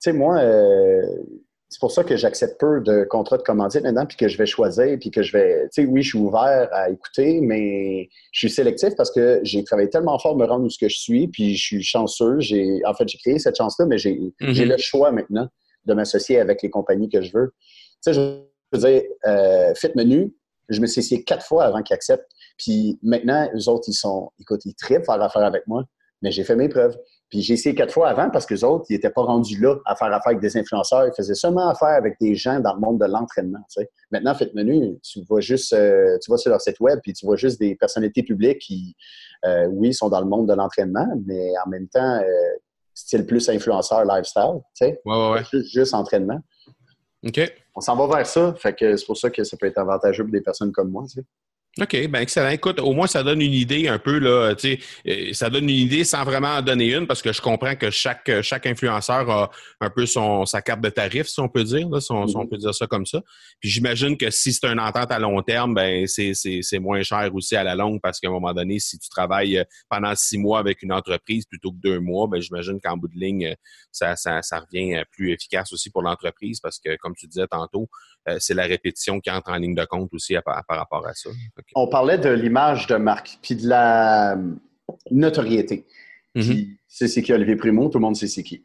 Tu 0.00 0.10
sais, 0.10 0.12
moi, 0.12 0.38
euh, 0.38 1.02
c'est 1.68 1.80
pour 1.80 1.90
ça 1.90 2.04
que 2.04 2.16
j'accepte 2.16 2.60
peu 2.60 2.80
de 2.80 3.04
contrats 3.04 3.38
de 3.38 3.42
commandite 3.42 3.82
maintenant, 3.82 4.06
puis 4.06 4.16
que 4.16 4.28
je 4.28 4.38
vais 4.38 4.46
choisir, 4.46 4.96
puis 5.00 5.10
que 5.10 5.22
je 5.22 5.32
vais, 5.32 5.64
tu 5.64 5.82
sais, 5.82 5.88
oui, 5.88 6.02
je 6.02 6.10
suis 6.10 6.18
ouvert 6.18 6.68
à 6.72 6.90
écouter, 6.90 7.40
mais 7.40 8.08
je 8.30 8.38
suis 8.38 8.50
sélectif 8.50 8.94
parce 8.96 9.10
que 9.10 9.40
j'ai 9.42 9.64
travaillé 9.64 9.90
tellement 9.90 10.18
fort 10.18 10.36
de 10.36 10.42
me 10.42 10.46
rendre 10.46 10.64
où 10.64 10.70
ce 10.70 10.78
que 10.78 10.88
je 10.88 10.98
suis, 10.98 11.26
puis 11.26 11.56
je 11.56 11.62
suis 11.62 11.82
chanceux. 11.82 12.38
J'ai, 12.38 12.80
en 12.86 12.94
fait, 12.94 13.08
j'ai 13.08 13.18
créé 13.18 13.38
cette 13.40 13.56
chance-là, 13.56 13.86
mais 13.86 13.98
j'ai, 13.98 14.14
mm-hmm. 14.40 14.64
le 14.64 14.76
choix 14.78 15.10
maintenant 15.10 15.48
de 15.86 15.94
m'associer 15.94 16.38
avec 16.38 16.62
les 16.62 16.70
compagnies 16.70 17.08
que 17.08 17.22
je 17.22 17.32
veux. 17.36 17.52
Tu 18.04 18.12
sais, 18.12 18.14
je 18.14 18.20
veux 18.72 18.78
dire, 18.78 19.02
euh, 19.26 19.74
Fit 19.74 19.90
Menu, 19.96 20.32
je 20.68 20.80
me 20.80 20.86
suis 20.86 21.00
essayé 21.00 21.24
quatre 21.24 21.44
fois 21.44 21.64
avant 21.64 21.82
qu'ils 21.82 21.94
acceptent. 21.94 22.30
Puis 22.58 22.98
maintenant, 23.02 23.50
eux 23.54 23.68
autres, 23.68 23.88
ils 23.88 23.94
sont, 23.94 24.30
écoute, 24.40 24.60
ils 24.64 24.74
trippent 24.74 25.04
faire 25.04 25.20
affaire 25.20 25.44
avec 25.44 25.66
moi, 25.66 25.84
mais 26.22 26.30
j'ai 26.30 26.44
fait 26.44 26.56
mes 26.56 26.68
preuves. 26.68 26.96
Puis 27.28 27.42
j'ai 27.42 27.54
essayé 27.54 27.74
quatre 27.74 27.92
fois 27.92 28.08
avant 28.08 28.30
parce 28.30 28.46
que 28.46 28.54
les 28.54 28.62
autres, 28.62 28.86
ils 28.88 28.94
n'étaient 28.94 29.10
pas 29.10 29.22
rendus 29.22 29.60
là 29.60 29.76
à 29.84 29.96
faire 29.96 30.08
affaire 30.08 30.28
avec 30.28 30.40
des 30.40 30.56
influenceurs. 30.56 31.06
Ils 31.06 31.12
faisaient 31.16 31.34
seulement 31.34 31.68
affaire 31.68 31.88
avec 31.88 32.14
des 32.20 32.36
gens 32.36 32.60
dans 32.60 32.74
le 32.74 32.80
monde 32.80 33.00
de 33.00 33.06
l'entraînement. 33.06 33.58
Tu 33.68 33.80
sais. 33.80 33.90
Maintenant, 34.12 34.34
Faites 34.34 34.54
Menu, 34.54 34.96
tu 35.02 35.22
vois 35.28 35.40
juste, 35.40 35.72
euh, 35.72 36.18
tu 36.22 36.30
vas 36.30 36.36
sur 36.36 36.50
leur 36.50 36.60
site 36.60 36.78
web, 36.78 37.00
puis 37.02 37.12
tu 37.12 37.26
vois 37.26 37.36
juste 37.36 37.58
des 37.58 37.74
personnalités 37.74 38.22
publiques 38.22 38.60
qui, 38.60 38.94
euh, 39.44 39.66
oui, 39.66 39.92
sont 39.92 40.08
dans 40.08 40.20
le 40.20 40.26
monde 40.26 40.48
de 40.48 40.54
l'entraînement, 40.54 41.06
mais 41.26 41.50
en 41.64 41.68
même 41.68 41.88
temps, 41.88 42.20
euh, 42.20 42.24
style 42.94 43.26
plus 43.26 43.48
influenceur 43.48 44.04
lifestyle. 44.04 44.60
Tu 44.76 44.86
sais. 44.86 45.00
Ouais, 45.04 45.30
ouais, 45.32 45.44
Juste, 45.52 45.72
juste 45.72 45.94
entraînement. 45.94 46.40
OK. 47.26 47.40
On 47.74 47.80
s'en 47.80 47.96
va 47.96 48.16
vers 48.16 48.26
ça. 48.26 48.54
Fait 48.54 48.74
que 48.74 48.96
c'est 48.96 49.04
pour 49.04 49.16
ça 49.16 49.30
que 49.30 49.42
ça 49.42 49.56
peut 49.56 49.66
être 49.66 49.78
avantageux 49.78 50.22
pour 50.22 50.32
des 50.32 50.40
personnes 50.40 50.70
comme 50.70 50.90
moi. 50.90 51.04
Tu 51.08 51.20
sais. 51.20 51.26
OK, 51.78 52.08
ben 52.08 52.20
excellent. 52.20 52.48
Écoute, 52.48 52.80
au 52.80 52.94
moins 52.94 53.06
ça 53.06 53.22
donne 53.22 53.42
une 53.42 53.52
idée 53.52 53.86
un 53.86 53.98
peu 53.98 54.18
là, 54.18 54.54
tu 54.54 54.78
sais, 54.78 54.78
euh, 55.06 55.34
ça 55.34 55.50
donne 55.50 55.64
une 55.64 55.76
idée 55.76 56.04
sans 56.04 56.24
vraiment 56.24 56.56
en 56.56 56.62
donner 56.62 56.94
une 56.94 57.06
parce 57.06 57.20
que 57.20 57.34
je 57.34 57.42
comprends 57.42 57.76
que 57.76 57.90
chaque 57.90 58.40
chaque 58.40 58.64
influenceur 58.64 59.28
a 59.28 59.50
un 59.82 59.90
peu 59.90 60.06
son 60.06 60.46
sa 60.46 60.62
carte 60.62 60.80
de 60.80 60.88
tarif 60.88 61.26
si 61.26 61.38
on 61.38 61.50
peut 61.50 61.64
dire 61.64 61.86
là, 61.90 62.00
si, 62.00 62.12
on, 62.12 62.24
mm-hmm. 62.24 62.48
peut 62.48 62.56
dire 62.56 62.74
ça 62.74 62.86
comme 62.86 63.04
ça. 63.04 63.20
Puis 63.60 63.68
j'imagine 63.68 64.16
que 64.16 64.30
si 64.30 64.54
c'est 64.54 64.64
une 64.64 64.80
entente 64.80 65.12
à 65.12 65.18
long 65.18 65.42
terme, 65.42 65.74
ben 65.74 66.06
c'est 66.06 66.32
c'est 66.34 66.78
moins 66.78 67.02
cher 67.02 67.28
aussi 67.34 67.56
à 67.56 67.62
la 67.62 67.74
longue 67.74 68.00
parce 68.00 68.20
qu'à 68.20 68.28
un 68.28 68.32
moment 68.32 68.54
donné, 68.54 68.78
si 68.78 68.98
tu 68.98 69.10
travailles 69.10 69.58
euh, 69.58 69.64
pendant 69.90 70.14
six 70.14 70.38
mois 70.38 70.60
avec 70.60 70.82
une 70.82 70.92
entreprise 70.92 71.44
plutôt 71.44 71.72
que 71.72 71.78
deux 71.82 72.00
mois, 72.00 72.26
ben 72.26 72.40
j'imagine 72.40 72.80
qu'en 72.80 72.96
bout 72.96 73.08
de 73.08 73.18
ligne 73.18 73.54
ça, 73.92 74.16
ça 74.16 74.40
ça 74.40 74.60
revient 74.60 75.02
plus 75.10 75.30
efficace 75.32 75.74
aussi 75.74 75.90
pour 75.90 76.00
l'entreprise 76.00 76.58
parce 76.58 76.78
que 76.78 76.96
comme 76.96 77.14
tu 77.14 77.26
disais 77.26 77.46
tantôt, 77.46 77.82
euh, 77.82 78.15
c'est 78.38 78.54
la 78.54 78.64
répétition 78.64 79.20
qui 79.20 79.30
entre 79.30 79.50
en 79.50 79.56
ligne 79.56 79.74
de 79.74 79.84
compte 79.84 80.12
aussi 80.12 80.34
par 80.44 80.64
rapport 80.66 81.06
à 81.06 81.14
ça. 81.14 81.30
On 81.74 81.88
parlait 81.88 82.18
de 82.18 82.30
l'image 82.30 82.86
de 82.86 82.96
marque, 82.96 83.38
puis 83.42 83.56
de 83.56 83.68
la 83.68 84.36
euh, 84.36 84.52
notoriété. 85.10 85.86
Mm-hmm. 86.34 86.76
C'est 86.88 87.22
qui 87.22 87.32
Olivier 87.32 87.56
Primo, 87.56 87.88
tout 87.88 87.98
le 87.98 88.02
monde 88.02 88.16
sait 88.16 88.26
c'est 88.26 88.42
qui. 88.42 88.64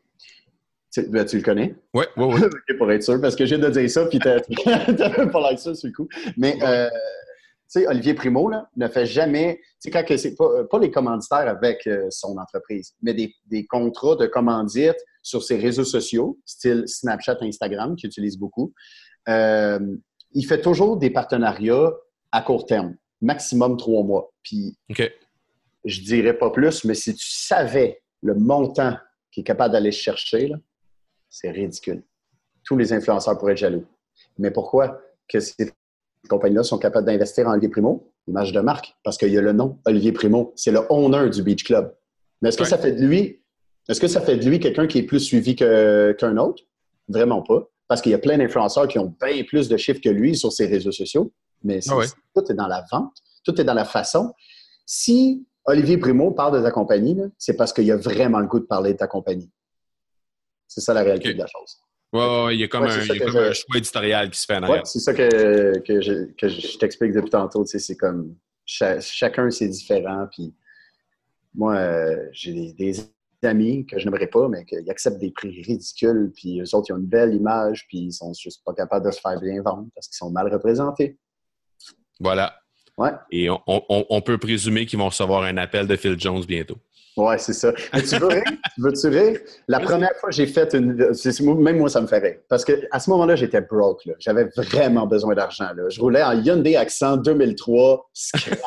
Tu, 0.93 1.03
ben, 1.07 1.23
tu, 1.25 1.37
le 1.37 1.43
connais? 1.43 1.75
Oui, 1.93 2.03
oui, 2.17 2.25
oui. 2.35 2.77
pour 2.77 2.91
être 2.91 3.03
sûr, 3.03 3.19
parce 3.21 3.35
que 3.35 3.45
j'ai 3.45 3.57
de 3.57 3.69
dire 3.69 3.89
ça, 3.89 4.05
puis 4.07 4.19
t'as 4.19 4.39
pas 5.27 5.49
l'air 5.49 5.57
ça 5.57 5.73
sur 5.73 5.87
le 5.87 5.93
coup. 5.93 6.07
Mais, 6.35 6.57
euh, 6.63 6.89
tu 6.89 7.79
sais, 7.79 7.87
Olivier 7.87 8.13
Primo 8.13 8.49
là, 8.49 8.67
ne 8.75 8.87
fait 8.89 9.05
jamais, 9.05 9.61
tu 9.81 9.89
sais, 9.89 9.91
quand 9.91 10.03
que 10.03 10.17
c'est 10.17 10.35
pas, 10.35 10.65
pas 10.69 10.79
les 10.79 10.91
commanditaires 10.91 11.47
avec 11.47 11.87
euh, 11.87 12.07
son 12.09 12.37
entreprise, 12.37 12.93
mais 13.01 13.13
des, 13.13 13.33
des 13.45 13.65
contrats 13.65 14.17
de 14.17 14.25
commandite 14.25 14.97
sur 15.23 15.43
ses 15.43 15.57
réseaux 15.57 15.85
sociaux, 15.85 16.37
style 16.45 16.83
Snapchat, 16.87 17.37
Instagram, 17.41 17.95
qu'il 17.95 18.07
utilise 18.07 18.37
beaucoup. 18.37 18.73
Euh, 19.29 19.79
il 20.33 20.45
fait 20.45 20.61
toujours 20.61 20.97
des 20.97 21.09
partenariats 21.09 21.91
à 22.31 22.41
court 22.41 22.65
terme, 22.65 22.95
maximum 23.21 23.77
trois 23.77 24.03
mois. 24.03 24.31
Puis, 24.43 24.77
OK. 24.89 25.11
je 25.85 26.01
dirais 26.01 26.37
pas 26.37 26.49
plus, 26.51 26.85
mais 26.85 26.93
si 26.93 27.13
tu 27.15 27.27
savais 27.29 28.01
le 28.21 28.35
montant 28.35 28.95
qu'il 29.31 29.41
est 29.41 29.45
capable 29.45 29.73
d'aller 29.73 29.91
chercher, 29.91 30.51
c'est 31.29 31.51
ridicule. 31.51 32.03
Tous 32.63 32.77
les 32.77 32.93
influenceurs 32.93 33.37
pourraient 33.37 33.53
être 33.53 33.57
jaloux. 33.57 33.85
Mais 34.37 34.51
pourquoi 34.51 35.01
que 35.27 35.39
ces 35.39 35.71
compagnies-là 36.29 36.63
sont 36.63 36.77
capables 36.77 37.05
d'investir 37.05 37.47
en 37.47 37.51
Olivier 37.51 37.69
Primo? 37.69 38.07
Image 38.27 38.51
de 38.53 38.59
marque, 38.61 38.93
parce 39.03 39.17
qu'il 39.17 39.29
y 39.33 39.37
a 39.37 39.41
le 39.41 39.51
nom 39.51 39.79
Olivier 39.85 40.11
Primo. 40.11 40.53
C'est 40.55 40.71
le 40.71 40.81
owner 40.89 41.29
du 41.29 41.41
Beach 41.41 41.63
Club. 41.63 41.95
Mais 42.41 42.49
est-ce 42.49 42.57
que 42.57 42.63
Ouais. 42.63 42.69
ça 42.69 42.77
fait 42.77 42.91
de 42.91 43.03
lui, 43.05 43.43
est-ce 43.89 43.99
que 43.99 44.07
ça 44.07 44.21
fait 44.21 44.37
de 44.37 44.47
lui 44.47 44.59
quelqu'un 44.59 44.85
qui 44.87 44.99
est 44.99 45.03
plus 45.03 45.19
suivi 45.19 45.55
qu'un 45.55 46.37
autre? 46.37 46.63
Vraiment 47.07 47.41
pas. 47.41 47.67
Parce 47.91 48.01
qu'il 48.01 48.13
y 48.13 48.15
a 48.15 48.19
plein 48.19 48.37
d'influenceurs 48.37 48.87
qui 48.87 48.97
ont 48.99 49.13
bien 49.21 49.43
plus 49.43 49.67
de 49.67 49.75
chiffres 49.75 49.99
que 50.01 50.07
lui 50.07 50.33
sur 50.37 50.53
ses 50.53 50.65
réseaux 50.65 50.93
sociaux. 50.93 51.33
Mais 51.61 51.81
Ah 51.89 51.97
tout 52.33 52.49
est 52.49 52.53
dans 52.55 52.67
la 52.67 52.85
vente, 52.89 53.17
tout 53.43 53.59
est 53.59 53.65
dans 53.65 53.73
la 53.73 53.83
façon. 53.83 54.33
Si 54.85 55.45
Olivier 55.65 55.97
Primo 55.97 56.31
parle 56.31 56.57
de 56.57 56.63
ta 56.63 56.71
compagnie, 56.71 57.17
c'est 57.37 57.57
parce 57.57 57.73
qu'il 57.73 57.91
a 57.91 57.97
vraiment 57.97 58.39
le 58.39 58.47
goût 58.47 58.61
de 58.61 58.65
parler 58.65 58.93
de 58.93 58.97
ta 58.97 59.07
compagnie. 59.07 59.51
C'est 60.69 60.79
ça 60.79 60.93
la 60.93 61.03
réalité 61.03 61.33
de 61.33 61.39
la 61.39 61.47
chose. 61.47 61.79
Ouais, 62.13 62.45
ouais, 62.45 62.55
il 62.55 62.61
y 62.61 62.63
a 62.63 62.69
comme, 62.69 62.83
Ouais, 62.83 62.91
un, 62.91 63.01
c'est 63.01 63.07
ça 63.07 63.13
il 63.13 63.19
y 63.19 63.23
a 63.23 63.25
que 63.25 63.31
comme 63.33 63.41
je- 63.43 63.49
un 63.49 63.53
choix 63.53 63.77
éditorial 63.77 64.29
qui 64.29 64.39
se 64.39 64.45
fait 64.45 64.55
en 64.55 64.61
Ouais, 64.63 64.69
arrière. 64.69 64.87
c'est 64.87 64.99
ça 64.99 65.13
que, 65.13 65.79
que, 65.79 65.99
je, 65.99 66.31
que 66.37 66.47
je 66.47 66.77
t'explique 66.77 67.11
depuis 67.11 67.29
tantôt. 67.29 67.65
tu 67.65 67.71
sais, 67.71 67.79
C'est 67.79 67.97
comme 67.97 68.37
cha- 68.65 69.01
chacun, 69.01 69.51
c'est 69.51 69.67
différent. 69.67 70.27
Puis 70.31 70.53
moi, 71.53 71.75
euh, 71.75 72.29
j'ai 72.31 72.53
des, 72.53 72.71
des 72.71 73.01
amis 73.47 73.85
que 73.85 73.97
je 73.99 74.05
n'aimerais 74.05 74.27
pas, 74.27 74.47
mais 74.47 74.65
qui 74.65 74.75
acceptent 74.89 75.19
des 75.19 75.31
prix 75.31 75.61
ridicules. 75.61 76.31
Puis 76.35 76.61
eux 76.61 76.75
autres, 76.75 76.87
ils 76.89 76.93
ont 76.93 76.97
une 76.97 77.05
belle 77.05 77.33
image, 77.33 77.85
puis 77.87 77.99
ils 77.99 78.11
sont 78.13 78.33
juste 78.33 78.61
pas 78.65 78.73
capables 78.73 79.05
de 79.05 79.11
se 79.11 79.19
faire 79.19 79.39
bien 79.39 79.61
vendre 79.61 79.87
parce 79.95 80.07
qu'ils 80.07 80.17
sont 80.17 80.31
mal 80.31 80.51
représentés. 80.51 81.17
Voilà. 82.19 82.53
Ouais. 82.97 83.11
Et 83.31 83.49
on, 83.49 83.59
on- 83.67 84.05
on 84.09 84.21
peut 84.21 84.37
présumer 84.37 84.85
qu'ils 84.85 84.99
vont 84.99 85.07
recevoir 85.09 85.43
un 85.43 85.57
appel 85.57 85.87
de 85.87 85.95
Phil 85.95 86.19
Jones 86.19 86.43
bientôt. 86.45 86.77
Ouais, 87.17 87.37
c'est 87.37 87.53
ça. 87.53 87.73
Mais 87.93 88.03
tu 88.03 88.15
veux 88.17 88.27
rire? 88.27 88.43
Tu 88.45 88.53
Veux-tu 88.81 89.07
rire? 89.07 89.39
La 89.67 89.79
première 89.81 90.15
fois 90.15 90.29
que 90.29 90.35
j'ai 90.35 90.47
fait 90.47 90.73
une. 90.73 90.93
Même 91.61 91.77
moi, 91.77 91.89
ça 91.89 91.99
me 91.99 92.07
fait 92.07 92.19
rire. 92.19 92.37
Parce 92.47 92.63
que 92.63 92.87
à 92.91 92.99
ce 93.01 93.09
moment-là, 93.09 93.35
j'étais 93.35 93.59
broke. 93.61 94.07
J'avais 94.19 94.45
vraiment 94.55 95.07
besoin 95.07 95.35
d'argent. 95.35 95.67
Je 95.89 95.99
roulais 95.99 96.23
en 96.23 96.31
Hyundai 96.41 96.75
Accent 96.77 97.17
2003, 97.17 98.09
scrap. 98.13 98.59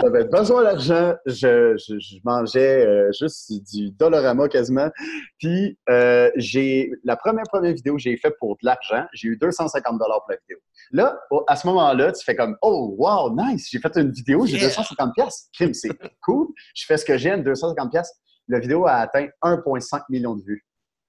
J'avais 0.00 0.24
besoin 0.24 0.62
d'argent. 0.64 1.14
Je, 1.26 1.76
je- 1.76 1.98
je 1.98 2.16
mangeais 2.24 2.84
euh, 2.86 3.10
juste 3.18 3.52
du 3.72 3.90
Dollarama 3.92 4.48
quasiment. 4.48 4.90
Puis, 5.38 5.78
euh, 5.88 6.30
j'ai 6.36 6.90
la 7.04 7.16
première 7.16 7.44
première 7.52 7.72
vidéo 7.72 7.96
que 7.96 8.02
j'ai 8.02 8.16
faite 8.16 8.34
pour 8.40 8.56
de 8.60 8.66
l'argent, 8.66 9.06
j'ai 9.12 9.28
eu 9.28 9.36
250 9.36 9.98
pour 9.98 10.08
la 10.28 10.36
vidéo. 10.36 10.58
Là, 10.90 11.18
à 11.46 11.56
ce 11.56 11.66
moment-là, 11.68 12.12
tu 12.12 12.24
fais 12.24 12.34
comme 12.36 12.56
Oh, 12.62 12.94
wow, 12.98 13.34
nice, 13.36 13.68
j'ai 13.70 13.78
fait 13.78 13.96
une 13.96 14.10
vidéo, 14.10 14.46
j'ai 14.46 14.56
Yeah. 14.56 14.68
250 14.68 15.14
pièces. 15.14 15.48
Crime, 15.54 15.74
c'est 15.74 15.90
cool. 16.22 16.48
Je 16.74 16.84
fais 16.86 16.96
ce 16.96 17.04
que 17.04 17.16
j'aime, 17.16 17.42
250 17.42 17.90
pièces. 17.90 18.12
La 18.48 18.58
vidéo 18.58 18.86
a 18.86 18.94
atteint 18.94 19.28
1,5 19.42 20.02
million 20.10 20.34
de 20.34 20.42
vues. 20.42 20.66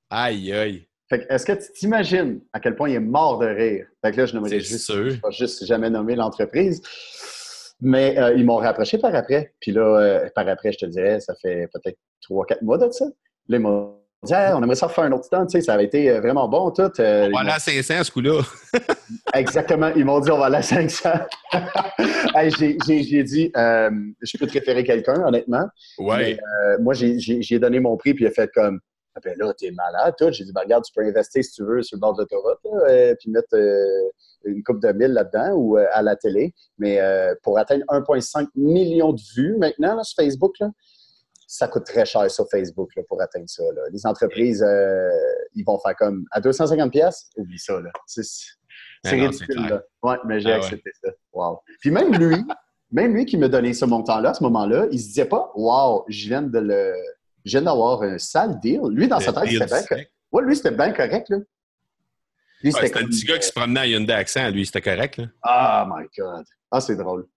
Aïe, 0.10 0.54
aïe. 0.54 0.88
Fait 1.10 1.20
que, 1.26 1.34
est-ce 1.34 1.46
que 1.46 1.52
tu 1.54 1.72
t'imagines 1.74 2.42
à 2.54 2.60
quel 2.60 2.76
point 2.76 2.90
il 2.90 2.96
est 2.96 3.00
mort 3.00 3.40
de 3.40 3.48
rire? 3.48 3.86
Fait 4.04 4.12
que 4.12 4.18
là, 4.22 4.26
je 4.26 4.40
C'est 4.48 4.60
juste, 4.60 4.86
sûr. 4.86 5.10
je 5.10 5.16
vais 5.16 5.32
juste 5.32 5.66
jamais 5.66 5.90
nommer 5.90 6.16
l'entreprise. 6.16 6.82
Mais 7.86 8.18
euh, 8.18 8.34
ils 8.34 8.46
m'ont 8.46 8.56
rapproché 8.56 8.98
par 8.98 9.14
après. 9.14 9.54
Puis 9.60 9.72
là, 9.74 9.82
euh, 10.00 10.30
par 10.34 10.48
après, 10.48 10.72
je 10.72 10.78
te 10.80 10.86
dirais, 10.86 11.20
ça 11.20 11.36
fait 11.42 11.68
peut-être 11.74 11.98
3-4 12.30 12.64
mois 12.64 12.78
de 12.78 12.90
ça. 12.92 13.06
Là, 13.50 13.58
ils 13.58 13.60
m'ont 13.60 13.98
dit, 14.24 14.34
Ah, 14.34 14.54
on 14.58 14.64
aimerait 14.64 14.76
ça 14.76 14.88
refaire 14.88 15.04
un 15.04 15.12
autre 15.12 15.28
temps. 15.30 15.46
Tu 15.46 15.60
sais, 15.60 15.62
ça 15.66 15.74
avait 15.74 15.84
été 15.84 16.10
euh, 16.10 16.22
vraiment 16.22 16.48
bon, 16.48 16.72
tout. 16.72 16.90
Euh, 17.02 17.28
On 17.28 17.32
va 17.36 17.40
aller 17.42 17.52
à 17.52 17.60
500 17.60 18.06
ce 18.06 18.12
coup-là. 18.12 18.42
Exactement. 19.34 19.92
Ils 19.98 20.06
m'ont 20.06 20.22
dit, 20.22 20.32
on 20.32 20.38
va 20.38 20.46
aller 20.46 20.56
à 20.58 20.62
500. 20.62 21.10
Hey, 22.36 22.50
j'ai- 22.50 23.24
dit, 23.24 23.52
euh, 23.56 23.92
je 24.22 24.38
peux 24.40 24.48
te 24.48 24.54
référer 24.54 24.84
quelqu'un, 24.84 25.22
honnêtement. 25.28 25.68
Ouais. 26.00 26.38
Moi, 26.80 26.94
j'ai- 26.96 27.60
donné 27.60 27.80
mon 27.80 27.96
prix, 27.98 28.14
puis 28.16 28.24
il 28.24 28.28
a 28.28 28.32
fait 28.32 28.50
comme, 28.52 28.80
ah 29.16 29.20
ben 29.24 29.36
là, 29.38 29.54
t'es 29.54 29.70
malade, 29.70 30.16
toi. 30.18 30.32
J'ai 30.32 30.44
dit, 30.44 30.52
ben 30.52 30.62
regarde, 30.62 30.84
tu 30.84 30.92
peux 30.96 31.06
investir 31.06 31.44
si 31.44 31.52
tu 31.52 31.64
veux 31.64 31.84
sur 31.84 31.98
le 31.98 32.00
bord 32.00 32.16
de 32.16 32.22
l'autoroute, 32.24 32.58
euh, 32.90 33.14
puis 33.20 33.30
mettre 33.30 33.56
une 34.46 34.64
coupe 34.64 34.82
de 34.82 34.92
mille 34.92 35.12
là-dedans 35.14 35.52
ou 35.56 35.78
euh, 35.78 35.86
à 35.94 36.02
la 36.02 36.16
télé. 36.16 36.54
Mais 36.78 37.00
euh, 37.00 37.34
pour 37.44 37.58
atteindre 37.60 37.84
1,5 37.90 38.48
million 38.56 39.14
de 39.14 39.22
vues 39.36 39.56
maintenant 39.58 39.96
là, 39.96 40.04
sur 40.04 40.24
Facebook, 40.24 40.54
là, 40.60 40.70
ça 41.48 41.68
coûte 41.68 41.86
très 41.86 42.06
cher 42.06 42.30
sur 42.32 42.48
Facebook 42.50 42.96
là, 42.96 43.04
pour 43.08 43.22
atteindre 43.22 43.48
ça. 43.48 43.64
là. 43.76 43.82
Les 43.92 44.06
entreprises, 44.06 44.64
euh, 44.64 45.10
ils 45.56 45.64
vont 45.64 45.78
faire 45.80 45.96
comme 45.96 46.26
à 46.32 46.42
250 46.42 46.92
pièces, 46.92 47.30
oublie 47.38 47.60
ça. 47.60 47.80
C'est 48.08 48.22
Ben 49.04 49.28
ridicule. 49.28 49.68
là. 49.70 49.84
Ouais, 50.02 50.16
mais 50.26 50.40
j'ai 50.40 50.52
Ah 50.52 50.58
ouais. 50.60 50.64
accepté 50.64 50.92
ça. 51.04 51.12
Wow. 51.34 51.60
Puis 51.80 51.92
même 51.92 52.14
lui, 52.14 52.38
même 52.92 53.14
lui 53.14 53.26
qui 53.26 53.38
me 53.38 53.50
donnait 53.50 53.74
ce 53.74 53.86
montant-là, 53.86 54.30
à 54.32 54.34
ce 54.34 54.44
moment-là, 54.44 54.88
il 54.92 55.00
se 55.00 55.08
disait 55.08 55.26
pas, 55.26 55.52
wow, 55.56 56.06
je 56.08 56.28
viens 56.28 56.42
de 56.42 56.60
le, 56.60 56.94
je 57.46 57.52
viens 57.52 57.62
d'avoir 57.64 58.02
un 58.04 58.18
sale 58.18 58.60
deal. 58.60 58.82
Lui, 58.90 59.08
dans 59.08 59.20
sa 59.20 59.34
tête, 59.34 59.50
c'était 59.50 59.66
bien 59.66 59.84
correct. 59.84 60.12
Ouais, 60.32 60.44
lui, 60.44 60.56
c'était 60.56 60.72
bien 60.72 60.92
correct, 60.94 61.30
là. 61.30 61.38
Lui, 62.64 62.72
C'était 62.72 62.98
un 62.98 63.06
petit 63.06 63.26
gars 63.26 63.38
qui 63.38 63.48
se 63.48 63.52
promenait 63.52 63.82
à 63.82 63.88
Hyundai 63.88 64.14
Accent, 64.14 64.50
lui, 64.50 64.66
c'était 64.66 64.82
correct. 64.82 65.18
Là. 65.18 65.26
Ah, 65.42 65.88
my 65.90 66.06
God. 66.18 66.46
Ah, 66.72 66.80
c'est 66.80 66.96
drôle. 66.96 67.28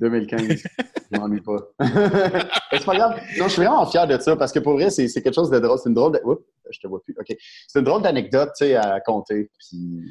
2015, 0.00 0.62
je 1.12 1.18
m'ennuie 1.18 1.40
pas. 1.40 1.58
C'est 2.72 2.84
pas 2.84 2.96
grave. 2.96 3.20
Non, 3.38 3.44
je 3.44 3.52
suis 3.52 3.62
vraiment 3.62 3.86
fier 3.86 4.06
de 4.08 4.18
ça 4.18 4.34
parce 4.36 4.50
que 4.50 4.58
pour 4.58 4.72
vrai, 4.72 4.90
c'est 4.90 5.06
quelque 5.22 5.34
chose 5.34 5.50
de 5.50 5.58
drôle. 5.60 5.78
C'est 5.78 5.88
une 5.88 5.94
drôle 5.94 6.12
de. 6.12 6.20
Oups, 6.24 6.42
je 6.68 6.80
te 6.80 6.88
vois 6.88 7.00
plus. 7.00 7.14
OK. 7.16 7.36
C'est 7.68 7.78
une 7.78 7.84
drôle 7.84 8.02
d'anecdote, 8.02 8.50
tu 8.58 8.66
sais, 8.66 8.74
à 8.74 9.00
compter. 9.00 9.48
Puis. 9.58 10.02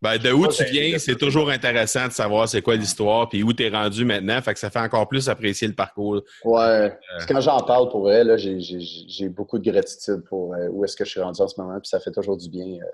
Ben, 0.00 0.16
de 0.16 0.32
où 0.32 0.46
tu 0.48 0.64
viens, 0.64 0.98
c'est 0.98 1.16
toujours 1.16 1.50
intéressant 1.50 2.06
de 2.06 2.12
savoir 2.12 2.48
c'est 2.48 2.62
quoi 2.62 2.76
l'histoire 2.76 3.28
puis 3.28 3.42
où 3.42 3.52
tu 3.52 3.64
es 3.64 3.68
rendu 3.68 4.06
maintenant. 4.06 4.40
Fait 4.40 4.54
que 4.54 4.58
ça 4.58 4.70
fait 4.70 4.78
encore 4.78 5.08
plus 5.08 5.28
apprécier 5.28 5.68
le 5.68 5.74
parcours. 5.74 6.22
Ouais. 6.44 6.96
Que 7.20 7.32
quand 7.32 7.40
j'en 7.40 7.60
parle 7.60 7.90
pour 7.90 8.02
vrai, 8.02 8.24
j'ai 8.38 9.28
beaucoup 9.28 9.58
de 9.58 9.70
gratitude 9.70 10.22
pour 10.28 10.54
euh, 10.54 10.68
où 10.70 10.84
est-ce 10.84 10.96
que 10.96 11.04
je 11.04 11.10
suis 11.10 11.20
rendu 11.20 11.40
en 11.42 11.48
ce 11.48 11.60
moment. 11.60 11.78
Puis 11.80 11.88
ça 11.88 12.00
fait 12.00 12.12
toujours 12.12 12.38
du 12.38 12.48
bien 12.48 12.66
euh, 12.66 12.86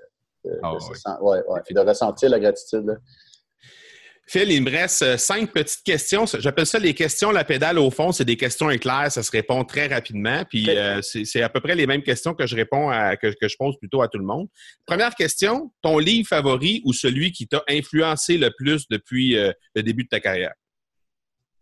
de, 0.44 0.50
de 0.50 0.80
se 0.80 0.88
ouais. 0.88 0.94
sen- 0.96 1.18
ouais, 1.20 1.38
ouais. 1.48 1.60
Puis 1.64 1.74
de 1.74 1.80
ressentir 1.80 2.30
la 2.30 2.40
gratitude. 2.40 2.84
là. 2.86 2.94
Phil, 4.24 4.50
il 4.52 4.62
me 4.62 4.70
reste 4.70 5.02
euh, 5.02 5.16
cinq 5.18 5.52
petites 5.52 5.82
questions. 5.82 6.24
J'appelle 6.26 6.64
ça 6.64 6.78
les 6.78 6.94
questions 6.94 7.32
la 7.32 7.44
pédale 7.44 7.76
au 7.78 7.90
fond. 7.90 8.12
C'est 8.12 8.24
des 8.24 8.36
questions 8.36 8.70
éclairs. 8.70 9.10
Ça 9.10 9.22
se 9.22 9.30
répond 9.32 9.64
très 9.64 9.88
rapidement. 9.88 10.44
Puis 10.48 10.70
euh, 10.70 11.02
c'est 11.02 11.24
c'est 11.24 11.42
à 11.42 11.48
peu 11.48 11.60
près 11.60 11.74
les 11.74 11.86
mêmes 11.86 12.02
questions 12.04 12.32
que 12.32 12.46
je 12.46 12.54
réponds 12.54 12.88
à, 12.88 13.16
que, 13.16 13.26
que 13.38 13.48
je 13.48 13.56
pose 13.58 13.76
plutôt 13.78 14.00
à 14.00 14.08
tout 14.08 14.18
le 14.18 14.24
monde. 14.24 14.46
Première 14.86 15.14
question, 15.16 15.72
ton 15.82 15.98
livre 15.98 16.28
favori 16.28 16.82
ou 16.84 16.92
celui 16.92 17.32
qui 17.32 17.48
t'a 17.48 17.62
influencé 17.68 18.38
le 18.38 18.50
plus 18.56 18.86
depuis 18.88 19.36
euh, 19.36 19.52
le 19.74 19.82
début 19.82 20.04
de 20.04 20.08
ta 20.08 20.20
carrière? 20.20 20.54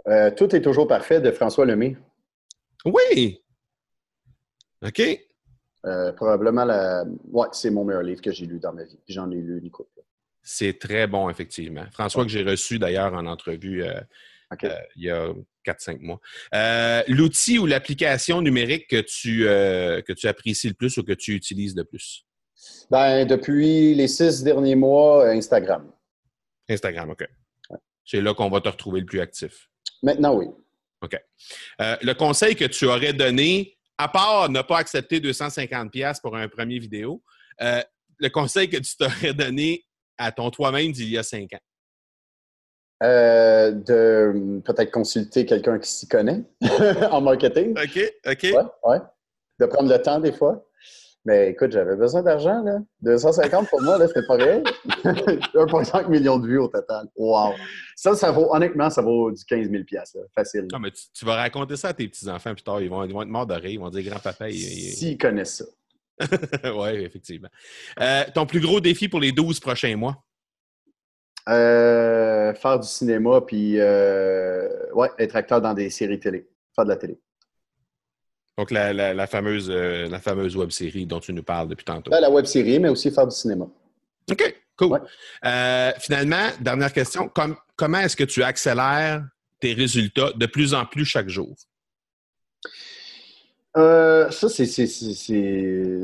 Euh, 0.08 0.30
Tout 0.30 0.54
est 0.54 0.62
toujours 0.62 0.86
parfait 0.86 1.20
de 1.20 1.30
François 1.30 1.64
Lemay. 1.64 1.96
Oui! 2.84 3.42
OK. 4.82 5.02
Euh, 5.86 6.12
probablement 6.12 6.64
la. 6.64 7.04
Ouais, 7.30 7.48
c'est 7.52 7.70
mon 7.70 7.84
meilleur 7.84 8.02
livre 8.02 8.20
que 8.20 8.32
j'ai 8.32 8.46
lu 8.46 8.58
dans 8.58 8.72
ma 8.72 8.84
vie. 8.84 8.98
Puis 9.04 9.14
J'en 9.14 9.30
ai 9.30 9.36
lu 9.36 9.60
une 9.62 9.70
couple. 9.70 10.00
C'est 10.42 10.78
très 10.78 11.06
bon, 11.06 11.28
effectivement. 11.30 11.84
François, 11.92 12.24
que 12.24 12.30
j'ai 12.30 12.42
reçu 12.42 12.78
d'ailleurs 12.78 13.14
en 13.14 13.26
entrevue 13.26 13.84
euh, 13.84 14.00
OK. 14.52 14.64
euh, 14.64 14.74
il 14.96 15.04
y 15.04 15.10
a 15.10 15.32
4-5 15.66 16.00
mois. 16.00 16.20
L'outil 17.08 17.58
ou 17.58 17.66
l'application 17.66 18.40
numérique 18.42 18.88
que 18.88 19.00
tu, 19.00 19.40
que 19.44 20.12
tu 20.12 20.26
apprécies 20.28 20.68
le 20.68 20.74
plus 20.74 20.96
ou 20.96 21.02
que 21.02 21.12
tu 21.12 21.34
utilises 21.34 21.76
le 21.76 21.84
plus? 21.84 22.24
Ben, 22.90 23.26
depuis 23.26 23.94
les 23.94 24.08
six 24.08 24.42
derniers 24.42 24.74
mois, 24.74 25.28
Instagram. 25.28 25.90
Instagram, 26.68 27.10
OK. 27.10 27.26
C'est 28.04 28.20
là 28.20 28.34
qu'on 28.34 28.50
va 28.50 28.60
te 28.60 28.68
retrouver 28.68 29.00
le 29.00 29.06
plus 29.06 29.20
actif. 29.20 29.68
Maintenant, 30.02 30.34
oui. 30.34 30.48
Euh, 31.80 31.96
le 32.02 32.12
conseil 32.12 32.56
que 32.56 32.64
tu 32.64 32.86
aurais 32.86 33.12
donné, 33.12 33.78
à 34.00 34.08
part 34.08 34.48
ne 34.48 34.62
pas 34.62 34.78
accepter 34.78 35.20
250$ 35.20 36.20
pour 36.22 36.34
un 36.34 36.48
premier 36.48 36.78
vidéo, 36.78 37.22
euh, 37.60 37.82
le 38.18 38.28
conseil 38.30 38.70
que 38.70 38.78
tu 38.78 38.96
t'aurais 38.96 39.34
donné 39.34 39.84
à 40.16 40.32
ton 40.32 40.50
toi-même 40.50 40.90
d'il 40.92 41.10
y 41.10 41.18
a 41.18 41.22
5 41.22 41.52
ans? 41.52 41.58
Euh, 43.02 43.72
de 43.72 44.60
peut-être 44.64 44.90
consulter 44.90 45.46
quelqu'un 45.46 45.78
qui 45.78 45.90
s'y 45.90 46.08
connaît 46.08 46.42
en 47.10 47.20
marketing. 47.20 47.70
OK, 47.72 48.12
OK. 48.26 48.42
Ouais, 48.42 48.90
ouais. 48.90 48.98
De 49.58 49.66
prendre 49.66 49.90
le 49.90 50.00
temps 50.00 50.18
des 50.18 50.32
fois. 50.32 50.66
Mais 51.26 51.50
écoute, 51.50 51.70
j'avais 51.70 51.96
besoin 51.96 52.22
d'argent, 52.22 52.62
là. 52.62 52.78
250 53.02 53.68
pour 53.68 53.82
moi, 53.82 53.98
là, 53.98 54.08
c'était 54.08 54.26
pas 54.26 54.36
réel. 54.36 54.62
1,5 55.04 56.08
million 56.08 56.38
de 56.38 56.46
vues 56.46 56.58
au 56.58 56.68
total. 56.68 57.06
Wow. 57.14 57.52
Ça, 57.94 58.14
ça 58.14 58.30
vaut, 58.32 58.48
honnêtement, 58.54 58.88
ça 58.88 59.02
vaut 59.02 59.30
du 59.30 59.44
15 59.44 59.68
000 59.70 59.82
là. 59.92 60.02
Facile. 60.34 60.66
Ah, 60.72 60.78
mais 60.80 60.90
tu, 60.90 61.02
tu 61.12 61.24
vas 61.26 61.34
raconter 61.36 61.76
ça 61.76 61.88
à 61.88 61.92
tes 61.92 62.08
petits-enfants 62.08 62.54
plus 62.54 62.62
tard. 62.62 62.80
Ils 62.80 62.88
vont, 62.88 63.04
ils 63.04 63.12
vont 63.12 63.20
être 63.22 63.28
morts 63.28 63.46
de 63.46 63.52
rire. 63.54 63.70
Ils 63.70 63.78
vont 63.80 63.90
dire 63.90 64.10
grand-papa. 64.10 64.48
il- 64.48 64.56
il- 64.56 64.92
S'ils 64.92 65.18
connaissent 65.18 65.56
ça. 65.58 65.64
oui, 66.74 66.88
effectivement. 67.04 67.48
Euh, 68.00 68.24
ton 68.34 68.46
plus 68.46 68.60
gros 68.60 68.80
défi 68.80 69.08
pour 69.08 69.20
les 69.20 69.32
12 69.32 69.60
prochains 69.60 69.96
mois? 69.96 70.22
Euh, 71.48 72.54
faire 72.54 72.78
du 72.78 72.86
cinéma, 72.88 73.40
puis 73.40 73.76
ouais, 73.78 75.08
être 75.18 75.36
acteur 75.36 75.60
dans 75.60 75.74
des 75.74 75.90
séries 75.90 76.20
télé, 76.20 76.48
faire 76.74 76.84
de 76.84 76.90
la 76.90 76.96
télé. 76.96 77.18
Donc, 78.58 78.70
la, 78.70 79.26
fameuse, 79.26 79.70
la 79.70 80.18
fameuse 80.20 80.56
web 80.56 80.70
série 80.70 81.06
dont 81.06 81.20
tu 81.20 81.32
nous 81.32 81.42
parles 81.42 81.68
depuis 81.68 81.84
tantôt. 81.84 82.10
Ben, 82.10 82.20
la 82.20 82.30
web 82.30 82.44
série, 82.44 82.78
mais 82.78 82.88
aussi 82.88 83.10
faire 83.10 83.26
du 83.26 83.34
cinéma. 83.34 83.66
OK, 84.30 84.54
cool. 84.76 85.00
finalement, 85.98 86.48
dernière 86.60 86.92
question. 86.92 87.30
comment 87.76 88.00
est-ce 88.00 88.16
que 88.16 88.24
tu 88.24 88.42
accélères 88.42 89.24
tes 89.60 89.72
résultats 89.72 90.32
de 90.34 90.46
plus 90.46 90.74
en 90.74 90.84
plus 90.84 91.04
chaque 91.04 91.28
jour? 91.28 91.54
Euh, 93.76 94.30
ça, 94.30 94.48
c'est, 94.48 94.66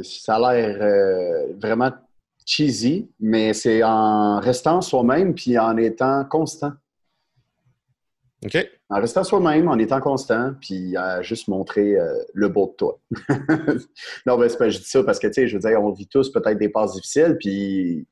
ça 0.02 0.36
a 0.36 0.52
l'air 0.52 0.78
euh, 0.80 1.52
vraiment 1.60 1.90
cheesy, 2.44 3.10
mais 3.18 3.52
c'est 3.54 3.82
en 3.82 4.38
restant 4.38 4.80
soi-même 4.80 5.34
puis 5.34 5.58
en 5.58 5.76
étant 5.76 6.24
constant. 6.24 6.72
En 8.90 9.00
restant 9.00 9.24
soi-même, 9.24 9.68
en 9.68 9.78
étant 9.78 10.00
constant, 10.00 10.52
puis 10.60 10.96
à 10.96 11.22
juste 11.22 11.48
montrer 11.48 11.96
euh, 11.96 12.12
le 12.34 12.48
beau 12.48 12.66
de 12.66 12.76
toi. 12.76 13.00
non, 14.26 14.38
ben, 14.38 14.48
c'est 14.48 14.58
pas, 14.58 14.68
je 14.68 14.78
dis 14.78 14.84
ça 14.84 15.02
parce 15.02 15.18
que, 15.18 15.26
tu 15.26 15.34
sais, 15.34 15.48
je 15.48 15.56
veux 15.56 15.68
dire, 15.68 15.82
on 15.82 15.90
vit 15.90 16.06
tous 16.06 16.30
peut-être 16.30 16.58
des 16.58 16.68
passes 16.68 16.94
difficiles, 16.94 17.36
puis 17.40 18.06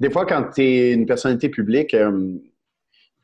des 0.00 0.10
fois, 0.10 0.26
quand 0.26 0.50
tu 0.54 0.62
es 0.62 0.92
une 0.92 1.06
personnalité 1.06 1.48
publique, 1.48 1.96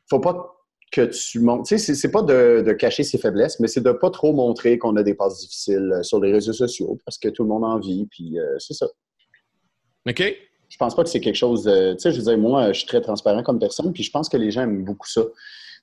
faut 0.09 0.19
pas 0.19 0.55
que 0.91 1.05
tu 1.05 1.39
montres. 1.39 1.67
Tu 1.67 1.77
sais, 1.77 1.93
c'est 1.93 2.11
pas 2.11 2.21
de, 2.21 2.71
cacher 2.73 3.03
ses 3.03 3.17
faiblesses, 3.17 3.59
mais 3.59 3.67
c'est 3.67 3.81
de 3.81 3.91
pas 3.91 4.09
trop 4.09 4.33
montrer 4.33 4.77
qu'on 4.77 4.95
a 4.95 5.03
des 5.03 5.13
passes 5.13 5.39
difficiles 5.39 5.91
euh, 5.93 6.03
sur 6.03 6.19
les 6.19 6.31
réseaux 6.31 6.53
sociaux 6.53 6.97
parce 7.05 7.17
que 7.17 7.29
tout 7.29 7.43
le 7.43 7.49
monde 7.49 7.63
en 7.63 7.77
vit, 7.79 8.07
puis 8.09 8.39
euh, 8.39 8.57
c'est 8.57 8.73
ça. 8.73 8.87
OK. 10.07 10.23
Je 10.69 10.77
pense 10.77 10.95
pas 10.95 11.03
que 11.03 11.09
c'est 11.09 11.19
quelque 11.19 11.35
chose 11.35 11.63
de. 11.63 11.93
Tu 11.93 11.99
sais, 11.99 12.11
je 12.11 12.17
veux 12.17 12.23
dire, 12.23 12.37
moi, 12.37 12.71
je 12.71 12.79
suis 12.79 12.87
très 12.87 13.01
transparent 13.01 13.43
comme 13.43 13.59
personne, 13.59 13.91
puis 13.91 14.03
je 14.03 14.11
pense 14.11 14.29
que 14.29 14.37
les 14.37 14.51
gens 14.51 14.61
aiment 14.61 14.83
beaucoup 14.83 15.07
ça 15.07 15.21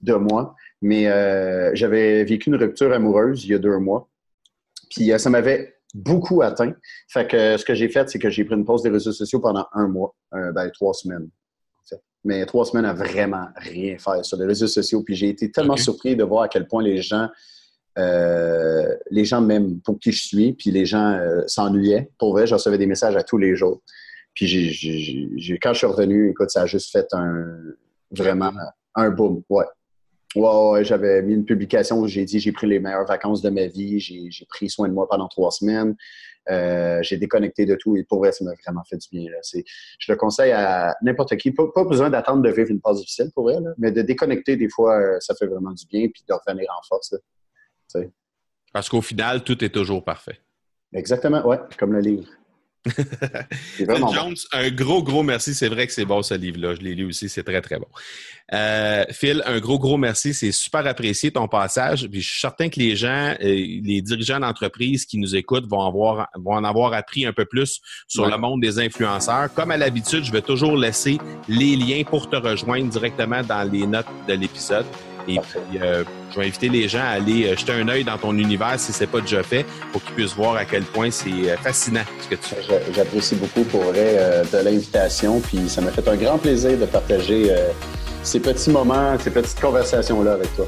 de 0.02 0.14
moi. 0.14 0.54
Mais 0.82 1.08
euh, 1.08 1.70
j'avais 1.74 2.24
vécu 2.24 2.50
une 2.50 2.56
rupture 2.56 2.92
amoureuse 2.92 3.44
il 3.44 3.52
y 3.52 3.54
a 3.54 3.58
deux 3.58 3.78
mois, 3.78 4.08
puis 4.90 5.10
ça 5.18 5.30
m'avait 5.30 5.74
beaucoup 5.94 6.42
atteint. 6.42 6.74
Fait 7.08 7.26
que 7.26 7.56
ce 7.56 7.64
que 7.64 7.74
j'ai 7.74 7.88
fait, 7.88 8.08
c'est 8.08 8.18
que 8.18 8.30
j'ai 8.30 8.44
pris 8.44 8.54
une 8.54 8.64
pause 8.64 8.82
des 8.82 8.90
réseaux 8.90 9.12
sociaux 9.12 9.40
pendant 9.40 9.66
un 9.72 9.88
mois, 9.88 10.14
ben, 10.32 10.70
trois 10.70 10.92
semaines 10.92 11.28
mais 12.26 12.44
trois 12.44 12.64
semaines 12.64 12.84
à 12.84 12.92
vraiment 12.92 13.46
rien 13.56 13.96
faire 13.98 14.24
sur 14.24 14.36
les 14.36 14.46
réseaux 14.46 14.66
sociaux. 14.66 15.02
Puis 15.02 15.14
j'ai 15.14 15.28
été 15.28 15.50
tellement 15.50 15.76
surpris 15.76 16.16
de 16.16 16.24
voir 16.24 16.42
à 16.42 16.48
quel 16.48 16.66
point 16.66 16.82
les 16.82 17.00
gens, 17.00 17.28
euh, 17.98 18.94
les 19.10 19.24
gens 19.24 19.40
m'aiment 19.40 19.80
pour 19.80 19.98
qui 19.98 20.12
je 20.12 20.26
suis, 20.26 20.52
puis 20.52 20.70
les 20.70 20.84
gens 20.84 21.12
euh, 21.12 21.42
s'ennuyaient. 21.46 22.10
Pour 22.18 22.32
vrai, 22.32 22.46
je 22.46 22.54
recevais 22.54 22.78
des 22.78 22.86
messages 22.86 23.16
à 23.16 23.22
tous 23.22 23.38
les 23.38 23.54
jours. 23.54 23.80
Puis 24.34 24.46
j'ai, 24.46 25.58
quand 25.62 25.72
je 25.72 25.78
suis 25.78 25.86
revenu, 25.86 26.30
écoute, 26.30 26.50
ça 26.50 26.62
a 26.62 26.66
juste 26.66 26.90
fait 26.90 27.06
un 27.12 27.56
vraiment 28.10 28.52
un 28.94 29.10
boom. 29.10 29.42
Ouais. 29.48 29.64
Ouais, 30.36 30.84
j'avais 30.84 31.22
mis 31.22 31.34
une 31.34 31.44
publication 31.44 31.98
où 31.98 32.06
j'ai 32.06 32.24
dit 32.24 32.38
j'ai 32.38 32.52
pris 32.52 32.66
les 32.66 32.78
meilleures 32.78 33.06
vacances 33.06 33.42
de 33.42 33.50
ma 33.50 33.66
vie, 33.66 33.98
j'ai 33.98 34.46
pris 34.48 34.68
soin 34.68 34.88
de 34.88 34.92
moi 34.92 35.08
pendant 35.08 35.28
trois 35.28 35.50
semaines. 35.50 35.96
Euh, 36.48 37.02
j'ai 37.02 37.16
déconnecté 37.16 37.66
de 37.66 37.74
tout 37.74 37.96
et 37.96 38.04
pour 38.04 38.18
vrai, 38.18 38.30
ça 38.30 38.44
m'a 38.44 38.52
vraiment 38.64 38.84
fait 38.84 38.98
du 38.98 39.08
bien. 39.10 39.30
Je 39.98 40.12
le 40.12 40.16
conseille 40.16 40.52
à 40.52 40.94
n'importe 41.02 41.36
qui. 41.36 41.50
Pas, 41.50 41.84
besoin 41.84 42.10
d'attendre 42.10 42.42
de 42.42 42.50
vivre 42.50 42.70
une 42.70 42.80
pause 42.80 43.00
difficile 43.00 43.30
pour 43.34 43.44
vrai, 43.44 43.56
mais 43.78 43.90
de 43.90 44.02
déconnecter, 44.02 44.56
des 44.56 44.68
fois, 44.68 45.00
euh, 45.00 45.16
ça 45.20 45.34
fait 45.34 45.46
vraiment 45.46 45.72
du 45.72 45.86
bien 45.86 46.06
puis 46.12 46.22
de 46.28 46.34
revenir 46.34 46.68
en 46.70 46.82
force. 46.86 47.14
Parce 48.72 48.88
qu'au 48.88 49.00
final, 49.00 49.42
tout 49.42 49.64
est 49.64 49.70
toujours 49.70 50.04
parfait. 50.04 50.38
Exactement, 50.92 51.44
ouais, 51.46 51.58
comme 51.78 51.92
le 51.94 52.00
livre. 52.00 52.28
Phil 52.88 53.86
Jones, 53.86 54.34
un 54.52 54.70
gros, 54.70 55.02
gros 55.02 55.22
merci. 55.22 55.54
C'est 55.54 55.68
vrai 55.68 55.86
que 55.86 55.92
c'est 55.92 56.04
bon 56.04 56.22
ce 56.22 56.34
livre-là. 56.34 56.74
Je 56.74 56.80
l'ai 56.80 56.94
lu 56.94 57.06
aussi, 57.06 57.28
c'est 57.28 57.42
très, 57.42 57.60
très 57.60 57.78
bon. 57.78 57.86
Euh, 58.52 59.04
Phil, 59.10 59.42
un 59.46 59.58
gros, 59.58 59.78
gros 59.78 59.96
merci. 59.96 60.34
C'est 60.34 60.52
super 60.52 60.86
apprécié 60.86 61.30
ton 61.30 61.48
passage. 61.48 62.08
Puis 62.08 62.20
je 62.20 62.30
suis 62.30 62.40
certain 62.40 62.68
que 62.68 62.78
les 62.78 62.96
gens, 62.96 63.34
euh, 63.40 63.44
les 63.44 64.02
dirigeants 64.02 64.40
d'entreprise 64.40 65.04
qui 65.04 65.18
nous 65.18 65.34
écoutent 65.34 65.66
vont, 65.66 65.84
avoir, 65.86 66.28
vont 66.36 66.54
en 66.54 66.64
avoir 66.64 66.92
appris 66.92 67.26
un 67.26 67.32
peu 67.32 67.44
plus 67.44 67.80
sur 68.06 68.28
le 68.28 68.36
monde 68.36 68.60
des 68.60 68.78
influenceurs. 68.78 69.52
Comme 69.54 69.70
à 69.70 69.76
l'habitude, 69.76 70.24
je 70.24 70.32
vais 70.32 70.42
toujours 70.42 70.76
laisser 70.76 71.18
les 71.48 71.76
liens 71.76 72.04
pour 72.04 72.28
te 72.30 72.36
rejoindre 72.36 72.88
directement 72.88 73.42
dans 73.42 73.68
les 73.70 73.86
notes 73.86 74.06
de 74.28 74.34
l'épisode. 74.34 74.86
Et 75.28 75.38
puis, 75.40 75.80
euh, 75.80 76.04
je 76.30 76.38
vais 76.38 76.46
inviter 76.46 76.68
les 76.68 76.88
gens 76.88 77.00
à 77.00 77.16
aller 77.16 77.46
euh, 77.46 77.56
jeter 77.56 77.72
un 77.72 77.88
œil 77.88 78.04
dans 78.04 78.16
ton 78.16 78.36
univers 78.36 78.78
si 78.78 78.92
c'est 78.92 79.06
pas 79.06 79.20
déjà 79.20 79.42
fait 79.42 79.66
pour 79.92 80.02
qu'ils 80.04 80.14
puissent 80.14 80.34
voir 80.34 80.56
à 80.56 80.64
quel 80.64 80.84
point 80.84 81.10
c'est 81.10 81.30
euh, 81.30 81.56
fascinant 81.56 82.04
ce 82.20 82.28
que 82.28 82.34
tu 82.36 82.54
fais. 82.54 82.82
J'apprécie 82.94 83.34
beaucoup 83.34 83.64
pour 83.64 83.82
vrai 83.84 84.42
de 84.52 84.58
l'invitation. 84.58 85.40
Puis 85.40 85.68
ça 85.68 85.80
m'a 85.80 85.90
fait 85.90 86.06
un 86.08 86.16
grand 86.16 86.38
plaisir 86.38 86.78
de 86.78 86.86
partager 86.86 87.52
ces 88.22 88.40
petits 88.40 88.70
moments, 88.70 89.16
ces 89.18 89.30
petites 89.30 89.60
conversations-là 89.60 90.34
avec 90.34 90.54
toi. 90.56 90.66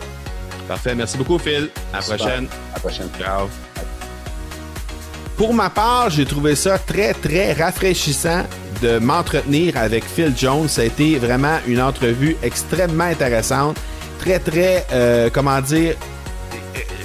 Parfait. 0.67 0.95
Merci 0.95 1.17
beaucoup, 1.17 1.39
Phil. 1.39 1.71
À 1.93 1.99
la 1.99 2.03
prochaine. 2.03 2.47
À 2.73 2.75
la 2.75 2.81
prochaine. 2.81 3.09
Ciao. 3.19 3.49
Pour 5.37 5.55
ma 5.55 5.71
part, 5.71 6.11
j'ai 6.11 6.25
trouvé 6.25 6.57
ça 6.57 6.79
très, 6.79 7.15
très 7.15 7.53
rafraîchissant 7.53 8.43
de 8.83 8.99
m'entretenir 8.99 9.77
avec 9.77 10.05
Phil 10.05 10.33
Jones. 10.37 10.69
Ça 10.69 10.83
a 10.83 10.85
été 10.85 11.17
vraiment 11.19 11.59
une 11.67 11.81
entrevue 11.81 12.37
extrêmement 12.43 13.05
intéressante 13.05 13.77
très, 14.29 14.39
très, 14.41 14.87
euh, 14.93 15.31
comment 15.33 15.61
dire, 15.63 15.95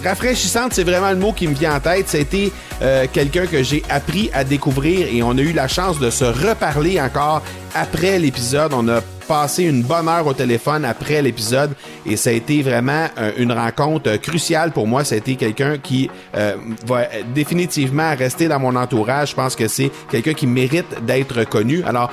rafraîchissante, 0.03 0.74
c'est 0.74 0.84
vraiment 0.84 1.11
le 1.11 1.15
mot 1.15 1.32
qui 1.32 1.47
me 1.47 1.53
vient 1.53 1.76
en 1.76 1.80
tête. 1.80 2.13
Été 2.13 2.51
euh, 2.82 3.05
quelqu'un 3.11 3.45
que 3.45 3.63
j'ai 3.63 3.82
appris 3.89 4.30
à 4.34 4.43
découvrir 4.43 5.07
et 5.07 5.24
on 5.24 5.38
a 5.38 5.41
eu 5.41 5.53
la 5.53 5.69
chance 5.69 5.99
de 5.99 6.09
se 6.09 6.26
reparler 6.26 6.99
encore 6.99 7.41
après 7.74 8.19
l'épisode. 8.19 8.74
On 8.74 8.89
a 8.89 8.99
passé 9.26 9.63
une 9.63 9.84
bonne 9.84 10.09
heure 10.09 10.28
au 10.28 10.34
téléphone 10.34 10.84
après 10.84 11.21
l'épisode 11.21 11.71
et 12.05 12.17
ça 12.17 12.32
a 12.32 12.34
été 12.34 12.61
vraiment 12.61 13.07
euh, 13.17 13.32
une 13.38 13.53
rencontre 13.53 14.17
cruciale 14.17 14.71
pour 14.71 14.86
moi. 14.86 15.05
Ça 15.05 15.15
a 15.15 15.19
été 15.19 15.36
quelqu'un 15.36 15.78
qui 15.78 16.09
va 16.86 17.07
définitivement 17.34 18.13
rester 18.17 18.49
dans 18.49 18.59
mon 18.59 18.76
entourage. 18.76 19.30
Je 19.30 19.36
pense 19.36 19.55
que 19.55 19.69
c'est 19.69 19.91
quelqu'un 20.11 20.34
qui 20.34 20.47
mérite 20.47 21.05
d'être 21.05 21.45
connu. 21.45 21.84
Alors, 21.86 22.11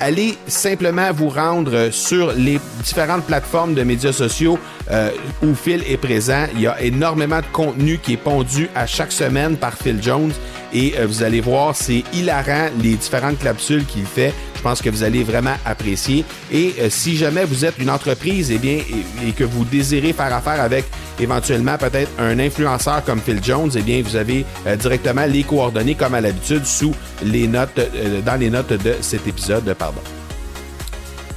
allez 0.00 0.36
simplement 0.46 1.12
vous 1.12 1.28
rendre 1.28 1.90
sur 1.90 2.32
les 2.32 2.58
différentes 2.82 3.24
plateformes 3.24 3.74
de 3.74 3.82
médias 3.82 4.12
sociaux 4.12 4.58
euh, 4.90 5.10
où 5.42 5.54
Phil 5.54 5.82
est 5.88 5.96
présent. 5.96 6.46
Il 6.54 6.62
y 6.62 6.66
a 6.66 6.80
énormément 6.80 7.40
de 7.40 7.46
contenu 7.52 7.98
qui 7.98 8.14
est 8.14 8.16
pondu 8.16 8.68
à 8.74 8.86
chaque 8.86 9.12
semaine 9.12 9.56
par 9.56 9.74
Phil 9.74 10.02
Jones 10.02 10.32
et 10.72 10.94
euh, 10.98 11.06
vous 11.06 11.22
allez 11.22 11.40
voir, 11.40 11.76
c'est 11.76 12.02
hilarant 12.12 12.68
les 12.82 12.94
différentes 12.94 13.38
capsules 13.38 13.84
qu'il 13.84 14.06
fait. 14.06 14.32
Je 14.62 14.68
pense 14.68 14.80
que 14.80 14.90
vous 14.90 15.02
allez 15.02 15.24
vraiment 15.24 15.56
apprécier. 15.64 16.24
Et 16.52 16.74
euh, 16.78 16.88
si 16.88 17.16
jamais 17.16 17.44
vous 17.44 17.64
êtes 17.64 17.80
une 17.80 17.90
entreprise 17.90 18.52
et 18.52 18.54
eh 18.54 18.58
bien, 18.58 18.78
et, 19.26 19.32
que 19.32 19.42
vous 19.42 19.64
désirez 19.64 20.12
faire 20.12 20.32
affaire 20.32 20.60
avec 20.60 20.84
éventuellement 21.18 21.76
peut-être 21.76 22.12
un 22.16 22.38
influenceur 22.38 23.02
comme 23.04 23.18
Phil 23.20 23.40
Jones, 23.42 23.72
eh 23.74 23.80
bien, 23.80 24.00
vous 24.04 24.14
avez 24.14 24.46
euh, 24.68 24.76
directement 24.76 25.26
les 25.26 25.42
coordonnées 25.42 25.96
comme 25.96 26.14
à 26.14 26.20
l'habitude 26.20 26.64
sous 26.64 26.94
les 27.24 27.48
notes, 27.48 27.80
dans 28.24 28.38
les 28.38 28.50
notes 28.50 28.72
de 28.72 28.94
cet 29.00 29.26
épisode. 29.26 29.64
Pardon. 29.76 30.00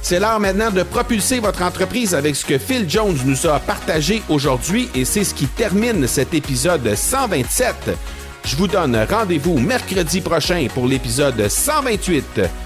C'est 0.02 0.20
l'heure 0.20 0.38
maintenant 0.38 0.70
de 0.70 0.84
propulser 0.84 1.40
votre 1.40 1.62
entreprise 1.62 2.14
avec 2.14 2.36
ce 2.36 2.46
que 2.46 2.58
Phil 2.58 2.88
Jones 2.88 3.18
nous 3.24 3.44
a 3.48 3.58
partagé 3.58 4.22
aujourd'hui 4.28 4.88
et 4.94 5.04
c'est 5.04 5.24
ce 5.24 5.34
qui 5.34 5.46
termine 5.48 6.06
cet 6.06 6.32
épisode 6.32 6.94
127 6.94 7.74
je 8.46 8.54
vous 8.54 8.68
donne 8.68 8.96
rendez-vous 9.10 9.58
mercredi 9.58 10.20
prochain 10.20 10.68
pour 10.72 10.86
l'épisode 10.86 11.48
128. 11.48 12.65